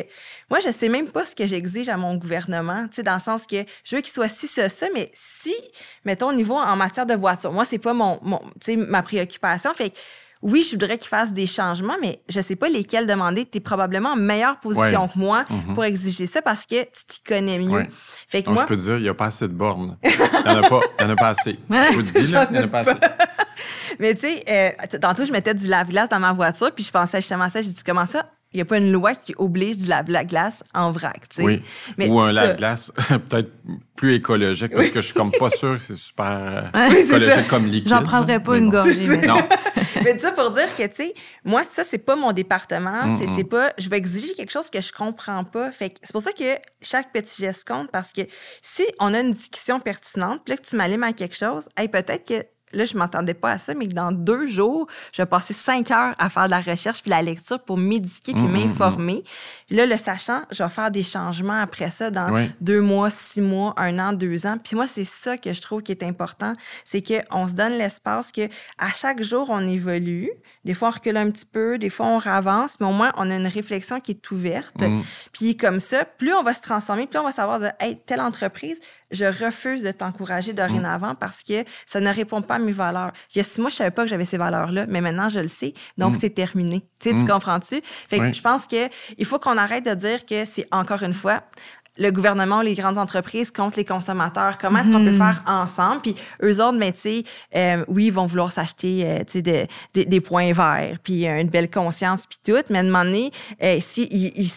moi, 0.48 0.60
je 0.64 0.70
sais 0.70 0.88
même 0.88 1.08
pas 1.08 1.26
ce 1.26 1.34
que 1.34 1.46
j'exige 1.46 1.90
à 1.90 1.98
mon 1.98 2.16
gouvernement, 2.16 2.88
tu 2.88 2.96
sais, 2.96 3.02
dans 3.02 3.14
le 3.14 3.20
sens 3.20 3.46
que 3.46 3.56
je 3.84 3.96
veux 3.96 4.00
qu'il 4.00 4.12
soit 4.12 4.30
si, 4.30 4.48
ça, 4.48 4.70
ça, 4.70 4.86
mais 4.94 5.10
si, 5.12 5.54
mettons, 6.06 6.30
au 6.30 6.32
niveau 6.32 6.54
en 6.54 6.74
matière 6.74 7.04
de 7.04 7.12
voiture, 7.14 7.52
moi, 7.52 7.66
c'est 7.66 7.78
pas 7.78 7.92
mon, 7.92 8.18
mon 8.22 8.38
tu 8.38 8.72
sais, 8.72 8.76
ma 8.76 9.02
préoccupation. 9.02 9.74
Fait 9.74 9.90
que 9.90 9.96
oui, 10.42 10.62
je 10.64 10.72
voudrais 10.72 10.98
qu'ils 10.98 11.08
fassent 11.08 11.32
des 11.32 11.46
changements, 11.46 11.96
mais 12.02 12.20
je 12.28 12.40
sais 12.40 12.56
pas 12.56 12.68
lesquels 12.68 13.06
demander. 13.06 13.46
Tu 13.48 13.58
es 13.58 13.60
probablement 13.60 14.10
en 14.10 14.16
meilleure 14.16 14.58
position 14.58 15.02
Ouais. 15.04 15.08
que 15.14 15.18
moi 15.18 15.44
Mhm. 15.48 15.74
pour 15.74 15.84
exiger 15.84 16.26
ça 16.26 16.42
parce 16.42 16.66
que 16.66 16.82
tu 16.82 17.04
t'y 17.08 17.22
connais 17.22 17.58
mieux. 17.58 17.70
Ouais. 17.70 17.88
Fait 18.28 18.42
que 18.42 18.46
Donc, 18.46 18.56
moi, 18.56 18.64
je 18.64 18.68
peux 18.68 18.76
te 18.76 18.82
dire, 18.82 18.96
il 18.98 19.02
n'y 19.04 19.08
a 19.08 19.14
pas 19.14 19.26
assez 19.26 19.46
de 19.48 19.52
bornes. 19.52 19.96
Il 20.04 20.10
n'y 20.10 20.58
en 20.58 20.62
a 20.62 20.68
pas, 20.68 20.80
il 20.98 21.02
y 21.02 21.06
en 21.06 21.10
a 21.10 21.16
pas 21.16 21.28
assez. 21.28 21.58
Je 21.70 21.94
vous 21.94 22.02
dis, 22.02 22.32
là, 22.32 22.46
il 22.50 22.56
n'y 22.56 22.58
en 22.58 22.64
a 22.64 22.68
pas 22.68 22.80
assez. 22.80 22.90
mais 23.98 24.14
tu 24.14 24.20
sais, 24.22 24.44
euh, 24.48 24.98
tantôt, 25.00 25.24
je 25.24 25.32
mettais 25.32 25.54
du 25.54 25.66
lave-glace 25.66 26.08
dans 26.08 26.18
ma 26.18 26.32
voiture, 26.32 26.72
puis 26.74 26.84
je 26.84 26.90
pensais 26.90 27.18
justement 27.20 27.44
à 27.44 27.50
ça. 27.50 27.62
J'ai 27.62 27.70
dit, 27.70 27.82
comment 27.84 28.06
ça? 28.06 28.26
Il 28.52 28.58
n'y 28.58 28.62
a 28.62 28.64
pas 28.64 28.78
une 28.78 28.92
loi 28.92 29.14
qui 29.14 29.34
oblige 29.38 29.78
du 29.78 29.86
lave-glace 29.86 30.62
en 30.74 30.90
vrac, 30.90 31.28
tu 31.28 31.36
sais. 31.36 31.42
Oui. 31.42 31.62
Mais 31.96 32.08
Ou 32.08 32.20
un 32.20 32.26
ça- 32.26 32.32
lave-glace 32.32 32.92
peut-être 33.28 33.50
plus 33.96 34.14
écologique, 34.14 34.72
parce 34.74 34.90
que 34.90 35.00
je 35.00 35.06
suis 35.06 35.14
comme 35.14 35.30
pas 35.32 35.48
sûr 35.50 35.72
que 35.72 35.76
c'est 35.78 35.96
super 35.96 36.70
euh, 36.74 36.88
Oui, 36.90 36.96
écologique 36.98 37.46
comme 37.48 37.66
liquide. 37.66 37.88
J'en 37.88 38.02
prendrais 38.02 38.40
pas 38.40 38.52
mais 38.52 38.58
une 38.58 38.64
bon. 38.70 38.78
gorgée. 38.82 39.06
mais- 39.08 39.26
Non. 39.26 39.36
Mais 40.04 40.18
ça 40.18 40.32
pour 40.32 40.50
dire 40.50 40.74
que, 40.76 40.82
tu 40.84 40.94
sais, 40.94 41.14
moi, 41.44 41.62
ça, 41.64 41.84
c'est 41.84 41.98
pas 41.98 42.16
mon 42.16 42.32
département. 42.32 43.08
C'est 43.18 43.26
Mm-mm. 43.26 43.36
c'est 43.36 43.44
pas. 43.44 43.72
Je 43.78 43.88
vais 43.88 43.98
exiger 43.98 44.34
quelque 44.34 44.50
chose 44.50 44.68
que 44.68 44.80
je 44.80 44.92
comprends 44.92 45.44
pas. 45.44 45.70
Fait 45.70 45.90
que 45.90 45.96
c'est 46.02 46.12
pour 46.12 46.22
ça 46.22 46.32
que 46.32 46.42
chaque 46.80 47.12
petit 47.12 47.40
geste 47.42 47.68
compte 47.68 47.88
parce 47.92 48.10
que 48.10 48.22
si 48.62 48.82
on 48.98 49.14
a 49.14 49.20
une 49.20 49.30
discussion 49.30 49.78
pertinente, 49.78 50.40
puis 50.44 50.54
là, 50.54 50.56
que 50.56 50.66
tu 50.66 50.74
m'allumes 50.76 51.04
à 51.04 51.12
quelque 51.12 51.36
chose, 51.36 51.68
hey, 51.76 51.88
peut-être 51.88 52.26
que. 52.26 52.44
Là, 52.72 52.84
je 52.84 52.96
m'attendais 52.96 53.34
pas 53.34 53.52
à 53.52 53.58
ça, 53.58 53.74
mais 53.74 53.86
que 53.86 53.92
dans 53.94 54.12
deux 54.12 54.46
jours, 54.46 54.86
je 55.12 55.22
vais 55.22 55.26
passer 55.26 55.52
cinq 55.54 55.90
heures 55.90 56.14
à 56.18 56.28
faire 56.28 56.44
de 56.46 56.50
la 56.50 56.60
recherche 56.60 57.02
puis 57.02 57.10
la 57.10 57.22
lecture 57.22 57.60
pour 57.60 57.76
m'éduquer 57.76 58.32
puis 58.32 58.42
Mm, 58.42 58.48
mm, 58.48 58.52
m'informer. 58.52 59.24
Puis 59.66 59.76
là, 59.76 59.86
le 59.86 59.96
sachant, 59.96 60.42
je 60.50 60.62
vais 60.62 60.68
faire 60.70 60.90
des 60.90 61.02
changements 61.02 61.60
après 61.60 61.90
ça 61.90 62.10
dans 62.10 62.30
Oui. 62.32 62.50
deux 62.60 62.80
mois, 62.80 63.10
six 63.10 63.40
mois, 63.40 63.74
un 63.76 63.98
an, 63.98 64.12
deux 64.12 64.46
ans. 64.46 64.56
Puis 64.62 64.76
moi, 64.76 64.86
c'est 64.86 65.04
ça 65.04 65.36
que 65.36 65.52
je 65.52 65.60
trouve 65.60 65.82
qui 65.82 65.92
est 65.92 66.02
important, 66.02 66.52
c'est 66.84 67.02
qu'on 67.02 67.46
se 67.48 67.54
donne 67.54 67.72
l'espace 67.72 68.30
que 68.32 68.42
à 68.78 68.90
chaque 68.94 69.22
jour, 69.22 69.48
on 69.50 69.66
évolue. 69.66 70.30
Des 70.64 70.74
fois, 70.74 70.88
on 70.88 70.92
recule 70.92 71.16
un 71.16 71.30
petit 71.30 71.46
peu, 71.46 71.78
des 71.78 71.90
fois, 71.90 72.06
on 72.06 72.18
avance, 72.20 72.78
mais 72.80 72.86
au 72.86 72.92
moins, 72.92 73.12
on 73.16 73.30
a 73.30 73.34
une 73.36 73.46
réflexion 73.46 74.00
qui 74.00 74.12
est 74.12 74.30
ouverte. 74.30 74.80
Mm. 74.80 75.02
Puis 75.32 75.56
comme 75.56 75.80
ça, 75.80 76.04
plus 76.04 76.32
on 76.34 76.42
va 76.42 76.54
se 76.54 76.60
transformer, 76.62 77.06
plus 77.06 77.18
on 77.18 77.24
va 77.24 77.32
savoir 77.32 77.58
de, 77.58 77.68
hey, 77.80 77.98
telle 78.06 78.20
entreprise, 78.20 78.80
je 79.10 79.24
refuse 79.24 79.82
de 79.82 79.90
t'encourager 79.90 80.52
dorénavant 80.52 81.14
parce 81.14 81.42
que 81.42 81.64
ça 81.86 82.00
ne 82.00 82.10
répond 82.12 82.42
pas 82.42 82.54
à 82.56 82.58
mes 82.62 82.72
valeurs. 82.72 83.12
Mois, 83.60 83.70
je 83.70 83.76
savais 83.76 83.90
pas 83.90 84.02
que 84.04 84.08
j'avais 84.08 84.24
ces 84.24 84.38
valeurs-là, 84.38 84.86
mais 84.88 85.00
maintenant, 85.00 85.28
je 85.28 85.38
le 85.40 85.48
sais. 85.48 85.74
Donc, 85.98 86.16
Mm. 86.16 86.18
c'est 86.20 86.30
terminé. 86.30 86.82
Tu 86.98 87.12
Mm. 87.14 87.24
tu 87.24 87.30
comprends-tu? 87.30 87.80
Fait 88.08 88.18
que 88.18 88.22
Oui. 88.24 88.32
je 88.34 88.40
pense 88.42 88.66
que 88.66 88.88
il 89.18 89.24
faut 89.26 89.38
qu'on 89.38 89.56
arrête 89.58 89.84
de 89.84 89.94
dire 89.94 90.24
que 90.26 90.44
c'est 90.44 90.66
encore 90.72 91.02
une 91.02 91.12
fois 91.14 91.42
le 91.98 92.10
gouvernement 92.10 92.60
ou 92.60 92.62
les 92.62 92.74
grandes 92.74 92.96
entreprises 92.96 93.50
contre 93.50 93.76
les 93.76 93.84
consommateurs. 93.84 94.56
Comment 94.56 94.78
est-ce 94.78 94.90
qu'on 94.90 95.04
peut 95.04 95.10
Mhm. 95.10 95.18
faire 95.18 95.42
ensemble? 95.46 96.00
Puis 96.00 96.14
eux 96.42 96.58
autres, 96.64 96.78
ben, 96.78 96.90
tu 96.90 96.98
sais, 97.00 97.22
euh, 97.54 97.84
oui, 97.86 98.06
ils 98.06 98.12
vont 98.12 98.24
vouloir 98.24 98.50
s'acheter, 98.50 99.02
euh, 99.04 99.18
tu 99.18 99.24
sais, 99.32 99.42
de- 99.42 99.66
de- 99.92 100.04
des 100.04 100.20
points 100.22 100.54
verts, 100.54 100.96
puis 101.04 101.28
euh, 101.28 101.38
une 101.38 101.50
belle 101.50 101.70
conscience, 101.70 102.26
puis 102.26 102.38
tout. 102.42 102.58
Mais 102.70 102.78
à 102.78 102.80
un 102.80 102.84
moment 102.84 103.04
donné, 103.04 103.30
euh, 103.62 103.76
si 103.82 104.08
ils, 104.10 104.32
ils 104.36 104.48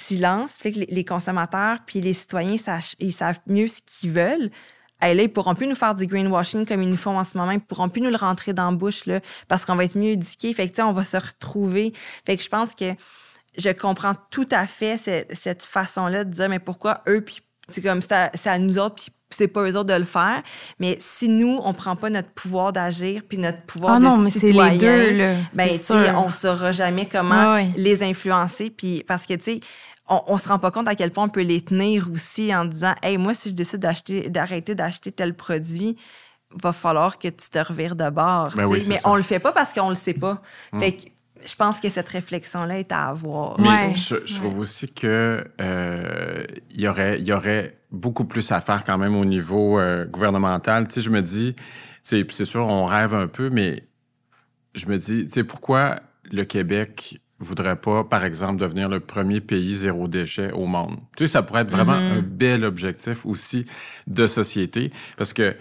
que 0.71 0.79
les, 0.79 0.85
les 0.89 1.03
consommateurs 1.03 1.79
puis 1.85 1.99
les 1.99 2.13
citoyens, 2.13 2.55
ils 2.99 3.11
savent 3.11 3.39
mieux 3.47 3.67
ce 3.67 3.81
qu'ils 3.85 4.11
veulent. 4.11 4.49
Hey, 5.05 5.15
là, 5.15 5.23
ils 5.23 5.29
pourront 5.31 5.55
plus 5.55 5.67
nous 5.67 5.75
faire 5.75 5.93
du 5.95 6.05
greenwashing 6.07 6.65
comme 6.65 6.81
ils 6.81 6.89
nous 6.89 6.97
font 6.97 7.17
en 7.19 7.23
ce 7.23 7.37
moment. 7.37 7.51
Ils 7.51 7.59
pourront 7.59 7.89
plus 7.89 8.01
nous 8.01 8.09
le 8.09 8.15
rentrer 8.17 8.53
dans 8.53 8.71
la 8.71 8.75
bouche, 8.75 9.05
là, 9.05 9.19
parce 9.47 9.65
qu'on 9.65 9.75
va 9.75 9.83
être 9.83 9.97
mieux 9.97 10.11
éduqués. 10.11 10.53
Fait 10.53 10.63
que, 10.65 10.69
tu 10.69 10.75
sais, 10.77 10.81
on 10.83 10.93
va 10.93 11.05
se 11.05 11.17
retrouver. 11.17 11.93
Fait 12.25 12.37
que 12.37 12.43
je 12.43 12.49
pense 12.49 12.73
que 12.75 12.85
je 13.57 13.69
comprends 13.69 14.13
tout 14.31 14.47
à 14.51 14.67
fait 14.67 14.97
ce- 14.97 15.35
cette 15.35 15.63
façon-là 15.63 16.23
de 16.23 16.31
dire, 16.33 16.49
mais 16.49 16.59
pourquoi 16.59 17.01
eux, 17.07 17.21
puis 17.21 17.37
c'est 17.69 17.81
comme, 17.81 18.01
c'est 18.01 18.11
à, 18.13 18.31
c'est 18.33 18.49
à 18.49 18.59
nous 18.59 18.77
autres, 18.77 18.95
puis 18.95 19.11
c'est 19.29 19.47
pas 19.47 19.61
eux 19.61 19.75
autres 19.75 19.93
de 19.93 19.93
le 19.99 20.05
faire. 20.05 20.41
Mais 20.79 20.97
si 20.99 21.27
nous, 21.29 21.59
on 21.63 21.73
prend 21.73 21.95
pas 21.95 22.09
notre 22.09 22.29
pouvoir 22.29 22.71
d'agir, 22.73 23.21
puis 23.27 23.37
notre 23.37 23.61
pouvoir 23.63 23.95
Ah 23.95 23.99
de 23.99 24.03
non, 24.05 24.17
mais 24.17 24.29
c'est 24.29 24.39
citoyen, 24.39 24.71
les 24.71 24.77
deux, 24.77 25.17
là. 25.17 25.33
ben, 25.53 25.69
on 26.15 26.29
saura 26.29 26.71
jamais 26.71 27.07
comment 27.07 27.53
Ouais, 27.55 27.63
ouais. 27.63 27.71
les 27.75 28.03
influencer. 28.03 28.69
Puis 28.69 29.03
parce 29.07 29.25
que, 29.25 29.33
tu 29.33 29.43
sais, 29.43 29.59
on, 30.07 30.21
on 30.27 30.37
se 30.37 30.47
rend 30.47 30.59
pas 30.59 30.71
compte 30.71 30.87
à 30.87 30.95
quel 30.95 31.11
point 31.11 31.25
on 31.25 31.29
peut 31.29 31.41
les 31.41 31.61
tenir 31.61 32.09
aussi 32.11 32.53
en 32.55 32.65
disant, 32.65 32.93
hey, 33.01 33.17
moi, 33.17 33.33
si 33.33 33.49
je 33.49 33.55
décide 33.55 33.79
d'acheter, 33.79 34.29
d'arrêter 34.29 34.75
d'acheter 34.75 35.11
tel 35.11 35.33
produit, 35.33 35.97
va 36.61 36.73
falloir 36.73 37.17
que 37.17 37.27
tu 37.27 37.49
te 37.49 37.59
revires 37.59 37.95
de 37.95 38.09
bord. 38.09 38.49
Ben 38.55 38.65
oui, 38.65 38.83
mais 38.87 38.97
ça. 38.97 39.09
on 39.09 39.15
le 39.15 39.23
fait 39.23 39.39
pas 39.39 39.51
parce 39.51 39.73
qu'on 39.73 39.89
le 39.89 39.95
sait 39.95 40.13
pas. 40.13 40.41
Fait 40.79 40.93
que 40.93 41.03
je 41.45 41.53
pense 41.55 41.79
que 41.79 41.89
cette 41.89 42.07
réflexion-là 42.09 42.79
est 42.79 42.91
à 42.91 43.07
avoir. 43.07 43.59
Mais 43.59 43.67
Ouais. 43.67 43.93
je, 43.95 44.15
je 44.25 44.35
trouve 44.35 44.59
aussi 44.59 44.87
que 44.91 45.43
euh, 45.59 46.43
y 46.71 46.87
aurait, 46.87 47.19
il 47.19 47.25
y 47.25 47.33
aurait 47.33 47.77
beaucoup 47.91 48.25
plus 48.25 48.51
à 48.51 48.61
faire 48.61 48.83
quand 48.83 48.97
même 48.97 49.15
au 49.15 49.25
niveau 49.25 49.79
euh, 49.79 50.05
gouvernemental. 50.05 50.87
Tu 50.87 50.95
sais, 50.95 51.01
je 51.01 51.09
me 51.09 51.21
dis, 51.21 51.55
c'est 52.03 52.45
sûr, 52.45 52.65
on 52.67 52.85
rêve 52.85 53.13
un 53.13 53.27
peu, 53.27 53.49
mais 53.49 53.83
je 54.75 54.85
me 54.87 54.97
dis, 54.97 55.25
tu 55.25 55.31
sais, 55.31 55.43
pourquoi 55.43 55.99
le 56.31 56.45
Québec 56.45 57.19
voudrait 57.39 57.75
pas, 57.75 58.03
par 58.03 58.23
exemple, 58.23 58.57
devenir 58.61 58.87
le 58.89 58.99
premier 58.99 59.41
pays 59.41 59.75
zéro 59.75 60.07
déchet 60.07 60.51
au 60.51 60.65
monde? 60.65 60.97
Tu 61.17 61.25
sais, 61.25 61.33
ça 61.33 61.43
pourrait 61.43 61.61
être 61.61 61.71
vraiment 61.71 61.99
Mhm. 61.99 62.17
un 62.17 62.21
bel 62.21 62.63
objectif 62.65 63.25
aussi 63.25 63.65
de 64.07 64.27
société, 64.27 64.91
parce 65.17 65.33
que 65.33 65.55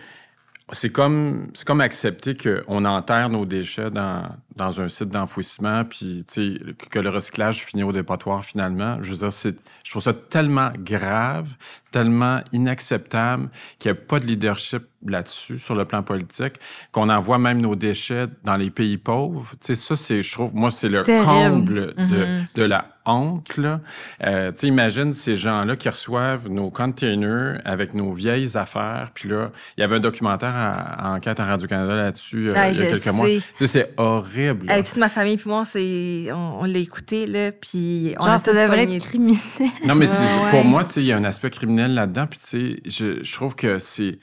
c'est 0.73 0.91
comme, 0.91 1.49
c'est 1.53 1.67
comme 1.67 1.83
accepter 1.83 2.35
qu'on 2.35 2.85
enterre 2.87 3.29
nos 3.29 3.45
déchets 3.45 3.91
dans, 3.91 4.23
dans 4.57 4.81
un 4.81 4.89
site 4.89 5.11
d'enfouissement, 5.11 5.85
puis 5.85 6.25
tu 6.27 6.57
sais, 6.57 6.61
que 6.91 6.99
le 6.99 7.11
recyclage 7.11 7.65
finit 7.65 7.83
au 7.83 7.93
dépotoir 7.93 8.43
finalement. 8.45 8.97
Je 9.03 9.11
veux 9.11 9.19
dire, 9.19 9.31
c'est, 9.33 9.57
je 9.85 9.91
trouve 9.91 10.03
ça 10.03 10.15
tellement 10.15 10.73
grave, 10.79 11.49
tellement 11.93 12.41
inacceptable 12.53 13.51
qu'il 13.79 13.93
n'y 13.93 13.99
a 13.99 14.01
pas 14.01 14.21
de 14.21 14.25
leadership 14.27 14.85
là-dessus, 15.07 15.59
sur 15.59 15.75
le 15.75 15.85
plan 15.85 16.03
politique, 16.03 16.55
qu'on 16.93 17.09
envoie 17.09 17.39
même 17.39 17.61
nos 17.61 17.75
déchets 17.77 18.27
dans 18.45 18.57
les 18.57 18.71
pays 18.71 18.97
pauvres. 18.99 19.51
Tu 19.61 19.69
sais, 19.69 19.75
ça, 19.75 19.97
c'est, 19.97 20.23
je 20.23 20.33
trouve, 20.33 20.55
moi, 20.55 20.71
c'est 20.71 20.89
le 20.89 21.03
Terrible. 21.03 21.25
comble 21.25 21.75
de, 21.75 21.95
Mhm. 21.99 22.47
de 22.55 22.63
la 22.63 22.87
honte, 23.07 23.59
là. 23.59 23.81
Euh, 24.25 24.51
tu 24.53 24.61
sais, 24.61 24.67
imagine 24.69 25.13
ces 25.13 25.37
gens-là 25.37 25.77
qui 25.77 25.91
reçoivent 25.91 26.49
nos 26.49 26.71
containers 26.71 27.61
avec 27.67 27.93
nos 27.93 28.13
vieilles 28.15 28.57
affaires. 28.57 29.11
Puis 29.15 29.29
là, 29.29 29.51
il 29.77 29.83
y 29.83 29.85
avait 29.85 29.97
un 29.97 30.01
documentaire 30.01 30.55
à, 30.55 30.71
à 31.11 31.15
Enquête 31.15 31.39
à 31.39 31.45
Radio-Canada 31.45 31.95
là-dessus 31.97 32.49
euh, 32.49 32.55
Ah, 32.57 32.71
il 32.71 32.79
y 32.79 32.83
a 32.83 32.87
quelques 32.87 33.07
mois. 33.09 33.27
sais. 33.27 33.41
Tu 33.59 33.67
sais, 33.67 33.67
c'est 33.67 33.95
horrible. 33.99 34.71
Hey, 34.71 34.83
toute 34.83 34.97
ma 34.97 35.11
famille 35.11 35.37
puis 35.37 35.51
moi, 35.51 35.65
c'est, 35.67 36.33
on, 36.33 36.61
on 36.61 36.65
l'a 36.65 36.79
écté, 36.79 37.27
là, 37.27 37.53
puis 37.53 38.15
on 38.21 38.25
Genre, 38.25 38.35
a 38.37 38.39
devrait 38.39 38.69
pogné. 38.85 38.97
être 38.97 39.07
criminel. 39.07 39.39
Non, 39.87 39.95
mais 39.95 40.09
Ouais. 40.09 40.51
pour 40.51 40.65
moi, 40.65 40.85
tu 40.85 40.93
sais, 40.95 41.01
il 41.03 41.07
y 41.07 41.13
a 41.13 41.17
un 41.19 41.25
aspect 41.25 41.51
criminel 41.51 41.93
là-dedans. 41.93 42.27
Puis, 42.27 42.39
tu 42.39 42.47
sais, 42.47 42.81
je, 42.87 43.23
je 43.23 43.35
trouve 43.35 43.55
que 43.55 43.79
c'est. 43.79 44.19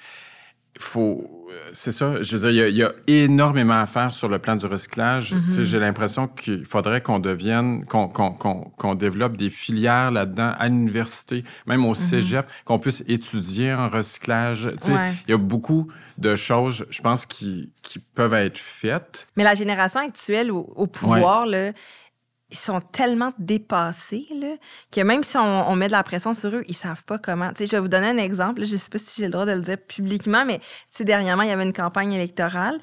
Faut. 0.79 1.47
euh, 1.51 1.69
C'est 1.73 1.91
ça. 1.91 2.21
Je 2.21 2.37
veux 2.37 2.49
dire, 2.51 2.67
il 2.67 2.75
y 2.75 2.83
a- 2.83 2.91
il 3.07 3.09
y, 3.09 3.17
a 3.19 3.23
énormément 3.23 3.73
à 3.75 3.85
faire 3.85 4.11
sur 4.13 4.27
le 4.29 4.39
plan 4.39 4.55
du 4.55 4.65
recyclage. 4.65 5.35
Tu 5.47 5.51
sais, 5.51 5.65
j'ai 5.65 5.79
l'impression 5.79 6.27
qu'il 6.27 6.65
faudrait 6.65 7.01
qu'on 7.01 7.19
devienne, 7.19 7.85
qu'on 7.85 8.95
développe 8.95 9.35
des 9.37 9.49
filières 9.49 10.11
là-dedans 10.11 10.53
à 10.57 10.67
l'université, 10.69 11.43
même 11.67 11.85
au 11.85 11.93
cégep, 11.93 12.45
qu'on 12.65 12.79
puisse 12.79 13.03
étudier 13.07 13.73
en 13.73 13.89
recyclage. 13.89 14.67
Ouais. 14.87 15.13
il 15.27 15.31
y 15.31 15.33
a 15.33 15.37
beaucoup 15.37 15.87
de 16.17 16.35
choses, 16.35 16.85
je 16.89 17.01
pense, 17.01 17.25
qui, 17.25 17.71
qui 17.81 17.99
peuvent 17.99 18.33
être 18.33 18.57
faites. 18.57 19.27
Mais 19.35 19.43
la 19.43 19.55
génération 19.55 19.99
actuelle 19.99 20.51
au, 20.51 20.71
au 20.75 20.87
pouvoir, 20.87 21.45
là, 21.47 21.71
ils 22.51 22.57
sont 22.57 22.81
tellement 22.81 23.33
dépassés 23.39 24.27
là, 24.35 24.55
que 24.91 25.01
même 25.01 25.23
si 25.23 25.37
on, 25.37 25.75
met 25.75 25.87
de 25.87 25.93
la 25.93 26.03
pression 26.03 26.33
sur 26.33 26.53
eux, 26.53 26.63
ils 26.67 26.75
savent 26.75 27.03
pas 27.05 27.17
comment. 27.17 27.49
Tu 27.49 27.63
sais, 27.63 27.67
je 27.67 27.71
vais 27.71 27.79
vous 27.79 27.87
donner 27.87 28.07
un 28.07 28.17
exemple. 28.17 28.63
je 28.65 28.75
sais 28.75 28.89
pas 28.89 28.99
si 28.99 29.21
j'ai 29.21 29.27
le 29.27 29.31
droit 29.31 29.45
de 29.45 29.53
le 29.53 29.61
dire 29.61 29.77
publiquement, 29.77 30.45
mais 30.45 30.59
dernièrement, 30.99 31.43
il 31.43 31.49
y 31.49 31.51
avait 31.51 31.63
une 31.63 31.73
campagne 31.73 32.13
électorale. 32.13 32.77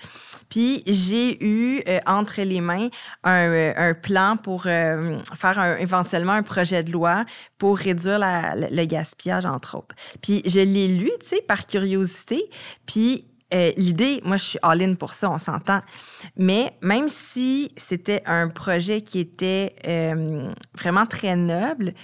Puis 0.49 0.83
j'ai 0.87 1.45
eu 1.45 1.83
euh, 1.87 1.99
entre 2.07 2.41
les 2.43 2.61
mains 2.61 2.89
un, 3.25 3.49
euh, 3.49 3.95
plan 3.95 4.37
pour 4.37 4.65
euh, 4.67 5.17
faire 5.35 5.77
éventuellement 5.79 6.33
un 6.33 6.43
projet 6.43 6.83
de 6.83 6.91
loi 6.91 7.25
pour 7.59 7.77
réduire 7.77 8.19
le, 8.19 8.75
le 8.75 8.85
gaspillage, 8.87 9.45
entre 9.45 9.77
autres. 9.77 9.95
Puis 10.23 10.43
je 10.47 10.61
l'ai 10.61 10.89
lu, 10.89 11.11
par 11.47 11.67
curiosité. 11.67 12.49
Puis 12.87 13.27
euh, 13.55 13.73
l'idée, 13.77 14.21
moi, 14.25 14.37
je 14.37 14.45
suis 14.45 14.59
all-in 14.63 14.95
pour 14.95 15.15
ça, 15.15 15.31
on 15.31 15.39
s'entend. 15.39 15.81
Mais 16.37 16.73
même 16.83 17.09
si 17.09 17.71
c'était 17.77 18.23
un 18.27 18.49
projet 18.49 19.01
qui 19.01 19.21
était 19.21 19.75
euh, 19.87 20.53
vraiment 20.77 21.07
très 21.07 21.35
noble, 21.35 21.95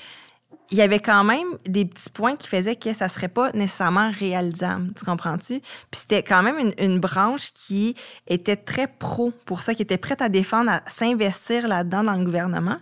il 0.71 0.79
y 0.79 0.83
avait 0.83 0.99
quand 0.99 1.25
même 1.25 1.47
des 1.67 1.85
petits 1.85 2.11
points 2.11 2.37
qui 2.37 2.49
faisaient 2.49 2.77
que 2.77 2.93
ça 2.95 3.09
serait 3.09 3.29
pas 3.29 3.53
nécessairement 3.53 4.11
réalisable. 4.11 4.93
Tu 4.97 5.05
comprends-tu? 5.05 5.61
Puis 5.61 6.01
c'était 6.01 6.23
quand 6.23 6.43
même 6.43 6.59
une, 6.59 6.73
une 6.79 6.99
branche 6.99 7.53
qui 7.53 7.95
était 8.27 8.57
très 8.57 8.87
pro 8.87 9.33
pour 9.45 9.63
ça, 9.63 9.75
qui 9.75 9.83
était 9.83 9.99
prête 9.99 10.23
à 10.23 10.29
défendre, 10.29 10.71
à 10.71 10.83
s'investir 10.89 11.69
là-dedans 11.69 12.03
dans 12.03 12.17
le 12.17 12.25
gouvernement. 12.25 12.79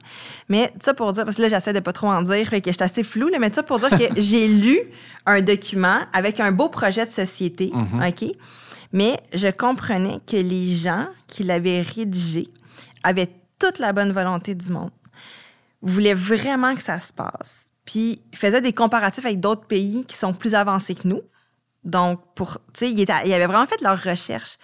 Mais 0.49 0.73
ça 0.81 0.95
pour 0.95 1.13
dire, 1.13 1.25
parce 1.25 1.37
que 1.37 1.43
là, 1.43 1.49
j'essaie 1.49 1.73
de 1.73 1.81
pas 1.81 1.93
trop 1.93 2.09
en 2.09 2.23
dire, 2.23 2.49
fait 2.49 2.61
que 2.61 2.71
j'étais 2.71 2.85
assez 2.85 3.03
floue, 3.03 3.29
là, 3.29 3.39
mais 3.39 3.53
ça 3.53 3.63
pour 3.63 3.79
dire 3.79 3.91
que 3.91 3.97
j'ai 4.21 4.47
lu 4.47 4.79
un 5.27 5.41
document 5.43 6.01
avec 6.13 6.41
un 6.41 6.53
beau 6.53 6.69
projet 6.69 7.05
de 7.05 7.11
société, 7.11 7.73
OK? 7.75 8.31
Mais 8.93 9.19
je 9.33 9.49
comprenais 9.49 10.21
que 10.27 10.37
les 10.37 10.75
gens 10.75 11.09
qui 11.27 11.45
l'avaient 11.45 11.81
rédigé 11.83 12.49
avaient 13.03 13.31
toute 13.59 13.79
la 13.79 13.93
bonne 13.93 14.13
volonté 14.13 14.55
du 14.55 14.71
monde, 14.71 14.91
voulaient 15.81 16.15
vraiment 16.15 16.75
que 16.75 16.83
ça 16.83 17.01
se 17.01 17.13
passe, 17.13 17.72
puis 17.93 18.23
faisaient 18.35 18.63
des 18.63 18.73
comparatifs 18.73 19.27
avec 19.27 19.39
d'autres 19.39 19.67
pays 19.67 20.07
qui 20.07 20.17
sont 20.17 20.33
plus 20.33 20.55
avancés 20.55 20.95
que 20.95 21.07
nous. 21.07 21.21
Donc, 21.85 22.21
pour, 22.35 22.55
tu 22.73 22.87
sais, 22.87 22.91
ils, 22.91 23.01
ils 23.01 23.35
avaient 23.35 23.47
vraiment 23.47 23.67
fait 23.67 23.83
leur 23.83 24.03
recherche. 24.03 24.57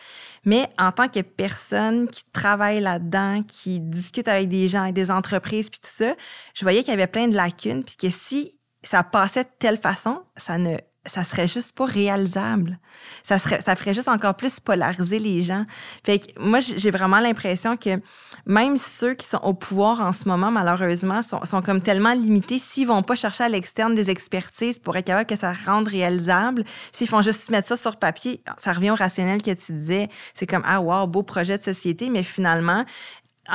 Mais 0.46 0.66
en 0.78 0.92
tant 0.92 1.08
que 1.08 1.20
personne 1.20 2.08
qui 2.08 2.24
travaille 2.32 2.80
là-dedans, 2.80 3.42
qui 3.46 3.80
discute 3.80 4.28
avec 4.28 4.48
des 4.48 4.66
gens, 4.68 4.82
avec 4.82 4.94
des 4.94 5.10
entreprises, 5.10 5.68
puis 5.68 5.78
tout 5.78 5.90
ça, 5.90 6.14
je 6.54 6.64
voyais 6.64 6.80
qu'il 6.82 6.90
y 6.90 6.94
avait 6.94 7.06
plein 7.06 7.28
de 7.28 7.36
lacunes, 7.36 7.84
puis 7.84 7.96
que 7.96 8.08
si 8.08 8.58
ça 8.82 9.02
passait 9.02 9.44
de 9.44 9.50
telle 9.58 9.76
façon, 9.76 10.22
ça 10.36 10.56
ne 10.56 10.78
ça 11.06 11.24
serait 11.24 11.48
juste 11.48 11.74
pas 11.76 11.86
réalisable. 11.86 12.78
Ça 13.22 13.38
serait, 13.38 13.60
ça 13.60 13.76
ferait 13.76 13.94
juste 13.94 14.08
encore 14.08 14.34
plus 14.34 14.60
polariser 14.60 15.18
les 15.18 15.42
gens. 15.42 15.64
Fait 16.04 16.18
que 16.18 16.40
moi, 16.40 16.60
j'ai 16.60 16.90
vraiment 16.90 17.20
l'impression 17.20 17.76
que 17.76 18.00
même 18.46 18.76
ceux 18.76 19.14
qui 19.14 19.26
sont 19.26 19.40
au 19.42 19.54
pouvoir 19.54 20.00
en 20.00 20.12
ce 20.12 20.28
moment, 20.28 20.50
malheureusement, 20.50 21.22
sont, 21.22 21.44
sont 21.44 21.62
comme 21.62 21.80
tellement 21.80 22.12
limités. 22.12 22.58
S'ils 22.58 22.86
vont 22.86 23.02
pas 23.02 23.14
chercher 23.14 23.44
à 23.44 23.48
l'externe 23.48 23.94
des 23.94 24.10
expertises 24.10 24.78
pour 24.78 24.96
être 24.96 25.06
capable 25.06 25.26
que 25.26 25.36
ça 25.36 25.52
rende 25.52 25.88
réalisable, 25.88 26.64
s'ils 26.92 27.08
font 27.08 27.22
juste 27.22 27.50
mettre 27.50 27.68
ça 27.68 27.76
sur 27.76 27.96
papier, 27.96 28.42
ça 28.58 28.72
revient 28.72 28.90
au 28.90 28.96
rationnel 28.96 29.42
que 29.42 29.52
tu 29.52 29.72
disais. 29.72 30.08
C'est 30.34 30.46
comme, 30.46 30.62
ah, 30.64 30.80
wow, 30.80 31.06
beau 31.06 31.22
projet 31.22 31.58
de 31.58 31.62
société, 31.62 32.10
mais 32.10 32.22
finalement, 32.22 32.84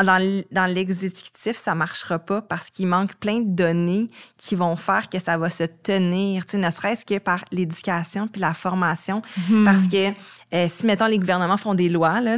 dans, 0.02 0.74
l'exécutif, 0.74 1.58
ça 1.58 1.76
marchera 1.76 2.20
pas 2.20 2.41
parce 2.41 2.70
qu'il 2.70 2.88
manque 2.88 3.16
plein 3.16 3.39
de 3.39 3.50
données 3.50 4.10
qui 4.38 4.56
vont 4.56 4.76
faire 4.76 5.10
que 5.10 5.20
ça 5.20 5.38
va 5.38 5.50
se 5.50 5.64
tenir, 5.64 6.46
ne 6.54 6.72
serait-ce 6.72 7.06
que 7.06 7.20
par 7.20 7.44
l'éducation 7.52 8.28
puis 8.28 8.41
la 8.41 8.54
formation. 8.54 9.22
Mhm. 9.50 9.66
Parce 9.66 9.88
que 9.88 10.10
euh, 10.54 10.68
si, 10.70 10.86
mettons, 10.86 11.06
les 11.06 11.20
gouvernements 11.20 11.58
font 11.58 11.74
des 11.74 11.89
lois, 11.89 12.22
là, 12.22 12.38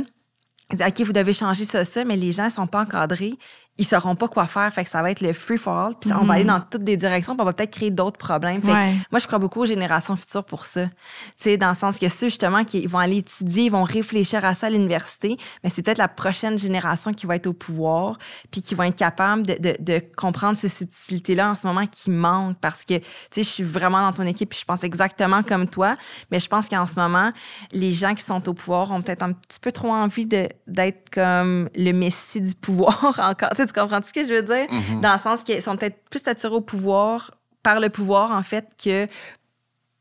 ils 0.71 0.77
disent, 0.77 0.87
OK, 0.87 1.01
vous 1.01 1.13
devez 1.13 1.33
changer 1.33 1.65
ça, 1.65 1.85
ça, 1.85 2.03
mais 2.03 2.17
les 2.17 2.31
gens 2.31 2.45
ne 2.45 2.49
sont 2.49 2.67
pas 2.67 2.81
encadrés 2.81 3.37
ils 3.77 3.85
sauront 3.85 4.15
pas 4.15 4.27
quoi 4.27 4.47
faire. 4.47 4.71
Fait 4.71 4.85
que 4.85 4.89
ça 4.89 5.01
va 5.01 5.11
être 5.11 5.21
le 5.21 5.33
free 5.33 5.57
for 5.57 5.77
all. 5.77 5.93
Puis 5.99 6.11
on 6.13 6.23
va 6.23 6.35
aller 6.35 6.43
mhm. 6.43 6.49
dans 6.49 6.59
toutes 6.61 6.83
des 6.83 6.95
directions. 6.95 7.33
Puis 7.33 7.41
on 7.41 7.45
va 7.45 7.53
peut-être 7.53 7.71
créer 7.71 7.91
d'autres 7.91 8.17
problèmes. 8.17 8.61
Fait 8.61 8.93
moi, 9.11 9.19
je 9.19 9.27
crois 9.27 9.39
beaucoup 9.39 9.63
aux 9.63 9.65
générations 9.65 10.15
futures 10.15 10.45
pour 10.45 10.65
ça. 10.65 10.85
Tu 10.85 10.91
sais, 11.37 11.57
dans 11.57 11.69
le 11.69 11.75
sens 11.75 11.97
que 11.97 12.07
ceux, 12.07 12.27
justement, 12.27 12.63
qui 12.63 12.85
vont 12.85 12.99
aller 12.99 13.17
étudier, 13.17 13.65
ils 13.65 13.71
vont 13.71 13.83
réfléchir 13.83 14.45
à 14.45 14.55
ça 14.55 14.67
à 14.67 14.69
l'université. 14.69 15.35
Mais 15.63 15.69
c'est 15.69 15.81
peut-être 15.81 15.97
la 15.97 16.07
prochaine 16.07 16.57
génération 16.57 17.13
qui 17.13 17.25
va 17.25 17.35
être 17.35 17.47
au 17.47 17.53
pouvoir. 17.53 18.17
Puis 18.49 18.61
qui 18.61 18.75
va 18.75 18.87
être 18.87 18.95
capable 18.95 19.45
de, 19.45 19.55
de, 19.59 19.75
de 19.79 20.01
comprendre 20.15 20.57
ces 20.57 20.69
subtilités-là 20.69 21.51
en 21.51 21.55
ce 21.55 21.67
moment 21.67 21.85
qui 21.85 22.11
manquent. 22.11 22.57
Parce 22.61 22.85
que, 22.85 22.97
tu 22.97 23.05
sais, 23.31 23.43
je 23.43 23.49
suis 23.49 23.63
vraiment 23.63 24.01
dans 24.01 24.13
ton 24.13 24.23
équipe. 24.23 24.49
Puis 24.49 24.59
je 24.59 24.65
pense 24.65 24.85
exactement 24.85 25.43
comme 25.43 25.67
toi. 25.67 25.97
Mais 26.31 26.39
je 26.39 26.47
pense 26.47 26.69
qu'en 26.69 26.87
ce 26.87 26.95
moment, 26.95 27.33
les 27.73 27.91
gens 27.91 28.15
qui 28.15 28.23
sont 28.23 28.47
au 28.47 28.53
pouvoir 28.53 28.91
ont 28.91 29.01
peut-être 29.01 29.23
un 29.23 29.33
petit 29.33 29.59
peu 29.59 29.73
trop 29.73 29.91
envie 29.91 30.25
d'être 30.25 31.09
comme 31.11 31.69
le 31.75 31.91
messie 31.91 32.39
du 32.39 32.55
pouvoir 32.55 33.19
encore 33.19 33.49
tu 33.65 33.73
comprends 33.73 34.01
ce 34.01 34.13
que 34.13 34.27
je 34.27 34.33
veux 34.33 34.41
dire? 34.41 34.67
Mm-hmm. 34.67 35.01
Dans 35.01 35.13
le 35.13 35.19
sens 35.19 35.43
qu'ils 35.43 35.61
sont 35.61 35.77
peut-être 35.77 35.97
plus 36.09 36.27
attirés 36.27 36.55
au 36.55 36.61
pouvoir, 36.61 37.31
par 37.63 37.79
le 37.79 37.89
pouvoir, 37.89 38.31
en 38.31 38.43
fait, 38.43 38.67
que 38.81 39.07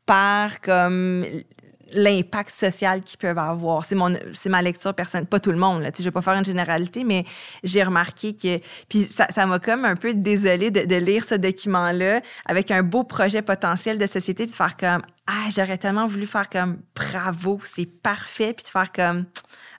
par 0.05 0.61
comme 0.61 1.25
l'impact 1.91 2.53
social 2.53 3.01
qu'ils 3.01 3.17
peuvent 3.17 3.37
avoir. 3.37 3.83
C'est 3.85 3.95
mon 3.95 4.13
c'est 4.33 4.49
ma 4.49 4.61
lecture 4.61 4.93
personnelle, 4.93 5.27
pas 5.27 5.39
tout 5.39 5.51
le 5.51 5.57
monde 5.57 5.81
là, 5.83 5.91
tu 5.91 5.97
sais, 5.97 6.03
je 6.03 6.09
vais 6.09 6.13
pas 6.13 6.21
faire 6.21 6.33
une 6.33 6.45
généralité 6.45 7.03
mais 7.03 7.25
j'ai 7.63 7.83
remarqué 7.83 8.35
que 8.35 8.59
puis 8.89 9.07
ça 9.09 9.45
m'a 9.45 9.59
comme 9.59 9.85
un 9.85 9.95
peu 9.95 10.13
désolé 10.13 10.71
de, 10.71 10.81
de, 10.81 10.95
lire 10.95 11.23
ce 11.23 11.35
document 11.35 11.91
là 11.91 12.21
avec 12.45 12.71
un 12.71 12.83
beau 12.83 13.03
projet 13.03 13.41
potentiel 13.41 13.97
de 13.97 14.07
société 14.07 14.43
puis 14.43 14.51
de 14.51 14.55
faire 14.55 14.77
comme 14.77 15.01
ah, 15.27 15.49
j'aurais 15.55 15.77
tellement 15.77 16.05
voulu 16.05 16.25
faire 16.25 16.49
comme 16.49 16.79
bravo, 16.95 17.59
c'est 17.63 17.85
parfait 17.85 18.53
puis 18.53 18.63
de 18.63 18.69
faire 18.69 18.91
comme 18.91 19.25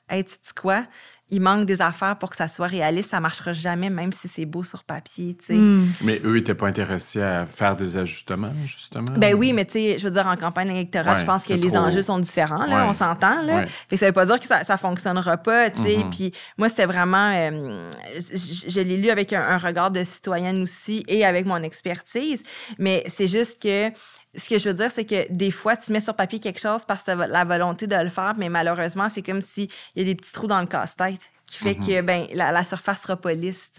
hey, 0.08 0.24
tu 0.24 0.32
sais 0.32 0.52
quoi 0.54 0.84
il 1.30 1.40
manque 1.40 1.66
des 1.66 1.82
affaires 1.82 2.16
pour 2.16 2.30
que 2.30 2.36
ça 2.36 2.46
soit 2.46 2.68
réaliste, 2.68 3.10
ça 3.10 3.18
marchera 3.18 3.52
jamais, 3.52 3.90
même 3.90 4.12
si 4.12 4.28
c'est 4.28 4.44
beau 4.44 4.62
sur 4.62 4.84
papier, 4.84 5.36
tu 5.36 5.46
sais. 5.46 5.54
Hmm. 5.54 5.88
Mais 6.02 6.20
eux, 6.24 6.36
ils 6.36 6.40
n'étaient 6.40 6.54
pas 6.54 6.68
intéressés 6.68 7.20
à 7.20 7.44
faire 7.44 7.76
des 7.76 7.96
ajustements, 7.96 8.52
justement? 8.64 9.12
Ben 9.16 9.34
oui, 9.34 9.52
mais 9.52 9.64
tu 9.64 9.72
sais, 9.72 9.98
je 9.98 10.04
veux 10.04 10.12
dire, 10.12 10.26
en 10.28 10.36
campagne 10.36 10.68
électorale, 10.68 11.18
je 11.18 11.24
pense 11.24 11.44
que 11.44 11.52
les 11.52 11.76
enjeux 11.76 12.02
sont 12.02 12.20
différents, 12.20 12.66
là, 12.66 12.86
on 12.88 12.92
s'entend, 12.92 13.42
là. 13.42 13.66
Fait 13.66 13.96
que 13.96 13.96
ça 13.96 14.06
veut 14.06 14.12
pas 14.12 14.26
dire 14.26 14.38
que 14.38 14.46
ça, 14.46 14.62
ça 14.62 14.76
fonctionnera 14.76 15.36
pas, 15.36 15.70
tu 15.70 15.82
sais. 15.82 15.96
Mm-hmm. 15.96 16.10
Puis 16.10 16.32
moi, 16.58 16.68
c'était 16.68 16.86
vraiment... 16.86 17.32
Euh, 17.34 17.90
je, 18.16 18.80
l'ai 18.80 18.96
lu 18.96 19.10
avec 19.10 19.32
un, 19.32 19.58
regard 19.58 19.90
de 19.90 20.04
citoyenne 20.04 20.62
aussi 20.62 21.02
et 21.08 21.24
avec 21.24 21.46
mon 21.46 21.62
expertise, 21.62 22.42
mais 22.78 23.02
c'est 23.08 23.26
juste 23.26 23.60
que 23.60 23.90
ce 24.36 24.48
que 24.48 24.58
je 24.58 24.68
veux 24.68 24.74
dire, 24.74 24.90
c'est 24.90 25.04
que 25.04 25.32
des 25.32 25.50
fois, 25.50 25.76
tu 25.76 25.92
mets 25.92 26.00
sur 26.00 26.14
papier 26.14 26.38
quelque 26.38 26.60
chose 26.60 26.84
parce 26.84 27.02
que 27.02 27.12
tu 27.12 27.22
as 27.22 27.26
la 27.26 27.44
volonté 27.44 27.86
de 27.86 27.96
le 27.96 28.10
faire, 28.10 28.34
mais 28.36 28.48
malheureusement, 28.48 29.08
c'est 29.08 29.22
comme 29.22 29.40
s'il 29.40 29.68
y 29.96 30.02
a 30.02 30.04
des 30.04 30.14
petits 30.14 30.32
trous 30.32 30.46
dans 30.46 30.60
le 30.60 30.66
casse-tête 30.66 31.30
qui 31.46 31.58
fait 31.58 31.76
que 31.76 32.00
mhm. 32.00 32.06
ben, 32.06 32.26
la, 32.34 32.64
surface 32.64 33.02
sera 33.02 33.16
pas 33.16 33.32
lisse. 33.32 33.70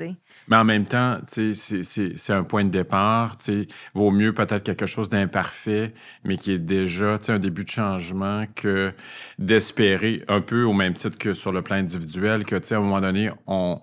Mais 0.47 0.55
en 0.55 0.63
même 0.63 0.85
temps, 0.85 1.19
c'est 1.27 2.29
un 2.29 2.43
point 2.43 2.63
de 2.63 2.69
départ. 2.69 3.37
Il 3.49 3.67
Vaut 3.93 4.09
mieux 4.09 4.33
peut-être 4.33 4.63
quelque 4.63 4.85
chose 4.85 5.09
d'imparfait, 5.09 5.93
mais 6.23 6.37
qui 6.37 6.53
est 6.53 6.59
déjà 6.59 7.19
un 7.27 7.39
début 7.39 7.65
de 7.65 7.69
changement 7.69 8.45
que 8.55 8.93
d'espérer, 9.37 10.23
un 10.29 10.39
peu 10.39 10.63
au 10.63 10.71
même 10.71 10.93
titre 10.93 11.17
que 11.17 11.33
sur 11.33 11.51
le 11.51 11.61
plan 11.61 11.75
individuel, 11.75 12.45
que 12.45 12.55
à 12.55 12.77
un 12.77 12.79
moment 12.79 13.01
donné, 13.01 13.31
on, 13.47 13.81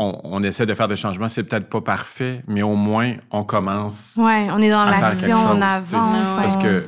on, 0.00 0.42
essaie 0.42 0.66
de 0.66 0.74
faire 0.74 0.88
des 0.88 0.96
changements. 0.96 1.28
C'est 1.28 1.44
peut-être 1.44 1.68
pas 1.68 1.80
parfait, 1.80 2.42
mais 2.46 2.62
au 2.62 2.74
moins, 2.74 3.14
on 3.30 3.44
commence. 3.44 4.14
Oui, 4.16 4.48
on 4.50 4.60
est 4.62 4.70
dans 4.70 4.84
l'action, 4.84 5.36
on 5.36 5.60
avance. 5.60 6.36
Parce 6.36 6.56
que 6.56 6.86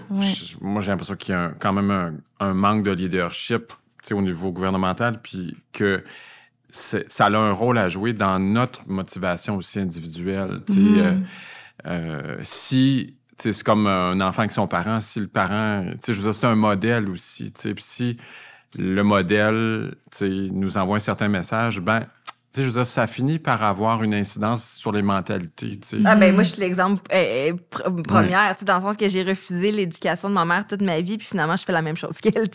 moi, 0.61 0.81
j'ai 0.81 0.91
l'impression 0.91 1.17
qu'il 1.17 1.35
y 1.35 1.39
a 1.39 1.53
quand 1.59 1.73
même 1.73 2.21
un, 2.41 2.55
manque 2.55 2.85
de 2.85 2.91
leadership 2.91 3.73
au 4.11 4.23
niveau 4.23 4.51
gouvernemental, 4.51 5.21
puis 5.23 5.57
que 5.73 6.03
ça 6.71 7.27
a 7.27 7.37
un 7.37 7.53
rôle 7.53 7.79
à 7.79 7.89
jouer 7.89 8.15
dans 8.15 8.39
notre 8.39 8.89
motivation 8.89 9.57
aussi 9.57 9.79
individuelle. 9.79 10.61
Mm-hmm. 10.69 10.99
Euh, 10.99 11.19
euh, 11.87 12.37
si 12.41 13.15
c'est 13.39 13.63
comme 13.63 13.87
un 13.87 14.21
enfant 14.21 14.41
avec 14.41 14.53
son 14.53 14.67
parent, 14.67 15.01
si 15.01 15.21
le 15.21 15.27
parent, 15.27 15.85
je 16.07 16.13
veux 16.13 16.23
dire, 16.23 16.35
c'est 16.35 16.47
un 16.47 16.55
modèle 16.55 17.11
aussi. 17.11 17.53
Puis 17.53 17.75
si 17.79 18.17
le 18.79 19.03
modèle 19.03 19.95
nous 20.23 20.79
envoie 20.79 20.97
un 20.97 21.01
certain 21.01 21.29
message, 21.29 21.81
ben 21.81 22.07
je 22.55 22.63
veux 22.63 22.73
dire, 22.73 22.87
ça 22.87 23.07
finit 23.07 23.39
par 23.39 23.63
avoir 23.65 24.03
une 24.03 24.13
incidence 24.13 24.73
sur 24.73 24.93
les 24.93 25.01
mentalités. 25.01 25.81
Ah 26.05 26.17
ben 26.17 26.35
moi, 26.35 26.43
je 26.43 26.51
suis 26.51 26.61
l'exemple 26.61 27.03
euh, 27.13 27.53
euh, 27.87 28.03
première, 28.03 28.55
dans 28.67 28.77
le 28.77 28.83
sens 28.83 28.97
que 28.97 29.09
j'ai 29.09 29.23
refusé 29.23 29.73
l'éducation 29.73 30.29
de 30.29 30.35
ma 30.35 30.45
mère 30.45 30.67
toute 30.67 30.83
ma 30.83 31.01
vie, 31.01 31.17
puis 31.17 31.27
finalement, 31.27 31.57
je 31.57 31.65
fais 31.65 31.73
la 31.73 31.81
même 31.81 31.97
chose 31.97 32.17
qu'elle, 32.21 32.49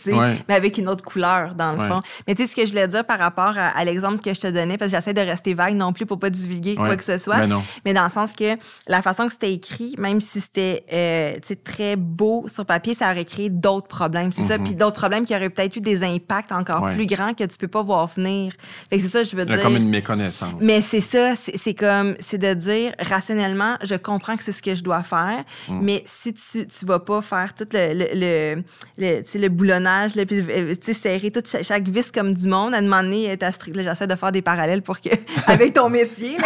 mais 0.48 0.54
avec 0.54 0.78
une 0.78 0.88
autre 0.88 1.04
couleur, 1.04 1.54
dans 1.54 1.72
le 1.72 1.78
fond. 1.84 2.00
Mais 2.26 2.34
tu 2.34 2.42
sais, 2.42 2.48
ce 2.48 2.54
que 2.54 2.64
je 2.64 2.70
voulais 2.70 2.86
dire 2.86 3.04
par 3.04 3.18
rapport 3.18 3.54
à, 3.56 3.84
l'exemple 3.84 4.18
que 4.18 4.32
je 4.32 4.40
te 4.40 4.46
donnais, 4.46 4.78
parce 4.78 4.92
que 4.92 4.96
j'essaie 4.96 5.14
de 5.14 5.20
rester 5.20 5.54
vague 5.54 5.74
non 5.74 5.92
plus 5.92 6.06
pour 6.06 6.18
pas 6.18 6.30
divulguer 6.30 6.76
quoi 6.76 6.96
que 6.96 7.04
ce 7.04 7.18
soit, 7.18 7.38
ben 7.38 7.60
mais, 7.84 7.92
dans 7.92 8.04
le 8.04 8.10
sens 8.10 8.34
que 8.34 8.56
la 8.86 9.02
façon 9.02 9.26
que 9.26 9.32
c'était 9.32 9.52
écrit, 9.52 9.94
même 9.98 10.20
si 10.20 10.40
c'était 10.40 10.84
euh, 10.92 11.54
très 11.64 11.96
beau 11.96 12.46
sur 12.48 12.64
papier, 12.64 12.94
ça 12.94 13.10
aurait 13.10 13.24
créé 13.24 13.50
d'autres 13.50 13.88
problèmes. 13.88 14.32
C'est 14.32 14.42
ça, 14.42 14.58
mm-hmm. 14.58 14.64
puis 14.64 14.74
d'autres 14.74 14.98
problèmes 14.98 15.24
qui 15.24 15.34
auraient 15.34 15.50
peut-être 15.50 15.76
eu 15.76 15.80
des 15.80 16.04
impacts 16.04 16.52
encore 16.52 16.88
plus 16.90 17.06
grands 17.06 17.34
que 17.34 17.44
tu 17.44 17.58
peux 17.58 17.68
pas 17.68 17.82
voir 17.82 18.06
venir. 18.06 18.52
Fait 18.88 18.96
que 18.96 19.02
c'est 19.02 19.08
ça, 19.08 19.24
je 19.24 19.34
veux 19.34 19.44
dire 19.44 19.58
méconnaissance. 19.88 20.54
Mais 20.60 20.80
c'est 20.82 21.00
ça, 21.00 21.34
c'est 21.36 21.74
comme, 21.74 22.14
c'est 22.20 22.38
de 22.38 22.54
dire 22.54 22.92
rationnellement, 23.00 23.76
je 23.82 23.94
comprends 23.94 24.36
que 24.36 24.44
c'est 24.44 24.52
ce 24.52 24.62
que 24.62 24.74
je 24.74 24.82
dois 24.82 25.02
faire, 25.02 25.44
mm. 25.68 25.78
mais 25.80 26.02
si 26.06 26.34
tu, 26.34 26.66
tu 26.66 26.86
vas 26.86 26.98
pas 26.98 27.22
faire 27.22 27.54
tout 27.54 27.66
le, 27.72 27.94
le, 28.14 28.62
le, 28.98 29.38
le 29.38 29.48
boulonnage, 29.48 30.14
le, 30.14 30.24
puis, 30.24 30.40
euh, 30.40 30.74
serrer 30.92 31.30
toute 31.30 31.48
chaque, 31.62 31.88
vis 31.88 32.10
comme 32.10 32.34
du 32.34 32.48
monde, 32.48 32.74
à 32.74 32.80
demander, 32.80 33.36
j'essaie 33.74 34.06
de 34.06 34.14
faire 34.14 34.32
des 34.32 34.42
parallèles 34.42 34.82
pour 34.82 35.00
que, 35.00 35.10
avec 35.46 35.74
ton 35.74 35.88
métier, 35.88 36.36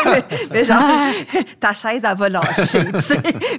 mais, 0.50 0.64
genre, 0.64 0.82
ta 1.60 1.74
chaise, 1.74 2.02
elle 2.08 2.16
va 2.16 2.28
lâcher, 2.28 2.84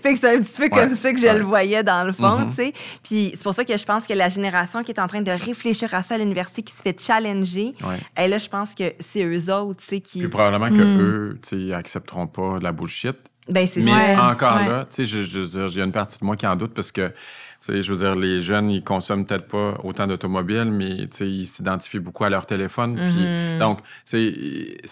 Fait 0.01 0.13
que 0.13 0.19
c'est 0.19 0.35
un 0.35 0.41
petit 0.41 0.57
peu 0.57 0.69
comme 0.69 0.89
ça 0.89 1.11
que 1.11 1.19
je 1.19 1.27
le 1.27 1.41
voyais 1.41 1.83
dans 1.83 2.05
le 2.05 2.11
fond, 2.11 2.41
mm-hmm. 2.41 2.47
tu 2.49 2.55
sais. 2.55 2.73
Puis 3.03 3.31
c'est 3.33 3.43
pour 3.43 3.53
ça 3.53 3.63
que 3.63 3.77
je 3.77 3.85
pense 3.85 4.07
que 4.07 4.13
la 4.13 4.29
génération 4.29 4.83
qui 4.83 4.91
est 4.91 4.99
en 4.99 5.07
train 5.07 5.21
de 5.21 5.31
réfléchir 5.31 5.93
à 5.93 6.03
ça 6.03 6.15
à 6.15 6.17
l'université, 6.17 6.61
qui 6.61 6.73
se 6.73 6.81
fait 6.81 6.99
challenger, 6.99 7.73
et 8.17 8.27
là, 8.27 8.37
je 8.37 8.47
pense 8.47 8.73
que 8.73 8.83
c'est 8.99 9.23
eux 9.23 9.53
autres, 9.53 9.72
tu 9.75 9.83
sais, 9.83 10.01
qui... 10.01 10.19
Puis 10.19 10.27
probablement 10.27 10.69
que 10.69 10.83
hmm. 10.83 11.01
eux, 11.01 11.39
tu 11.41 11.69
sais, 11.69 11.73
accepteront 11.73 12.27
pas 12.27 12.59
de 12.59 12.63
la 12.63 12.71
bullshit. 12.71 13.17
Ben, 13.49 13.67
c'est 13.67 13.81
Mais 13.81 14.15
encore 14.15 14.55
là, 14.55 14.85
tu 14.85 15.03
sais, 15.03 15.05
je, 15.05 15.21
je, 15.21 15.67
il 15.67 15.77
y 15.77 15.81
a 15.81 15.83
une 15.83 15.91
partie 15.91 16.17
de 16.19 16.25
moi 16.25 16.37
qui 16.37 16.47
en 16.47 16.55
doute 16.55 16.73
parce 16.73 16.93
que, 16.93 17.07
tu 17.07 17.13
sais, 17.59 17.81
je 17.81 17.91
veux 17.91 17.99
dire, 17.99 18.15
les 18.15 18.39
jeunes, 18.39 18.69
ils 18.69 18.83
consomment 18.83 19.25
peut-être 19.25 19.47
pas 19.47 19.77
autant 19.83 20.07
d'automobiles, 20.07 20.71
mais, 20.71 21.07
tu 21.07 21.07
sais, 21.11 21.29
ils 21.29 21.45
s'identifient 21.45 21.99
beaucoup 21.99 22.23
à 22.23 22.29
leur 22.29 22.45
téléphone. 22.45 22.95
Puis, 22.95 23.25
mm-hmm. 23.25 23.57
donc, 23.59 23.79
c'est 24.05 24.33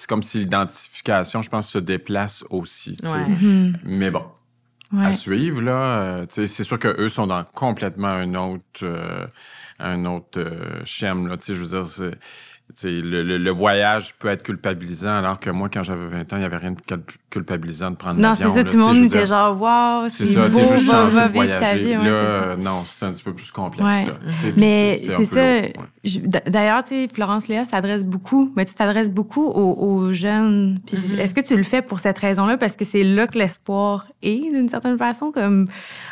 comme 0.07 0.21
si 0.21 0.39
l'identification, 0.39 1.41
je 1.41 1.49
pense, 1.49 1.69
se 1.69 1.79
déplace 1.79 2.43
aussi, 2.49 2.97
tu 2.97 3.07
sais. 3.07 3.23
Mm-hmm. 3.23 3.73
Mais 3.85 4.11
bon, 4.11 4.25
à 4.99 5.13
suivre, 5.13 5.61
là, 5.61 5.71
euh, 5.71 6.21
tu 6.25 6.35
sais, 6.35 6.47
c'est 6.47 6.63
sûr 6.63 6.77
qu'eux 6.77 7.09
sont 7.09 7.27
dans 7.27 7.43
complètement 7.43 8.09
un 8.09 8.35
autre, 8.35 8.83
euh, 8.83 9.25
un 9.79 10.03
autre 10.05 10.39
euh, 10.39 11.27
là, 11.27 11.37
tu 11.37 11.45
sais, 11.45 11.53
je 11.53 11.61
veux 11.61 11.81
dire, 11.81 12.13
le, 12.83 13.23
le, 13.23 13.37
le, 13.37 13.51
voyage 13.51 14.13
peut 14.15 14.27
être 14.27 14.43
culpabilisant, 14.43 15.09
alors 15.09 15.39
que 15.39 15.49
moi, 15.49 15.69
quand 15.69 15.83
j'avais 15.83 16.07
20 16.07 16.21
ans, 16.21 16.37
il 16.37 16.39
n'y 16.39 16.45
avait 16.45 16.57
rien 16.57 16.71
de 16.71 16.77
culpabilisant 17.29 17.91
de 17.91 17.95
prendre 17.95 18.19
l'avion. 18.21 18.45
Non, 18.45 18.53
c'est 18.53 18.57
ça, 18.57 18.63
tout 18.63 18.77
le 18.77 18.83
monde 18.83 19.05
était 19.05 19.25
genre, 19.25 19.59
wow, 19.59 20.09
c'est 20.09 20.25
ça, 20.25 20.49
t'es 20.49 20.63
juste 20.63 20.89
chanceux 20.89 21.27
de 21.27 21.33
voyager. 21.33 21.83
Vie, 21.83 21.97
ouais, 21.97 22.09
là, 22.09 22.55
non, 22.57 22.83
c'est 22.85 23.05
un 23.05 23.11
petit 23.11 23.23
peu 23.23 23.33
plus 23.33 23.51
complexe. 23.51 24.07
Là. 24.07 24.13
Mais 24.57 24.97
c'est 24.99 25.25
ça. 25.25 25.81
D'ailleurs, 26.03 26.83
Florence 27.13 27.47
Léa 27.47 27.63
s'adresse 27.63 28.03
beaucoup, 28.03 28.51
mais 28.55 28.65
tu 28.65 28.73
t'adresses 28.73 29.11
beaucoup 29.11 29.45
aux, 29.45 29.73
aux 29.73 30.13
jeunes. 30.13 30.79
Mm-hmm. 30.87 31.19
Est-ce 31.19 31.33
que 31.35 31.41
tu 31.41 31.55
le 31.55 31.63
fais 31.63 31.83
pour 31.83 31.99
cette 31.99 32.17
raison-là? 32.17 32.57
Parce 32.57 32.75
que 32.75 32.85
c'est 32.85 33.03
là 33.03 33.27
que 33.27 33.37
l'espoir 33.37 34.07
est, 34.23 34.39
d'une 34.51 34.69
certaine 34.69 34.97
façon? 34.97 35.31
comme 35.31 35.67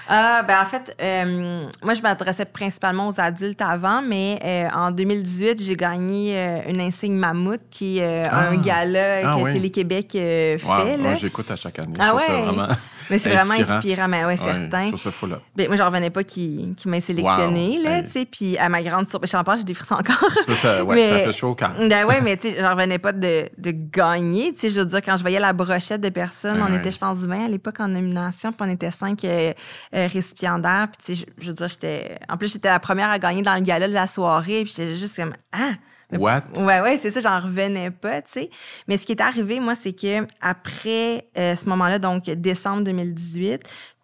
ah, 0.08 0.44
ben 0.44 0.60
en 0.60 0.66
fait, 0.66 0.96
euh, 1.02 1.68
moi, 1.84 1.94
je 1.94 2.02
m'adressais 2.02 2.46
principalement 2.46 3.08
aux 3.08 3.20
adultes 3.20 3.62
avant, 3.62 4.02
mais 4.02 4.40
euh, 4.44 4.68
en 4.76 4.90
2018, 4.90 5.62
j'ai 5.62 5.76
gagné 5.76 6.36
euh, 6.36 6.60
une 6.68 6.82
insigne 6.82 7.14
Mammouth, 7.14 7.62
qui 7.70 8.00
est 8.00 8.26
un 8.26 8.54
ah. 8.54 8.56
gala 8.58 9.18
ah, 9.24 9.38
que 9.38 9.52
Télé-Québec 9.52 10.08
fait. 10.14 10.98
Moi, 10.98 11.14
j'écoute 11.14 11.52
à 11.52 11.56
chaque 11.56 11.78
année. 11.80 11.94
Ah, 12.00 12.16
ouais. 12.16 12.26
vraiment... 12.28 12.68
Mais 13.10 13.20
c'est 13.20 13.34
vraiment 13.34 13.53
inspirant, 13.53 14.07
mais 14.07 14.26
ouais, 14.26 14.38
certain. 14.38 14.91
Je 14.91 14.97
ça 14.97 15.10
là. 15.28 15.39
Ben, 15.55 15.68
moi, 15.68 15.76
je 15.76 15.84
revenais 15.84 16.10
pas 16.10 16.24
qu'il 16.24 16.76
m'ait 16.86 17.01
sélectionné, 17.01 17.80
là, 17.82 18.03
tu 18.03 18.10
sais, 18.10 18.26
puis 18.26 18.57
à 18.57 18.70
ma 18.70 18.82
grande 18.82 19.07
surprise, 19.07 19.32
j'en 19.32 19.43
parle, 19.43 19.60
j'ai 19.60 19.64
des 19.64 19.74
frissons 19.74 19.95
encore. 19.95 20.30
C'est 20.45 20.55
ça, 20.55 20.84
ouais, 20.84 21.10
ça 21.10 21.20
fait 21.20 21.32
chaud 21.32 21.55
quand 21.57 21.72
Ben 21.88 22.05
ouais, 22.05 22.22
mais 22.22 22.38
tu 22.38 22.49
sais, 22.49 22.57
j'en 22.60 22.72
revenais 22.72 22.99
pas 22.99 23.12
de, 23.12 23.45
de 23.57 23.72
gagner, 23.72 24.53
tu 24.53 24.60
sais, 24.60 24.70
je 24.70 24.80
veux 24.80 24.86
dire, 24.86 25.01
quand 25.01 25.18
je 25.18 25.22
voyais 25.22 25.39
la 25.39 25.53
brochette 25.53 26.01
de 26.01 26.10
personnes, 26.10 26.62
on 26.62 26.74
était, 26.74 26.91
je 26.91 26.97
pense, 26.97 27.18
20 27.18 27.45
à 27.45 27.47
l'époque 27.47 27.80
en 27.80 27.88
nomination, 27.88 28.51
puis 28.51 28.68
on 28.68 28.72
était 28.72 28.91
5 28.91 29.20
euh, 29.24 29.53
récipiendaire. 29.91 30.88
Puis, 30.91 31.16
tu 31.16 31.22
sais, 31.22 31.28
je, 31.38 31.47
veux 31.47 31.53
dire, 31.53 31.68
j'étais. 31.68 32.20
En 32.30 32.38
plus, 32.38 32.51
j'étais 32.51 32.70
la 32.70 32.80
première 32.80 33.10
à 33.10 33.20
gagner 33.20 33.41
dans 33.41 33.55
le 33.55 33.62
gala 33.62 33.88
de 33.88 33.93
la 33.93 34.07
soirée. 34.07 34.64
Puis, 34.64 34.74
j'étais 34.76 34.95
juste 34.95 35.16
comme, 35.16 35.34
ah! 35.51 35.74
What? 36.18 36.43
Ouais, 36.55 36.82
ouais, 36.82 36.97
c'est 36.97 37.12
ça, 37.12 37.20
j'en 37.20 37.39
revenais 37.39 37.91
pas, 37.91 38.22
tu 38.22 38.32
sais. 38.32 38.49
Mais 38.88 38.97
ce 38.97 39.05
qui 39.05 39.12
est 39.12 39.22
arrivé, 39.22 39.60
moi, 39.60 39.76
c'est 39.76 39.93
que 39.93 40.26
après 40.41 41.28
euh, 41.38 41.55
ce 41.55 41.66
moment-là, 41.70 41.99
donc 41.99 42.24
décembre 42.24 42.84
2018, 42.84 43.62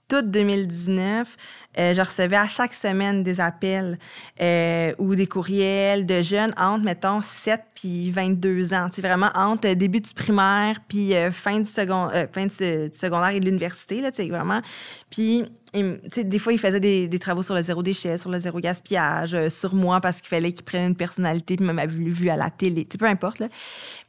tout 0.07 0.21
2019, 0.21 1.35
euh, 1.79 1.93
je 1.95 2.01
recevais 2.01 2.35
à 2.35 2.47
chaque 2.47 2.75
semaine 2.75 3.23
des 3.23 3.41
appels 3.41 3.97
euh, 4.39 4.93
ou 4.99 5.15
des 5.15 5.25
courriels 5.25 6.05
de 6.05 6.21
jeunes 6.21 6.53
entre, 6.57 6.85
mettons, 6.85 7.21
7 7.21 7.59
puis 7.73 8.11
22 8.11 8.75
ans. 8.75 8.87
C'est 8.91 9.01
vraiment 9.01 9.31
entre 9.33 9.73
début 9.73 9.99
du 9.99 10.13
primaire 10.13 10.77
puis 10.87 11.13
fin, 11.31 11.57
du, 11.57 11.65
second, 11.65 12.09
fin 12.31 12.45
du, 12.45 12.89
secondaire 12.93 13.29
et 13.29 13.39
de 13.39 13.45
l'université, 13.45 13.99
là, 13.99 14.11
tu 14.11 14.17
sais, 14.17 14.29
vraiment. 14.29 14.61
Puis 15.09 15.45
des 15.81 16.39
fois, 16.39 16.53
il 16.53 16.59
faisait 16.59 16.79
des, 16.79 17.19
travaux 17.19 17.43
sur 17.43 17.55
le 17.55 17.63
zéro 17.63 17.83
déchet, 17.83 18.17
sur 18.17 18.29
le 18.29 18.39
zéro 18.39 18.59
gaspillage, 18.59 19.33
euh, 19.33 19.49
sur 19.49 19.73
moi 19.73 20.01
parce 20.01 20.21
qu'il 20.21 20.29
fallait 20.29 20.51
qu'il 20.51 20.65
prenne 20.65 20.89
une 20.89 20.95
personnalité, 20.95 21.55
puis 21.55 21.65
m'avait 21.65 21.87
vu 21.87 22.29
à 22.29 22.37
la 22.37 22.49
télé, 22.49 22.85
peu 22.85 23.05
importe. 23.05 23.39
Là. 23.39 23.47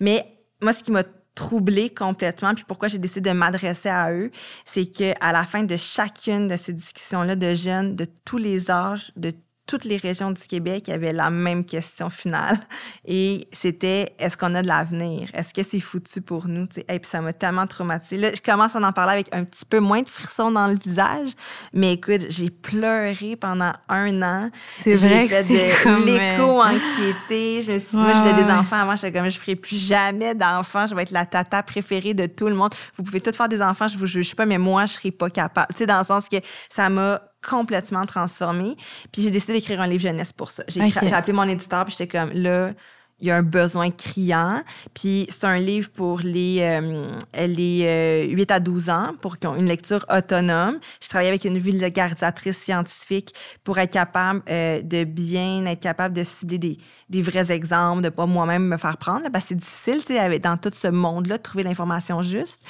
Mais 0.00 0.26
moi, 0.60 0.72
ce 0.72 0.82
qui 0.82 0.90
m'a 0.90 1.02
troublée 1.34 1.90
complètement, 1.90 2.54
puis 2.54 2.64
pourquoi 2.66 2.88
j'ai 2.88 2.98
décidé 2.98 3.30
de 3.30 3.34
m'adresser 3.34 3.90
à 3.90 4.12
eux, 4.12 4.30
c'est 4.64 4.86
qu'à 4.86 5.32
la 5.32 5.44
fin 5.44 5.62
de 5.62 5.76
chacune 5.76 6.48
de 6.48 6.56
ces 6.56 6.72
discussions-là 6.72 7.36
de 7.36 7.54
jeunes 7.54 7.94
de 7.94 8.06
tous 8.24 8.38
les 8.38 8.70
âges, 8.70 9.12
de 9.16 9.32
toutes 9.66 9.84
les 9.84 9.96
régions 9.96 10.30
du 10.30 10.42
Québec 10.42 10.88
avaient 10.88 11.12
la 11.12 11.30
même 11.30 11.64
question 11.64 12.08
finale. 12.08 12.56
Et 13.04 13.48
c'était 13.52 14.14
est-ce 14.18 14.36
qu'on 14.36 14.54
a 14.54 14.62
de 14.62 14.68
l'avenir? 14.68 15.28
Est-ce 15.34 15.52
que 15.52 15.62
c'est 15.62 15.80
foutu 15.80 16.20
pour 16.20 16.48
nous? 16.48 16.66
Et 16.76 16.98
puis 16.98 17.08
ça 17.08 17.20
m'a 17.20 17.32
tellement 17.32 17.66
traumatisée. 17.66 18.18
Là, 18.18 18.30
je 18.34 18.40
commence 18.40 18.76
à 18.76 18.80
en 18.80 18.92
parler 18.92 19.12
avec 19.12 19.34
un 19.34 19.44
petit 19.44 19.64
peu 19.64 19.80
moins 19.80 20.02
de 20.02 20.08
frissons 20.08 20.50
dans 20.50 20.66
le 20.66 20.76
visage. 20.76 21.30
Mais 21.72 21.94
écoute, 21.94 22.26
j'ai 22.28 22.50
pleuré 22.50 23.36
pendant 23.36 23.72
un 23.88 24.22
an. 24.22 24.50
C'est 24.82 24.94
vrai 24.94 25.26
fait 25.26 25.42
de 25.44 26.04
l'éco-anxiété. 26.06 27.62
Je 27.62 27.72
me 27.72 27.78
suis 27.78 27.90
dit, 27.90 27.96
moi, 27.96 28.12
je 28.12 28.18
voulais 28.18 28.34
des 28.34 28.50
enfants 28.50 28.76
avant. 28.76 28.96
J'étais 28.96 29.12
comme, 29.12 29.28
je 29.28 29.38
ferai 29.38 29.56
plus 29.56 29.76
jamais 29.76 30.34
d'enfants. 30.34 30.86
Je 30.86 30.94
vais 30.94 31.02
être 31.02 31.10
la 31.10 31.26
tata 31.26 31.62
préférée 31.62 32.14
de 32.14 32.26
tout 32.26 32.48
le 32.48 32.54
monde. 32.54 32.74
Vous 32.96 33.02
pouvez 33.02 33.20
toutes 33.20 33.36
faire 33.36 33.48
des 33.48 33.62
enfants, 33.62 33.88
je 33.88 33.98
vous 33.98 34.06
juge 34.06 34.34
pas, 34.34 34.46
mais 34.46 34.58
moi, 34.58 34.86
je 34.86 34.92
serai 34.92 35.10
pas 35.10 35.30
capable. 35.30 35.68
Tu 35.72 35.78
sais, 35.78 35.86
dans 35.86 35.98
le 35.98 36.04
sens 36.04 36.28
que 36.28 36.36
ça 36.68 36.88
m'a 36.88 37.20
complètement 37.48 38.04
transformée. 38.04 38.76
Puis 39.12 39.22
j'ai 39.22 39.30
décidé 39.30 39.54
d'écrire 39.54 39.80
un 39.80 39.86
livre 39.86 40.02
jeunesse 40.02 40.32
pour 40.32 40.50
ça. 40.50 40.64
J'ai 40.68 40.82
appelé 41.12 41.32
mon 41.32 41.48
éditeur, 41.48 41.84
puis 41.84 41.94
j'étais 41.96 42.18
comme, 42.18 42.32
là, 42.32 42.72
il 43.20 43.28
y 43.28 43.30
a 43.30 43.36
un 43.36 43.42
besoin 43.42 43.90
criant. 43.90 44.62
Puis 44.94 45.26
c'est 45.30 45.44
un 45.44 45.58
livre 45.58 45.90
pour 45.90 46.20
les, 46.20 46.58
euh, 46.60 47.16
les 47.46 48.28
8 48.28 48.50
euh, 48.50 48.54
à 48.54 48.60
12 48.60 48.90
ans, 48.90 49.14
pour 49.20 49.38
qu'ils 49.38 49.50
aient 49.50 49.58
une 49.58 49.66
lecture 49.66 50.04
autonome. 50.10 50.78
Je 51.00 51.08
travaille 51.08 51.28
avec 51.28 51.44
une 51.44 51.58
vulgarisatrice 51.58 52.58
scientifique 52.58 53.34
pour 53.64 53.78
être 53.78 53.92
capable 53.92 54.42
euh, 54.48 54.82
de 54.82 55.04
bien 55.04 55.64
être 55.66 55.80
capable 55.80 56.14
de 56.14 56.24
cibler 56.24 56.58
des, 56.58 56.78
des 57.08 57.22
vrais 57.22 57.52
exemples, 57.52 58.02
de 58.02 58.08
pas 58.08 58.26
moi-même 58.26 58.66
me 58.66 58.76
faire 58.76 58.96
prendre, 58.96 59.30
parce 59.30 59.44
que 59.44 59.48
c'est 59.50 59.54
difficile, 59.54 59.98
tu 60.00 60.14
sais, 60.14 60.38
dans 60.40 60.56
tout 60.56 60.70
ce 60.72 60.88
monde-là, 60.88 61.38
de 61.38 61.42
trouver 61.42 61.62
l'information 61.62 62.20
juste. 62.22 62.62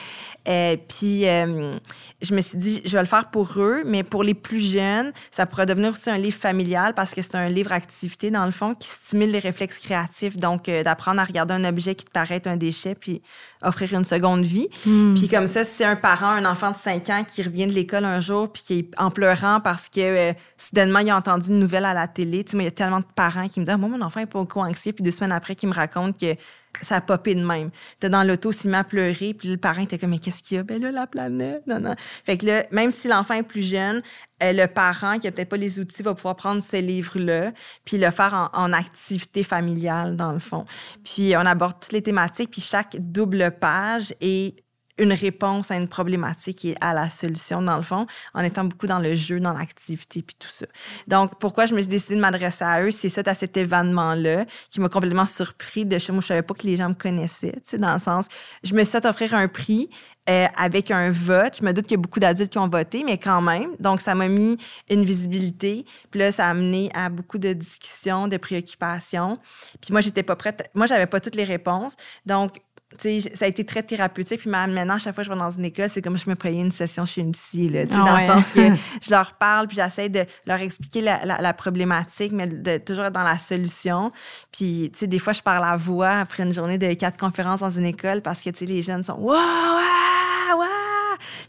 Euh, 0.47 0.76
puis, 0.89 1.26
euh, 1.26 1.78
je 2.20 2.34
me 2.34 2.41
suis 2.41 2.59
dit, 2.59 2.82
je 2.84 2.93
vais 2.93 3.03
le 3.03 3.09
faire 3.09 3.30
pour 3.30 3.59
eux, 3.59 3.82
mais 3.87 4.03
pour 4.03 4.22
les 4.22 4.34
plus 4.34 4.61
jeunes, 4.61 5.12
ça 5.30 5.47
pourrait 5.47 5.66
devenir 5.66 5.91
aussi 5.91 6.11
un 6.11 6.18
livre 6.18 6.37
familial 6.37 6.93
parce 6.95 7.12
que 7.12 7.22
c'est 7.22 7.37
un 7.37 7.49
livre 7.49 7.72
activité, 7.72 8.30
dans 8.30 8.45
le 8.45 8.51
fond, 8.51 8.74
qui 8.74 8.89
stimule 8.89 9.30
les 9.30 9.39
réflexes 9.39 9.78
créatifs. 9.78 10.37
Donc, 10.37 10.68
euh, 10.68 10.82
d'apprendre 10.82 11.20
à 11.20 11.24
regarder 11.24 11.55
un 11.55 11.64
objet 11.64 11.95
qui 11.95 12.05
te 12.05 12.11
paraît 12.11 12.37
être 12.37 12.47
un 12.47 12.57
déchet, 12.57 12.95
puis 12.95 13.22
offrir 13.62 13.95
une 13.95 14.05
seconde 14.05 14.45
vie. 14.45 14.68
Hmm. 14.84 15.14
Puis, 15.14 15.28
comme 15.28 15.47
ça, 15.47 15.64
si 15.64 15.76
c'est 15.76 15.84
un 15.84 15.97
parent, 15.97 16.28
un 16.28 16.45
enfant 16.45 16.70
de 16.70 16.76
5 16.76 17.09
ans 17.09 17.24
qui 17.24 17.43
revient 17.43 17.66
de 17.66 17.72
l'école 17.72 18.05
un 18.05 18.20
jour, 18.20 18.53
puis 18.53 18.62
qui 18.62 18.78
est 18.80 18.91
en 18.99 19.11
pleurant 19.11 19.61
parce 19.61 19.89
que 19.89 20.34
soudainement, 20.59 20.99
il 20.99 21.11
a 21.11 21.16
entendu 21.16 21.49
une 21.49 21.59
nouvelle 21.59 21.84
à 21.84 21.95
la 21.95 22.07
télé, 22.07 22.45
tu 22.45 22.53
sais, 22.53 22.59
il 22.59 22.64
y 22.64 22.68
a 22.68 22.70
tellement 22.70 23.01
de 23.01 23.07
parents 23.14 23.49
qui 23.49 23.61
me 23.61 23.64
disent, 23.64 23.74
ah, 23.74 23.78
moi, 23.78 23.89
mon 23.89 24.03
enfant 24.03 24.26
pas 24.27 24.45
anxieux. 24.57 24.93
Puis 24.93 25.03
deux 25.03 25.11
semaines 25.11 25.33
après, 25.33 25.55
qui 25.55 25.66
me 25.66 25.72
raconte 25.72 26.18
que 26.18 26.35
ça 26.83 26.97
a 26.97 27.01
popé 27.01 27.35
de 27.35 27.45
même. 27.45 27.70
T'es 28.01 28.09
dans 28.09 28.22
l'auto, 28.22 28.53
s'il 28.53 28.70
m'a 28.70 28.85
pleuré, 28.85 29.35
puis 29.35 29.49
le 29.49 29.57
parent 29.57 29.83
était 29.83 29.99
comme, 29.99 30.11
mais 30.11 30.18
qu'est-ce 30.18 30.43
qu'il 30.43 30.57
y 30.57 30.61
a? 30.61 30.62
Ben 30.62 30.81
là, 30.81 30.93
la 30.93 31.07
planète. 31.07 31.66
Non, 31.66 31.81
non. 31.81 31.95
Fait 32.24 32.37
que 32.37 32.47
là, 32.47 32.64
même 32.70 32.91
si 32.91 33.09
l'enfant 33.09 33.35
est 33.35 33.43
plus 33.43 33.62
jeune, 33.62 34.03
euh, 34.43 34.53
le 34.53 34.66
parent 34.66 35.18
qui 35.18 35.27
a 35.27 35.33
peut-être 35.33 35.49
pas 35.49 35.57
les 35.57 35.81
outils 35.81 36.03
va 36.03 36.14
pouvoir 36.14 36.37
prendre 36.37 36.62
ce 36.62 36.77
livre-là, 36.77 37.53
puis 37.85 37.99
le 37.99 38.11
faire 38.11 38.51
en, 38.53 38.72
activité 38.72 39.43
familiale, 39.43 40.16
dans 40.16 40.33
le 40.33 40.39
fond. 40.39 40.64
Puis 41.05 41.35
on 41.37 41.41
aborde 41.41 41.81
toutes 41.81 41.93
les 41.93 42.03
thématiques, 42.03 42.51
puis 42.51 42.61
chaque 42.61 42.97
double 42.99 43.53
page 43.59 44.14
est 44.20 44.57
une 44.99 45.13
réponse 45.13 45.71
à 45.71 45.77
une 45.77 45.89
problématique 45.89 46.65
et 46.65 46.75
à 46.81 46.95
la 46.95 47.11
solution, 47.11 47.63
dans 47.63 47.77
le 47.77 47.83
fond, 47.83 48.07
en 48.35 48.43
étant 48.43 48.65
beaucoup 48.65 48.87
dans 48.87 48.99
le 48.99 49.15
jeu, 49.15 49.41
dans 49.41 49.53
l'activité, 49.53 50.23
puis 50.23 50.37
tout 50.39 50.49
ça. 50.51 50.67
Donc, 51.07 51.39
pourquoi 51.39 51.67
je 51.67 51.75
me 51.75 51.81
suis 51.81 51.89
décidée 51.89 52.17
de 52.17 52.21
m'adresser 52.21 52.65
à 52.65 52.83
eux, 52.83 52.91
c'est 52.91 53.09
ça, 53.09 53.23
à 53.27 53.35
cet 53.35 53.57
événement-là, 53.57 54.47
qui 54.71 54.81
m'a 54.81 54.89
complètement 54.89 55.27
surpris 55.27 55.85
de 55.85 55.99
chez 55.99 56.13
moi. 56.13 56.21
Je 56.21 56.27
savais 56.29 56.43
pas 56.43 56.55
que 56.55 56.67
les 56.67 56.77
gens 56.77 56.89
me 56.89 56.95
connaissaient, 56.95 57.53
tu 57.53 57.61
sais, 57.65 57.79
dans 57.79 57.93
le 57.93 57.99
sens, 57.99 58.27
je 58.63 58.75
me 58.75 58.83
suis 58.85 58.93
fait 58.93 59.07
offrir 59.07 59.35
un 59.35 59.49
prix 59.49 59.91
euh, 60.29 60.47
avec 60.57 60.91
un 60.91 61.13
vote. 61.13 61.59
Je 61.61 61.65
me 61.65 61.73
doute 61.73 61.87
qu'il 61.87 61.97
y 61.97 62.01
a 62.01 62.03
beaucoup 62.03 62.19
d'adultes 62.19 62.51
qui 62.51 62.59
ont 62.59 62.69
voté, 62.69 63.05
mais 63.05 63.17
quand 63.17 63.41
même. 63.41 63.71
Donc, 63.79 64.01
ça 64.01 64.17
m'a 64.17 64.27
mis 64.27 64.59
une 64.91 65.05
visibilité. 65.05 65.85
Puis 66.11 66.19
là, 66.19 66.33
ça 66.33 66.47
a 66.47 66.51
amené 66.51 66.91
à 66.95 67.09
beaucoup 67.11 67.39
de 67.39 67.53
discussions, 67.53 68.27
de 68.27 68.37
préoccupations. 68.37 69.37
Puis 69.81 69.93
moi, 69.93 70.01
j'étais 70.01 70.25
pas 70.25 70.35
prête. 70.35 70.69
Moi, 70.75 70.87
j'avais 70.87 71.07
pas 71.07 71.21
toutes 71.21 71.37
les 71.37 71.45
réponses. 71.45 71.95
Donc, 72.25 72.57
ça 72.99 73.45
a 73.45 73.49
été 73.49 73.64
très 73.64 73.82
thérapeutique. 73.82 74.41
Puis 74.41 74.51
maintenant, 74.51 74.95
à 74.95 74.99
chaque 74.99 75.14
fois 75.14 75.24
que 75.24 75.28
je 75.28 75.34
vais 75.34 75.39
dans 75.39 75.51
une 75.51 75.64
école, 75.64 75.89
c'est 75.89 76.03
comme 76.03 76.16
je 76.16 76.28
me 76.30 76.34
prenais 76.34 76.61
une 76.61 76.70
session 76.70 77.05
chez 77.05 77.20
une 77.20 77.32
psy. 77.32 77.68
Là, 77.68 77.82
ah 77.91 77.97
dans 77.97 78.16
le 78.16 78.26
sens 78.26 78.51
que 78.51 78.61
je 79.03 79.11
leur 79.11 79.34
parle, 79.34 79.66
puis 79.66 79.76
j'essaie 79.76 80.09
de 80.09 80.24
leur 80.47 80.61
expliquer 80.61 81.01
la, 81.01 81.53
problématique, 81.55 82.32
mais 82.32 82.47
de 82.47 82.78
toujours 82.78 83.07
être 83.07 83.12
dans 83.12 83.24
la 83.24 83.39
solution. 83.39 84.12
Puis, 84.53 84.91
tu 84.93 85.01
sais, 85.01 85.07
des 85.07 85.18
fois, 85.18 85.32
je 85.32 85.43
parle 85.43 85.64
à 85.64 85.76
voix 85.76 86.18
après 86.18 86.43
une 86.43 86.53
journée 86.53 86.78
de 86.78 86.93
quatre 86.95 87.18
conférences 87.18 87.61
dans 87.61 87.70
une 87.70 87.87
école 87.87 88.22
parce 88.22 88.43
que, 88.43 88.51
tu 88.51 88.59
sais, 88.59 88.66
les 88.66 88.82
jeunes 88.82 89.03
sont 89.03 89.16
«Wow! 89.18 89.34
Wow! 89.34 90.59
wow! 90.59 90.86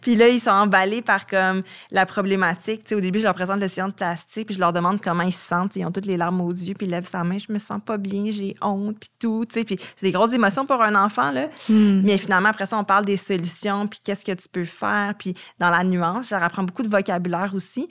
Puis 0.01 0.15
là, 0.15 0.27
ils 0.27 0.39
sont 0.39 0.51
emballés 0.51 1.01
par 1.01 1.27
comme 1.27 1.63
la 1.91 2.05
problématique. 2.05 2.83
Tu 2.83 2.89
sais, 2.89 2.95
au 2.95 3.01
début, 3.01 3.19
je 3.19 3.23
leur 3.23 3.33
présente 3.33 3.59
le 3.59 3.67
sillon 3.67 3.87
de 3.87 3.93
plastique, 3.93 4.47
puis 4.47 4.55
je 4.55 4.59
leur 4.59 4.73
demande 4.73 5.01
comment 5.01 5.23
ils 5.23 5.33
se 5.33 5.45
sentent. 5.45 5.75
Ils 5.75 5.85
ont 5.85 5.91
toutes 5.91 6.05
les 6.05 6.17
larmes 6.17 6.41
aux 6.41 6.51
yeux, 6.51 6.73
puis 6.73 6.87
ils 6.87 6.91
lèvent 6.91 7.07
sa 7.07 7.23
main. 7.23 7.37
Je 7.37 7.51
me 7.51 7.59
sens 7.59 7.79
pas 7.85 7.97
bien, 7.97 8.25
j'ai 8.29 8.55
honte, 8.61 8.97
puis 8.99 9.09
tout. 9.19 9.45
Puis 9.49 9.77
c'est 9.95 10.05
des 10.05 10.11
grosses 10.11 10.33
émotions 10.33 10.65
pour 10.65 10.81
un 10.81 10.95
enfant, 10.95 11.31
là. 11.31 11.47
Hmm. 11.69 12.01
Mais 12.03 12.17
finalement, 12.17 12.49
après 12.49 12.65
ça, 12.65 12.77
on 12.77 12.83
parle 12.83 13.05
des 13.05 13.17
solutions, 13.17 13.87
puis 13.87 13.99
qu'est-ce 14.03 14.25
que 14.25 14.31
tu 14.31 14.47
peux 14.49 14.65
faire, 14.65 15.13
puis 15.17 15.33
dans 15.59 15.69
la 15.69 15.83
nuance, 15.83 16.29
je 16.29 16.35
leur 16.35 16.43
apprends 16.43 16.63
beaucoup 16.63 16.83
de 16.83 16.89
vocabulaire 16.89 17.51
aussi. 17.53 17.89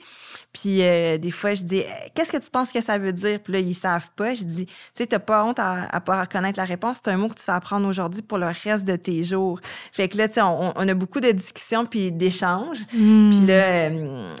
Puis 0.53 0.81
euh, 0.81 1.17
des 1.17 1.31
fois, 1.31 1.55
je 1.55 1.63
dis, 1.63 1.83
qu'est-ce 2.15 2.31
que 2.31 2.37
tu 2.37 2.49
penses 2.49 2.71
que 2.71 2.81
ça 2.81 2.97
veut 2.97 3.13
dire? 3.13 3.39
Puis 3.41 3.53
là, 3.53 3.59
ils 3.59 3.73
savent 3.73 4.09
pas. 4.15 4.33
Je 4.33 4.43
dis, 4.43 4.65
tu 4.65 4.73
sais, 4.93 5.07
t'as 5.07 5.19
pas 5.19 5.43
honte 5.43 5.59
à, 5.59 5.87
à 5.91 6.01
pas 6.01 6.25
connaître 6.25 6.59
la 6.59 6.65
réponse. 6.65 6.99
C'est 7.03 7.11
un 7.11 7.17
mot 7.17 7.27
que 7.29 7.35
tu 7.35 7.45
vas 7.45 7.55
apprendre 7.55 7.87
aujourd'hui 7.87 8.21
pour 8.21 8.37
le 8.37 8.47
reste 8.47 8.85
de 8.85 8.95
tes 8.95 9.23
jours. 9.23 9.59
Fait 9.91 10.07
que 10.07 10.17
là, 10.17 10.27
tu 10.27 10.35
sais, 10.35 10.41
on, 10.41 10.73
on, 10.75 10.87
a 10.87 10.93
beaucoup 10.93 11.19
de 11.19 11.31
discussions 11.31 11.85
puis 11.85 11.96
d'échanges. 12.11 12.79
Hmm. 12.93 13.29
Puis 13.29 13.45
là, 13.47 13.89
euh, 13.89 14.33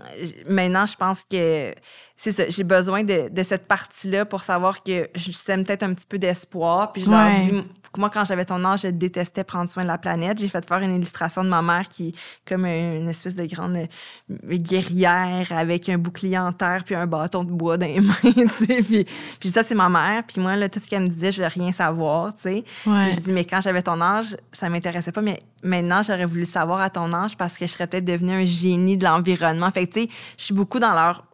maintenant, 0.47 0.85
je 0.85 0.95
pense 0.95 1.23
que 1.23 1.73
c'est 2.17 2.31
ça, 2.31 2.43
j'ai 2.49 2.63
besoin 2.63 3.03
de, 3.03 3.29
de 3.29 3.43
cette 3.43 3.67
partie-là 3.67 4.25
pour 4.25 4.43
savoir 4.43 4.81
que 4.83 5.07
je 5.15 5.31
sème 5.31 5.63
peut-être 5.63 5.83
un 5.83 5.93
petit 5.93 6.07
peu 6.07 6.17
d'espoir. 6.17 6.91
Puis 6.91 7.03
je 7.03 7.09
leur 7.11 7.25
Ouais. 7.27 7.45
dis, 7.45 7.63
moi, 7.97 8.09
quand 8.11 8.25
j'avais 8.25 8.45
ton 8.45 8.63
âge, 8.65 8.81
je 8.81 8.89
détestais 8.89 9.43
prendre 9.43 9.67
soin 9.69 9.81
de 9.83 9.87
la 9.87 9.97
planète. 9.97 10.37
J'ai 10.39 10.49
fait 10.49 10.67
faire 10.67 10.79
une 10.79 10.93
illustration 10.93 11.43
de 11.43 11.49
ma 11.49 11.61
mère 11.63 11.87
qui 11.89 12.09
est 12.09 12.13
comme 12.47 12.65
une 12.65 13.09
espèce 13.09 13.33
de 13.33 13.45
grande 13.45 13.75
euh, 13.77 14.57
guerrière 14.57 15.47
avec 15.51 15.89
un 15.89 15.97
bouclier 15.97 16.37
en 16.37 16.51
terre 16.53 16.83
puis 16.85 16.95
un 16.95 17.07
bâton 17.07 17.43
de 17.43 17.51
bois 17.51 17.77
dans 17.77 17.85
les 17.87 17.99
mains, 18.01 18.13
tu 18.23 18.49
sais. 18.65 18.81
Puis, 18.83 19.05
puis 19.39 19.49
ça, 19.49 19.63
c'est 19.63 19.75
ma 19.75 19.89
mère. 19.89 20.23
Puis 20.27 20.41
moi, 20.41 20.55
là, 20.55 20.69
tout 20.69 20.79
ce 20.83 20.87
qu'elle 20.89 21.03
me 21.03 21.07
disait, 21.07 21.31
je 21.31 21.37
voulais 21.37 21.47
rien 21.47 21.71
savoir, 21.71 22.33
tu 22.35 22.41
sais. 22.41 22.63
Ouais. 22.85 23.05
Puis 23.07 23.15
je 23.15 23.19
dis, 23.21 23.31
mais 23.33 23.45
quand 23.45 23.61
j'avais 23.61 23.81
ton 23.81 23.99
âge, 24.01 24.37
ça 24.51 24.69
m'intéressait 24.69 25.11
pas. 25.11 25.21
Mais 25.21 25.39
maintenant, 25.63 26.01
j'aurais 26.03 26.25
voulu 26.25 26.45
savoir 26.45 26.79
à 26.81 26.89
ton 26.89 27.11
âge 27.13 27.37
parce 27.37 27.57
que 27.57 27.65
je 27.65 27.71
serais 27.71 27.87
peut-être 27.87 28.05
devenue 28.05 28.33
un 28.33 28.45
génie 28.45 28.97
de 28.97 29.05
l'environnement. 29.05 29.69
Fait 29.71 29.87
que, 29.87 29.93
tu 29.93 30.01
sais, 30.03 30.09
je 30.37 30.43
suis 30.43 30.53
beaucoup 30.53 30.79
dans 30.79 30.93
leur, 30.93 31.25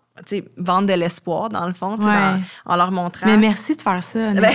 vendre 0.57 0.87
de 0.87 0.93
l'espoir, 0.93 1.49
dans 1.49 1.65
le 1.65 1.73
fond, 1.73 1.97
Ouais. 1.97 2.05
dans- 2.05 2.41
en 2.67 2.75
leur 2.75 2.91
montrant. 2.91 3.25
Mais 3.25 3.35
merci 3.37 3.75
de 3.75 3.81
faire 3.81 4.03
ça. 4.03 4.31
Ben, 4.33 4.51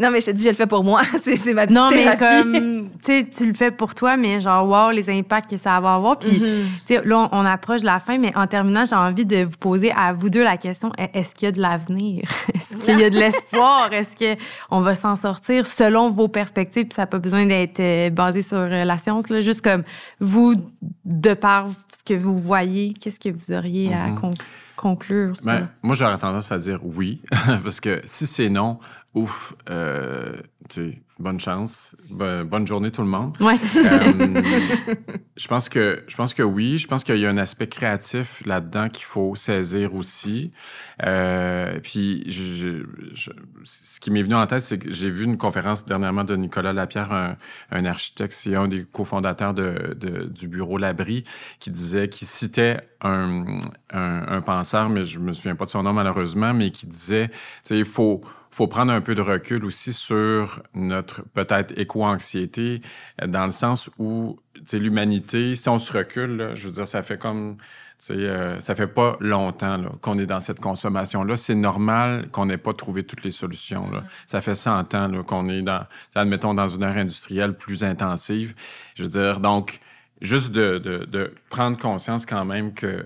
non, 0.00 0.10
mais 0.10 0.20
je 0.22 0.26
te 0.26 0.30
dis, 0.30 0.44
je 0.44 0.48
le 0.48 0.54
fais 0.54 0.66
pour 0.66 0.82
moi. 0.82 1.02
c'est 1.20 1.36
c'est 1.36 1.52
ma 1.52 1.66
petite 1.66 1.76
Non, 1.78 1.90
mais 1.90 2.04
thérapie. 2.16 2.42
comme, 2.42 2.88
tu 3.04 3.06
sais, 3.06 3.28
tu 3.30 3.46
le 3.46 3.52
fais 3.52 3.70
pour 3.70 3.94
toi, 3.94 4.16
mais 4.16 4.40
genre, 4.40 4.66
wow, 4.66 4.90
les 4.92 5.10
impacts 5.10 5.50
que 5.50 5.56
ça 5.58 5.78
va 5.80 5.94
avoir. 5.94 6.18
Puis, 6.18 6.40
Mhm. 6.40 6.66
tu 6.86 6.94
sais, 6.94 7.02
là, 7.04 7.28
on, 7.32 7.38
on 7.40 7.44
approche 7.44 7.82
de 7.82 7.86
la 7.86 8.00
fin, 8.00 8.16
mais 8.18 8.32
en 8.36 8.46
terminant, 8.46 8.84
j'ai 8.86 8.96
envie 8.96 9.26
de 9.26 9.44
vous 9.44 9.56
poser 9.58 9.92
à 9.94 10.14
vous 10.14 10.30
deux 10.30 10.42
la 10.42 10.56
question 10.56 10.90
est-ce 10.96 11.34
qu'il 11.34 11.46
y 11.46 11.48
a 11.48 11.52
de 11.52 11.60
l'avenir? 11.60 12.22
Est-ce 12.54 12.76
qu'il 12.78 12.98
y 12.98 13.04
a 13.04 13.10
de 13.10 13.18
l'espoir? 13.18 13.92
Est-ce 13.92 14.16
que 14.16 14.40
on 14.70 14.80
va 14.80 14.94
s'en 14.94 15.16
sortir 15.16 15.66
selon 15.66 16.08
vos 16.08 16.28
perspectives? 16.28 16.84
Puis 16.86 16.94
ça 16.94 17.02
n'a 17.02 17.06
pas 17.06 17.18
besoin 17.18 17.44
d'être 17.44 17.78
euh, 17.80 18.08
basé 18.10 18.40
sur 18.40 18.56
euh, 18.56 18.84
la 18.84 18.96
science, 18.96 19.28
là, 19.28 19.40
juste 19.42 19.60
comme 19.60 19.82
vous, 20.18 20.54
de 21.04 21.34
par 21.34 21.66
ce 21.68 22.04
que 22.14 22.18
vous 22.18 22.38
voyez, 22.38 22.94
qu'est-ce 22.94 23.20
que 23.20 23.28
vous 23.28 23.52
auriez 23.54 23.92
à 23.92 24.06
Mhm. 24.08 24.20
con- 24.20 24.30
conclure? 24.30 24.44
Sur 25.34 25.46
Ben, 25.46 25.68
moi, 25.82 25.94
j'aurais 25.94 26.18
tendance 26.18 26.52
à 26.52 26.58
dire 26.58 26.80
oui, 26.84 27.22
parce 27.62 27.80
que 27.80 28.00
si 28.04 28.26
c'est 28.26 28.48
non, 28.48 28.78
ouf, 29.14 29.54
euh, 29.70 30.36
tu 30.68 31.03
bonne 31.18 31.38
chance, 31.40 31.96
bo- 32.10 32.44
bonne 32.44 32.66
journée 32.66 32.90
tout 32.90 33.02
le 33.02 33.08
monde. 33.08 33.36
Ouais, 33.40 33.54
Euh, 33.76 34.42
je 35.36 35.48
pense 35.48 35.68
que 35.68 36.02
je 36.08 36.16
pense 36.16 36.34
que 36.34 36.42
oui. 36.42 36.78
Je 36.78 36.86
pense 36.88 37.04
qu'il 37.04 37.16
y 37.18 37.26
a 37.26 37.30
un 37.30 37.36
aspect 37.38 37.66
créatif 37.68 38.42
là-dedans 38.46 38.88
qu'il 38.88 39.04
faut 39.04 39.34
saisir 39.34 39.94
aussi. 39.94 40.52
Euh, 41.04 41.78
puis, 41.82 42.22
je- 42.28 42.84
je- 43.14 43.30
ce 43.64 44.00
qui 44.00 44.10
m'est 44.10 44.22
venu 44.22 44.34
en 44.34 44.46
tête, 44.46 44.62
c'est 44.62 44.78
que 44.78 44.90
j'ai 44.92 45.10
vu 45.10 45.24
une 45.24 45.36
conférence 45.38 45.84
dernièrement 45.84 46.24
de 46.24 46.36
Nicolas 46.36 46.72
Lapierre, 46.72 47.12
un, 47.12 47.36
un 47.70 47.84
architecte, 47.84 48.32
c'est 48.32 48.56
un 48.56 48.68
des 48.68 48.84
cofondateurs 48.84 49.54
de, 49.54 49.96
de- 49.98 50.24
du 50.26 50.48
bureau 50.48 50.78
Labri, 50.78 51.24
qui 51.58 51.70
disait, 51.70 52.08
qui 52.08 52.26
citait 52.26 52.80
un, 53.00 53.44
un, 53.92 54.26
un 54.28 54.40
penseur, 54.40 54.88
mais 54.88 55.04
je 55.04 55.18
me 55.18 55.32
souviens 55.32 55.56
pas 55.56 55.64
de 55.64 55.70
son 55.70 55.82
nom 55.82 55.92
malheureusement, 55.92 56.54
mais 56.54 56.70
qui 56.70 56.86
disait, 56.86 57.28
tu 57.28 57.34
sais, 57.64 57.78
il 57.78 57.84
faut 57.84 58.22
faut 58.54 58.68
prendre 58.68 58.92
un 58.92 59.00
peu 59.00 59.14
de 59.14 59.20
recul 59.20 59.64
aussi 59.64 59.92
sur 59.92 60.62
notre 60.74 61.22
peut-être 61.22 61.76
éco-anxiété, 61.76 62.82
euh, 63.22 63.26
dans 63.26 63.46
le 63.46 63.50
sens 63.50 63.90
où 63.98 64.38
l'humanité, 64.72 65.56
si 65.56 65.68
on 65.68 65.78
se 65.78 65.92
recule, 65.92 66.36
là, 66.36 66.54
je 66.54 66.66
veux 66.68 66.72
dire, 66.74 66.86
ça 66.86 67.02
fait 67.02 67.18
comme. 67.18 67.56
euh, 68.10 68.60
ça 68.60 68.74
fait 68.74 68.86
pas 68.86 69.16
longtemps 69.20 69.80
qu'on 70.02 70.18
est 70.18 70.26
dans 70.26 70.40
cette 70.40 70.60
consommation-là. 70.60 71.36
C'est 71.36 71.54
normal 71.54 72.26
qu'on 72.32 72.46
n'ait 72.46 72.58
pas 72.58 72.74
trouvé 72.74 73.02
toutes 73.02 73.24
les 73.24 73.30
solutions. 73.30 73.90
Là. 73.90 74.04
Ça 74.26 74.40
fait 74.40 74.54
100 74.54 74.94
ans 74.94 75.22
qu'on 75.26 75.48
est 75.48 75.62
dans, 75.62 75.86
admettons, 76.14 76.54
dans 76.54 76.68
une 76.68 76.82
ère 76.82 76.96
industrielle 76.96 77.54
plus 77.56 77.82
intensive. 77.82 78.54
Je 78.94 79.04
veux 79.04 79.08
dire, 79.08 79.40
donc, 79.40 79.80
juste 80.24 80.52
de, 80.52 80.78
de, 80.78 81.34
prendre 81.50 81.78
conscience 81.78 82.26
quand 82.26 82.44
même 82.44 82.72
que, 82.74 83.04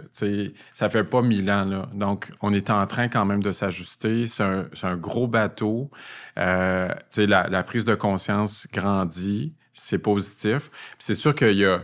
ça 0.72 0.88
fait 0.88 1.04
pas 1.04 1.22
mille 1.22 1.50
ans, 1.50 1.64
là. 1.64 1.88
Donc, 1.94 2.30
on 2.40 2.52
est 2.52 2.70
en 2.70 2.86
train 2.86 3.08
quand 3.08 3.24
même 3.24 3.42
de 3.42 3.52
s'ajuster. 3.52 4.26
C'est 4.26 4.42
un, 4.42 4.66
un 4.82 4.96
gros 4.96 5.26
bateau. 5.28 5.90
Euh, 6.38 6.88
la, 7.16 7.48
la 7.48 7.62
prise 7.62 7.84
de 7.84 7.94
conscience 7.94 8.66
grandit. 8.72 9.54
C'est 9.72 9.98
positif. 9.98 10.70
C'est 10.98 11.14
sûr 11.14 11.34
qu'il 11.34 11.56
y 11.56 11.64
a, 11.64 11.82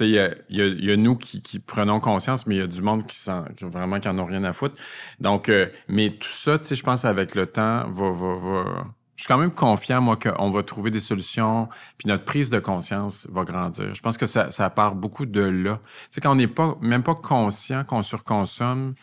il 0.00 0.06
y 0.08 0.56
y 0.56 0.86
y 0.86 0.90
a 0.92 0.96
nous 0.96 1.16
qui, 1.16 1.42
qui 1.42 1.58
prenons 1.58 2.00
conscience, 2.00 2.46
mais 2.46 2.56
il 2.56 2.58
y 2.58 2.62
a 2.62 2.66
du 2.66 2.82
monde 2.82 3.06
qui, 3.06 3.16
s'en- 3.16 3.44
qui 3.56 3.64
vraiment 3.64 4.00
qui 4.00 4.08
en 4.08 4.18
ont 4.18 4.26
rien 4.26 4.44
à 4.44 4.52
foutre. 4.52 4.76
Donc, 5.20 5.48
euh, 5.48 5.66
mais 5.88 6.10
tout 6.10 6.28
ça, 6.28 6.58
je 6.62 6.82
pense 6.82 7.04
avec 7.04 7.34
le 7.34 7.46
temps, 7.46 7.88
va, 7.90 8.10
va, 8.10 8.36
va- 8.36 8.86
Je 9.16 9.24
suis 9.24 9.28
quand 9.28 9.38
même 9.38 9.52
confiant, 9.52 10.00
moi, 10.00 10.16
qu'on 10.16 10.50
va 10.50 10.62
trouver 10.62 10.90
des 10.90 11.00
solutions, 11.00 11.68
puis 11.98 12.08
notre 12.08 12.24
prise 12.24 12.50
de 12.50 12.58
conscience 12.58 13.28
va 13.30 13.44
grandir. 13.44 13.94
Je 13.94 14.00
pense 14.00 14.16
que 14.16 14.26
ça, 14.26 14.70
part 14.70 14.94
beaucoup 14.94 15.26
de 15.26 15.42
là. 15.42 15.80
Tu 15.82 16.08
sais, 16.12 16.20
quand 16.20 16.32
on 16.32 16.36
n'est 16.36 16.48
pas, 16.48 16.76
même 16.80 17.02
pas 17.02 17.14
conscient 17.14 17.84
qu'on 17.84 18.02
surconsomme, 18.02 18.94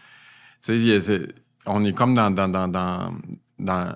tu 0.64 1.00
sais, 1.00 1.28
on 1.66 1.86
est 1.86 1.94
comme 1.94 2.14
dans, 2.14 2.32
dans, 2.32 2.50
dans, 2.50 3.14
dans, 3.60 3.94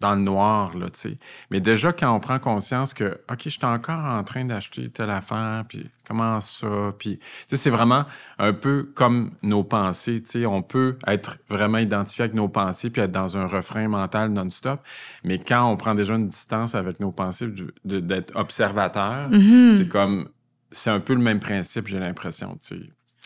dans 0.00 0.14
le 0.14 0.20
noir, 0.20 0.76
là, 0.78 0.86
tu 0.90 1.00
sais. 1.00 1.18
Mais 1.50 1.60
déjà, 1.60 1.92
quand 1.92 2.14
on 2.14 2.20
prend 2.20 2.38
conscience 2.38 2.94
que, 2.94 3.20
OK, 3.30 3.40
je 3.44 3.48
suis 3.50 3.64
encore 3.64 4.04
en 4.04 4.22
train 4.24 4.44
d'acheter 4.44 4.88
telle 4.88 5.10
affaire, 5.10 5.64
puis 5.68 5.90
comment 6.06 6.40
ça, 6.40 6.94
puis, 6.98 7.18
tu 7.18 7.24
sais, 7.48 7.56
c'est 7.56 7.70
vraiment 7.70 8.04
un 8.38 8.52
peu 8.52 8.90
comme 8.94 9.32
nos 9.42 9.64
pensées, 9.64 10.22
tu 10.22 10.30
sais. 10.40 10.46
On 10.46 10.62
peut 10.62 10.96
être 11.06 11.38
vraiment 11.48 11.78
identifié 11.78 12.22
avec 12.24 12.34
nos 12.34 12.48
pensées, 12.48 12.90
puis 12.90 13.02
être 13.02 13.12
dans 13.12 13.36
un 13.36 13.46
refrain 13.46 13.88
mental 13.88 14.30
non-stop. 14.30 14.80
Mais 15.24 15.38
quand 15.38 15.64
on 15.70 15.76
prend 15.76 15.94
déjà 15.94 16.14
une 16.14 16.28
distance 16.28 16.74
avec 16.74 17.00
nos 17.00 17.10
pensées, 17.10 17.48
d'être 17.84 18.34
observateur, 18.36 19.28
Mhm. 19.30 19.74
c'est 19.76 19.88
comme, 19.88 20.28
c'est 20.70 20.90
un 20.90 21.00
peu 21.00 21.14
le 21.14 21.20
même 21.20 21.40
principe, 21.40 21.88
j'ai 21.88 21.98
l'impression, 21.98 22.56
tu 22.64 22.76
sais. 22.76 22.82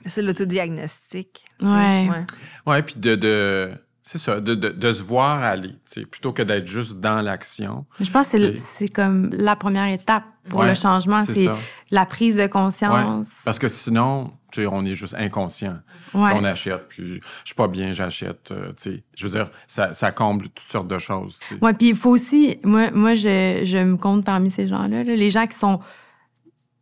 C'est 0.07 0.23
l'autodiagnostic. 0.23 1.45
tu 1.61 1.67
sais, 1.67 1.73
Ouais. 1.73 2.09
ouais. 2.11 2.25
Ouais, 2.67 2.83
puis 2.83 2.97
de, 2.97 3.15
de 3.15 3.71
c'est 4.07 4.19
ça, 4.19 4.39
de, 4.39 4.55
de, 4.55 4.69
de 4.69 4.93
se 4.93 5.03
voir 5.03 5.43
aller, 5.43 5.75
plutôt 6.11 6.33
que 6.33 6.43
d'être 6.43 6.67
juste 6.67 7.01
dans 7.01 7.23
l'action. 7.23 7.87
Je 8.01 8.11
pense 8.11 8.29
que 8.29 8.59
c'est 8.59 8.89
comme 8.89 9.31
la 9.33 9.57
première 9.57 9.89
étape 9.91 10.25
pour 10.51 10.61
Ouais, 10.61 10.69
le 10.69 10.75
changement, 10.75 11.25
c'est 11.25 11.49
la 11.91 12.05
prise 12.05 12.37
de 12.37 12.47
conscience. 12.47 13.29
Parce 13.47 13.59
que 13.59 13.67
sinon, 13.67 14.31
tu 14.53 14.61
sais, 14.61 14.69
on 14.71 14.85
est 14.85 14.95
juste 14.95 15.15
inconscient. 15.15 15.79
Ouais. 16.13 16.33
On 16.35 16.45
achète, 16.45 16.87
puis 16.89 17.15
je 17.15 17.21
suis 17.47 17.55
pas 17.55 17.67
bien, 17.67 17.93
j'achète, 17.93 18.51
euh, 18.51 18.73
tu 18.77 18.91
sais. 18.93 19.05
Je 19.17 19.27
veux 19.27 19.33
dire, 19.33 19.51
ça, 19.67 19.95
ça 19.95 20.13
comble 20.13 20.49
toutes 20.51 20.71
sortes 20.71 20.87
de 20.87 20.99
choses. 20.99 21.41
Ouais, 21.63 21.73
puis 21.73 21.89
il 21.89 21.97
faut 21.97 22.11
aussi, 22.11 22.59
moi, 22.63 22.91
moi 22.93 23.15
je, 23.15 23.63
je 23.65 23.79
me 23.79 23.97
compte 23.97 24.23
parmi 24.23 24.51
ces 24.51 24.69
gens-là, 24.69 25.03
là, 25.03 25.17
les 25.17 25.31
gens 25.31 25.47
qui 25.47 25.57
sont 25.59 25.81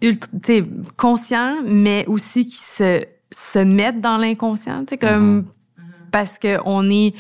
ultra, 0.03 0.29
conscients, 0.97 1.62
mais 1.64 2.05
aussi 2.09 2.47
qui 2.47 2.57
se, 2.57 3.01
se 3.31 3.61
mettent 3.61 4.01
dans 4.01 4.16
l'inconscient, 4.18 4.85
comme 5.01 5.37
Mhm. 5.37 5.47
Parce 6.13 6.39
que 6.39 6.59
on 6.65 6.89
est 6.91 7.15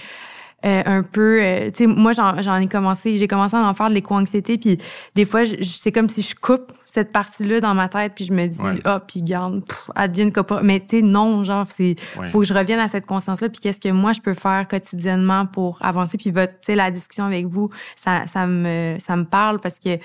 euh, 0.64 0.82
un 0.86 1.02
peu, 1.02 1.42
euh, 1.42 1.70
tu 1.72 1.78
sais, 1.78 1.86
moi 1.88 2.12
j'en 2.12 2.40
j'en 2.40 2.54
ai 2.58 2.68
commencé, 2.68 3.16
j'ai 3.16 3.26
commencé 3.26 3.56
à 3.56 3.64
en 3.68 3.74
faire 3.74 3.88
de 3.88 3.94
l'éco-anxiété, 3.94 4.58
puis 4.58 4.78
des 5.16 5.24
fois 5.24 5.42
c'est 5.60 5.90
comme 5.90 6.08
si 6.08 6.22
je 6.22 6.36
coupe 6.36 6.70
cette 6.86 7.10
partie-là 7.10 7.60
dans 7.60 7.74
ma 7.74 7.88
tête, 7.88 8.12
puis 8.14 8.24
je 8.26 8.32
me 8.32 8.46
dis 8.46 8.60
Ouais. 8.62 8.78
ah 8.84 9.00
puis 9.04 9.22
garde, 9.22 9.64
pff, 9.66 9.90
advienne 9.96 10.30
que 10.30 10.38
pas, 10.38 10.62
mais 10.62 10.78
tu 10.78 10.98
sais 10.98 11.02
non, 11.02 11.42
genre 11.42 11.66
c'est 11.68 11.96
Ouais. 12.16 12.28
faut 12.28 12.40
que 12.42 12.46
je 12.46 12.54
revienne 12.54 12.78
à 12.78 12.86
cette 12.86 13.06
conscience-là, 13.06 13.48
puis 13.48 13.58
qu'est-ce 13.58 13.80
que 13.80 13.88
moi 13.88 14.12
je 14.12 14.20
peux 14.20 14.34
faire 14.34 14.68
quotidiennement 14.68 15.46
pour 15.46 15.78
avancer, 15.80 16.16
puis 16.16 16.30
votre, 16.30 16.52
tu 16.52 16.66
sais, 16.66 16.74
la 16.76 16.92
discussion 16.92 17.24
avec 17.24 17.46
vous, 17.46 17.68
ça, 17.96 18.28
ça 18.28 18.46
me, 18.46 18.98
ça 19.04 19.16
me 19.16 19.24
parle 19.24 19.58
parce 19.58 19.80
que 19.80 19.98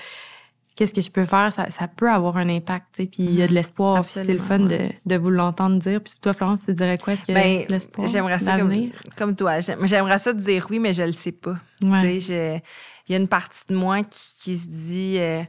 qu'est-ce 0.78 0.94
que 0.94 1.00
je 1.00 1.10
peux 1.10 1.26
faire, 1.26 1.52
ça, 1.52 1.68
ça 1.70 1.88
peut 1.88 2.08
avoir 2.08 2.36
un 2.36 2.48
impact, 2.48 2.86
tu 2.92 3.02
sais, 3.02 3.08
puis 3.08 3.24
il 3.24 3.34
y 3.34 3.42
a 3.42 3.48
de 3.48 3.52
l'espoir, 3.52 4.02
puis 4.02 4.10
c'est 4.14 4.32
le 4.32 4.38
fun 4.38 4.60
de, 4.60 4.78
de 5.04 5.16
vous 5.16 5.30
l'entendre 5.30 5.76
dire. 5.80 6.00
Puis 6.00 6.12
toi, 6.22 6.32
Florence, 6.32 6.62
tu 6.66 6.72
dirais 6.72 6.96
quoi? 6.98 7.14
Est-ce 7.14 7.24
qu'il 7.24 7.34
y 7.34 7.38
a 7.38 7.42
Ben, 7.42 7.66
de 7.66 7.72
l'espoir? 7.72 8.06
J'aimerais 8.06 8.38
ça 8.38 8.58
comme, 8.60 8.72
comme 9.16 9.34
toi. 9.34 9.58
J'aim- 9.58 9.84
J'aimerais 9.86 10.18
ça 10.20 10.32
te 10.32 10.38
dire 10.38 10.68
oui, 10.70 10.78
mais 10.78 10.94
je 10.94 11.02
le 11.02 11.10
sais 11.10 11.32
pas. 11.32 11.56
Ouais. 11.82 12.18
Il 12.20 13.12
y 13.12 13.14
a 13.14 13.16
une 13.18 13.26
partie 13.26 13.62
de 13.68 13.74
moi 13.74 14.04
qui, 14.04 14.20
qui 14.40 14.56
se 14.56 14.68
dit 14.68 15.16
euh, 15.18 15.42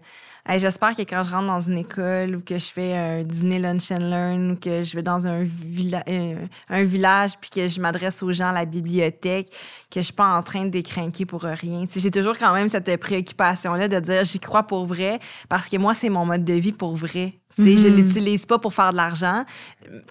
Hey, 0.52 0.60
j'espère 0.60 0.96
que 0.96 1.04
quand 1.04 1.22
je 1.22 1.30
rentre 1.30 1.46
dans 1.46 1.62
une 1.62 1.78
école 1.78 2.36
ou 2.38 2.42
que 2.42 2.58
je 2.58 2.66
fais 2.72 2.96
un 2.98 3.24
dîner 3.24 3.60
lunch 3.60 3.92
and 3.92 4.00
learn 4.00 4.52
ou 4.52 4.56
que 4.56 4.82
je 4.82 4.96
vais 4.96 5.04
dans 5.04 5.28
un, 5.28 5.44
villa- 5.44 6.04
euh, 6.10 6.44
un 6.70 6.84
village 6.86 7.34
puis 7.40 7.52
que 7.52 7.68
je 7.68 7.80
m'adresse 7.80 8.24
aux 8.24 8.32
gens 8.32 8.48
à 8.50 8.54
la 8.54 8.66
bibliothèque, 8.66 9.50
que 9.92 10.00
je 10.00 10.06
suis 10.06 10.14
pas 10.14 10.26
en 10.36 10.42
train 10.42 10.66
de 10.66 10.70
décrinquer 10.70 11.28
pour 11.28 11.44
rien. 11.44 11.86
J'ai 11.96 12.10
toujours 12.10 12.36
quand 12.36 12.52
même 12.52 12.68
cette 12.68 13.00
préoccupation-là 13.00 13.88
de 13.88 14.00
dire 14.00 14.24
j'y 14.26 14.40
crois 14.40 14.64
pour 14.64 14.88
vrai 14.88 15.20
parce 15.50 15.70
que 15.70 15.78
moi, 15.78 15.94
c'est 15.94 16.10
mon 16.10 16.26
mode 16.26 16.44
de 16.46 16.54
vie 16.54 16.72
pour 16.74 16.96
vrai. 16.96 17.34
Tu 17.56 17.64
sais, 17.64 17.78
Je 17.78 17.88
Mhm. 17.88 17.96
l'utilise 17.98 18.46
pas 18.48 18.58
pour 18.58 18.74
faire 18.74 18.92
de 18.92 18.98
l'argent. 18.98 19.46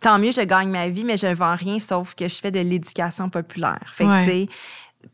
Tant 0.03 0.20
mieux, 0.20 0.30
je 0.30 0.43
gagne 0.43 0.68
ma 0.70 0.89
vie, 0.89 1.05
mais 1.05 1.16
je 1.16 1.26
ne 1.26 1.34
vends 1.34 1.57
rien 1.57 1.80
sauf 1.80 2.14
que 2.14 2.28
je 2.28 2.34
fais 2.36 2.53
de 2.53 2.61
l'éducation 2.61 3.28
populaire. 3.28 3.80
Fait 3.91 4.05
que, 4.05 4.09
Ouais. 4.11 4.47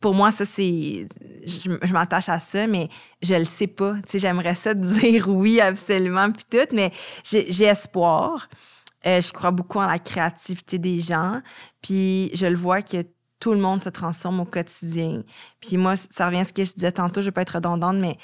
Pour 0.00 0.14
moi, 0.14 0.30
ça, 0.30 0.44
c'est. 0.44 1.06
Je, 1.46 1.92
m'attache 1.92 2.28
à 2.28 2.38
ça, 2.38 2.66
mais 2.66 2.88
je 3.22 3.34
le 3.34 3.44
sais 3.44 3.66
pas. 3.66 3.94
Tu 3.96 4.12
sais, 4.12 4.18
j'aimerais 4.18 4.54
ça 4.54 4.74
dire 4.74 5.28
oui, 5.28 5.60
absolument, 5.60 6.30
puis 6.30 6.44
tout, 6.50 6.74
mais 6.74 6.92
j'ai 7.24 7.64
espoir. 7.64 8.48
Euh, 9.06 9.20
je 9.20 9.32
crois 9.32 9.50
beaucoup 9.50 9.78
en 9.78 9.86
la 9.86 9.98
créativité 9.98 10.78
des 10.78 10.98
gens. 10.98 11.42
Puis 11.82 12.30
je 12.34 12.46
le 12.46 12.56
vois 12.56 12.80
que 12.82 13.04
tout 13.38 13.52
le 13.52 13.60
monde 13.60 13.82
se 13.82 13.90
transforme 13.90 14.40
au 14.40 14.44
quotidien. 14.46 15.22
Puis 15.60 15.76
moi, 15.76 15.96
ça 15.96 16.26
revient 16.26 16.40
à 16.40 16.44
ce 16.44 16.52
que 16.52 16.64
je 16.64 16.72
disais 16.72 16.92
tantôt, 16.92 17.20
je 17.20 17.26
vais 17.26 17.32
pas 17.32 17.42
être 17.42 17.56
redondante, 17.56 17.96
mais 17.96 18.16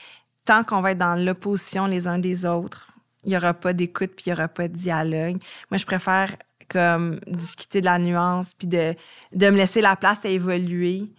tant 0.47 0.65
qu'on 0.65 0.81
va 0.81 0.93
être 0.93 0.99
dans 0.99 1.23
l'opposition 1.23 1.85
les 1.85 2.07
uns 2.07 2.19
des 2.19 2.47
autres, 2.47 2.89
il 3.25 3.33
y 3.33 3.37
aura 3.37 3.53
pas 3.53 3.75
d'écoute 3.75 4.13
puis 4.17 4.27
il 4.27 4.31
y 4.31 4.33
aura 4.33 4.49
pas 4.49 4.69
de 4.69 4.75
dialogue. 4.75 5.37
Moi, 5.71 5.77
je 5.77 5.85
préfère 5.85 6.35
comme 6.69 7.21
discuter 7.27 7.81
de 7.81 7.87
la 7.87 7.99
nuance, 7.99 8.55
puis 8.55 8.69
de, 8.69 8.95
de 9.33 9.51
me 9.51 9.57
laisser 9.57 9.81
la 9.81 9.97
place 9.97 10.25
à 10.25 10.29
évoluer, 10.29 11.11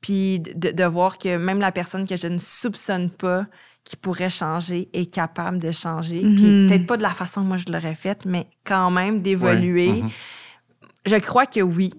puis 0.00 0.40
de, 0.40 0.70
de 0.70 0.84
voir 0.84 1.18
que 1.18 1.36
même 1.36 1.60
la 1.60 1.72
personne 1.72 2.06
que 2.06 2.16
je 2.16 2.26
ne 2.26 2.38
soupçonne 2.38 3.10
pas 3.10 3.46
qui 3.84 3.96
pourrait 3.96 4.30
changer 4.30 4.88
est 4.92 5.12
capable 5.12 5.58
de 5.58 5.72
changer. 5.72 6.20
Puis 6.20 6.44
Mhm. 6.50 6.68
peut-être 6.68 6.86
pas 6.86 6.96
de 6.96 7.02
la 7.02 7.14
façon 7.14 7.42
que 7.42 7.46
moi 7.46 7.56
je 7.56 7.72
l'aurais 7.72 7.94
faite, 7.94 8.24
mais 8.26 8.46
quand 8.64 8.90
même 8.90 9.22
d'évoluer. 9.22 9.88
Ouais, 9.90 10.02
mhm. 10.02 10.10
Je 11.06 11.16
crois 11.16 11.46
que 11.46 11.60
oui. 11.60 11.92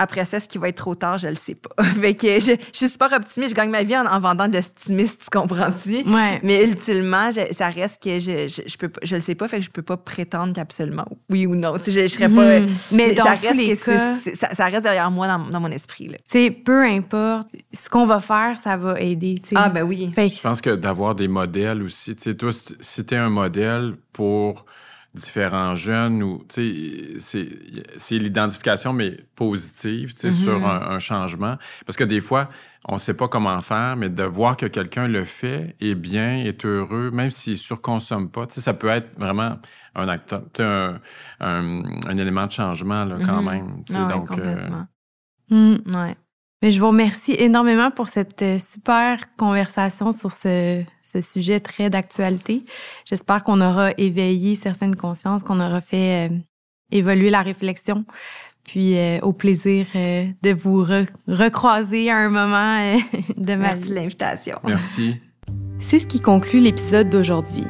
Après 0.00 0.24
ça, 0.24 0.38
ce 0.40 0.46
qui 0.48 0.58
va 0.58 0.68
être 0.68 0.76
trop 0.76 0.94
tard, 0.94 1.18
je 1.18 1.26
le 1.28 1.34
sais 1.34 1.56
pas. 1.56 1.82
fait 2.00 2.14
que 2.14 2.40
je, 2.40 2.52
je 2.72 2.78
suis 2.78 2.88
super 2.88 3.12
optimiste. 3.12 3.50
Je 3.50 3.54
gagne 3.54 3.68
ma 3.70 3.82
vie 3.82 3.96
en, 3.96 4.06
en 4.06 4.20
vendant 4.20 4.46
de 4.48 4.54
l'optimisme, 4.54 5.16
tu 5.20 5.28
comprends-tu? 5.36 6.08
Ouais. 6.08 6.40
Mais 6.44 6.64
ultimement, 6.64 7.30
je- 7.32 7.52
ça 7.52 7.68
reste 7.68 8.02
que 8.02 8.20
je, 8.20 8.46
je, 8.48 8.62
je 8.66 8.76
peux 8.78 8.88
pas, 8.88 9.00
je 9.02 9.16
le 9.16 9.20
sais 9.22 9.34
pas, 9.34 9.48
fait 9.48 9.58
que 9.58 9.64
je 9.64 9.70
peux 9.70 9.82
pas 9.82 9.96
prétendre 9.96 10.52
qu'absolument 10.52 11.04
oui 11.28 11.46
ou 11.46 11.54
non. 11.56 11.76
Tu 11.78 11.90
sais, 11.90 11.90
je, 11.90 12.02
je 12.08 12.14
serais 12.14 12.28
pas. 12.28 12.60
Mhm. 12.60 12.68
Mais 12.92 13.12
dans 13.12 13.24
ça 13.24 13.36
tous 13.36 13.46
reste 13.48 13.56
les 13.56 13.76
que 13.76 13.82
c'est- 13.84 13.90
cas- 13.96 14.14
c'est- 14.14 14.34
ça, 14.36 14.54
ça 14.54 14.66
reste 14.66 14.82
derrière 14.84 15.10
moi 15.10 15.26
dans, 15.26 15.38
dans 15.50 15.60
mon 15.60 15.70
esprit. 15.70 16.06
Tu 16.08 16.14
sais, 16.30 16.50
peu 16.52 16.84
importe, 16.84 17.48
ce 17.72 17.88
qu'on 17.90 18.06
va 18.06 18.20
faire, 18.20 18.54
ça 18.62 18.76
va 18.76 19.00
aider. 19.00 19.40
Ah 19.54 19.68
ben 19.68 19.82
oui. 19.82 20.10
Fait 20.14 20.28
que- 20.30 20.36
Je 20.36 20.40
pense 20.42 20.60
que 20.60 20.70
d'avoir 20.76 21.14
des 21.16 21.28
modèles 21.28 21.82
aussi. 21.82 22.14
Tu 22.14 22.22
sais, 22.22 22.34
toi, 22.36 22.52
si- 22.52 22.62
si 22.80 23.04
tu 23.04 23.14
es 23.14 23.18
un 23.18 23.30
modèle 23.30 23.94
pour 24.12 24.64
différents 25.18 25.76
jeunes, 25.76 26.22
ou, 26.22 26.44
tu 26.48 26.54
sais, 27.14 27.18
c'est- 27.18 27.58
c'est 27.96 28.18
l'identification, 28.18 28.92
mais 28.92 29.16
positive, 29.36 30.14
tu 30.14 30.20
sais, 30.22 30.26
Mhm. 30.28 30.32
sur 30.32 30.66
un, 30.66 30.80
un 30.94 30.98
changement. 30.98 31.56
Parce 31.86 31.96
que 31.96 32.04
des 32.04 32.20
fois, 32.20 32.48
on 32.86 32.94
ne 32.94 32.98
sait 32.98 33.14
pas 33.14 33.28
comment 33.28 33.60
faire, 33.60 33.96
mais 33.96 34.08
de 34.08 34.22
voir 34.22 34.56
que 34.56 34.66
quelqu'un 34.66 35.08
le 35.08 35.24
fait, 35.24 35.76
est 35.80 35.94
bien, 35.94 36.36
est 36.44 36.64
heureux, 36.64 37.10
même 37.10 37.30
s'il 37.30 37.54
ne 37.54 37.58
surconsomme 37.58 38.30
pas, 38.30 38.46
tu 38.46 38.54
sais, 38.54 38.60
ça 38.60 38.72
peut 38.74 38.88
être 38.88 39.10
vraiment 39.18 39.58
un 39.94 40.08
acteur, 40.08 40.42
un, 40.60 41.00
un- 41.40 41.82
un 42.06 42.18
élément 42.18 42.46
de 42.46 42.52
changement, 42.52 43.04
là, 43.04 43.18
quand 43.24 43.42
Mhm. 43.42 43.50
même. 43.50 43.84
tu 43.84 43.92
sais, 43.92 43.98
Ah 44.00 44.06
ouais, 44.06 44.12
donc, 44.14 44.30
euh, 44.30 44.34
complètement. 44.54 44.86
Hmm. 45.50 45.76
Ouais. 45.94 46.16
Mais 46.62 46.70
je 46.72 46.80
vous 46.80 46.88
remercie 46.88 47.36
énormément 47.38 47.90
pour 47.92 48.08
cette 48.08 48.42
euh, 48.42 48.58
super 48.58 49.34
conversation 49.36 50.10
sur 50.12 50.32
ce, 50.32 50.82
ce 51.02 51.20
sujet 51.20 51.60
très 51.60 51.88
d'actualité. 51.88 52.64
J'espère 53.04 53.44
qu'on 53.44 53.60
aura 53.60 53.90
éveillé 53.96 54.56
certaines 54.56 54.96
consciences, 54.96 55.44
qu'on 55.44 55.60
aura 55.60 55.80
fait 55.80 56.28
euh, 56.28 56.34
évoluer 56.90 57.30
la 57.30 57.42
réflexion. 57.42 58.04
Puis 58.64 58.98
euh, 58.98 59.18
au 59.22 59.32
plaisir 59.32 59.86
euh, 59.94 60.24
de 60.42 60.50
vous 60.52 60.84
re- 60.84 61.06
recroiser 61.28 62.10
à 62.10 62.16
un 62.16 62.28
moment 62.28 62.78
euh, 62.80 62.98
de 63.36 63.54
ma 63.54 63.68
Merci 63.74 63.94
l'invitation. 63.94 64.58
merci. 64.64 65.16
C'est 65.78 66.00
ce 66.00 66.06
qui 66.08 66.18
conclut 66.18 66.58
l'épisode 66.60 67.08
d'aujourd'hui. 67.08 67.64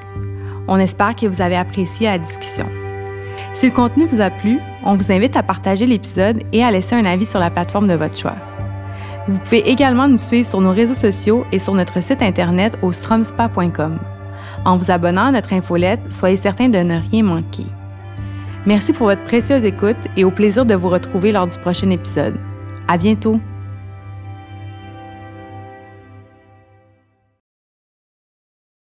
On 0.66 0.78
espère 0.78 1.14
que 1.14 1.26
vous 1.26 1.42
avez 1.42 1.56
apprécié 1.56 2.06
la 2.08 2.18
discussion. 2.18 2.66
Si 3.52 3.66
le 3.66 3.72
contenu 3.72 4.06
vous 4.06 4.20
a 4.20 4.30
plu, 4.30 4.58
on 4.82 4.94
vous 4.96 5.12
invite 5.12 5.36
à 5.36 5.42
partager 5.42 5.84
l'épisode 5.86 6.42
et 6.52 6.64
à 6.64 6.70
laisser 6.70 6.94
un 6.94 7.04
avis 7.04 7.26
sur 7.26 7.38
la 7.38 7.50
plateforme 7.50 7.86
de 7.86 7.94
votre 7.94 8.16
choix. 8.16 8.36
Vous 9.28 9.38
pouvez 9.38 9.68
également 9.68 10.08
nous 10.08 10.16
suivre 10.18 10.48
sur 10.48 10.62
nos 10.62 10.72
réseaux 10.72 10.94
sociaux 10.94 11.44
et 11.52 11.58
sur 11.58 11.74
notre 11.74 12.02
site 12.02 12.22
internet 12.22 12.78
au 12.80 12.92
stromspa.com. 12.92 13.98
En 14.64 14.76
vous 14.78 14.90
abonnant 14.90 15.26
à 15.26 15.32
notre 15.32 15.52
infolette, 15.52 16.00
soyez 16.08 16.36
certain 16.36 16.68
de 16.68 16.78
ne 16.78 16.98
rien 17.10 17.22
manquer. 17.22 17.66
Merci 18.66 18.92
pour 18.92 19.06
votre 19.06 19.22
précieuse 19.24 19.64
écoute 19.64 19.96
et 20.16 20.24
au 20.24 20.30
plaisir 20.30 20.64
de 20.64 20.74
vous 20.74 20.88
retrouver 20.88 21.30
lors 21.32 21.46
du 21.46 21.58
prochain 21.58 21.90
épisode. 21.90 22.38
À 22.88 22.96
bientôt! 22.96 23.38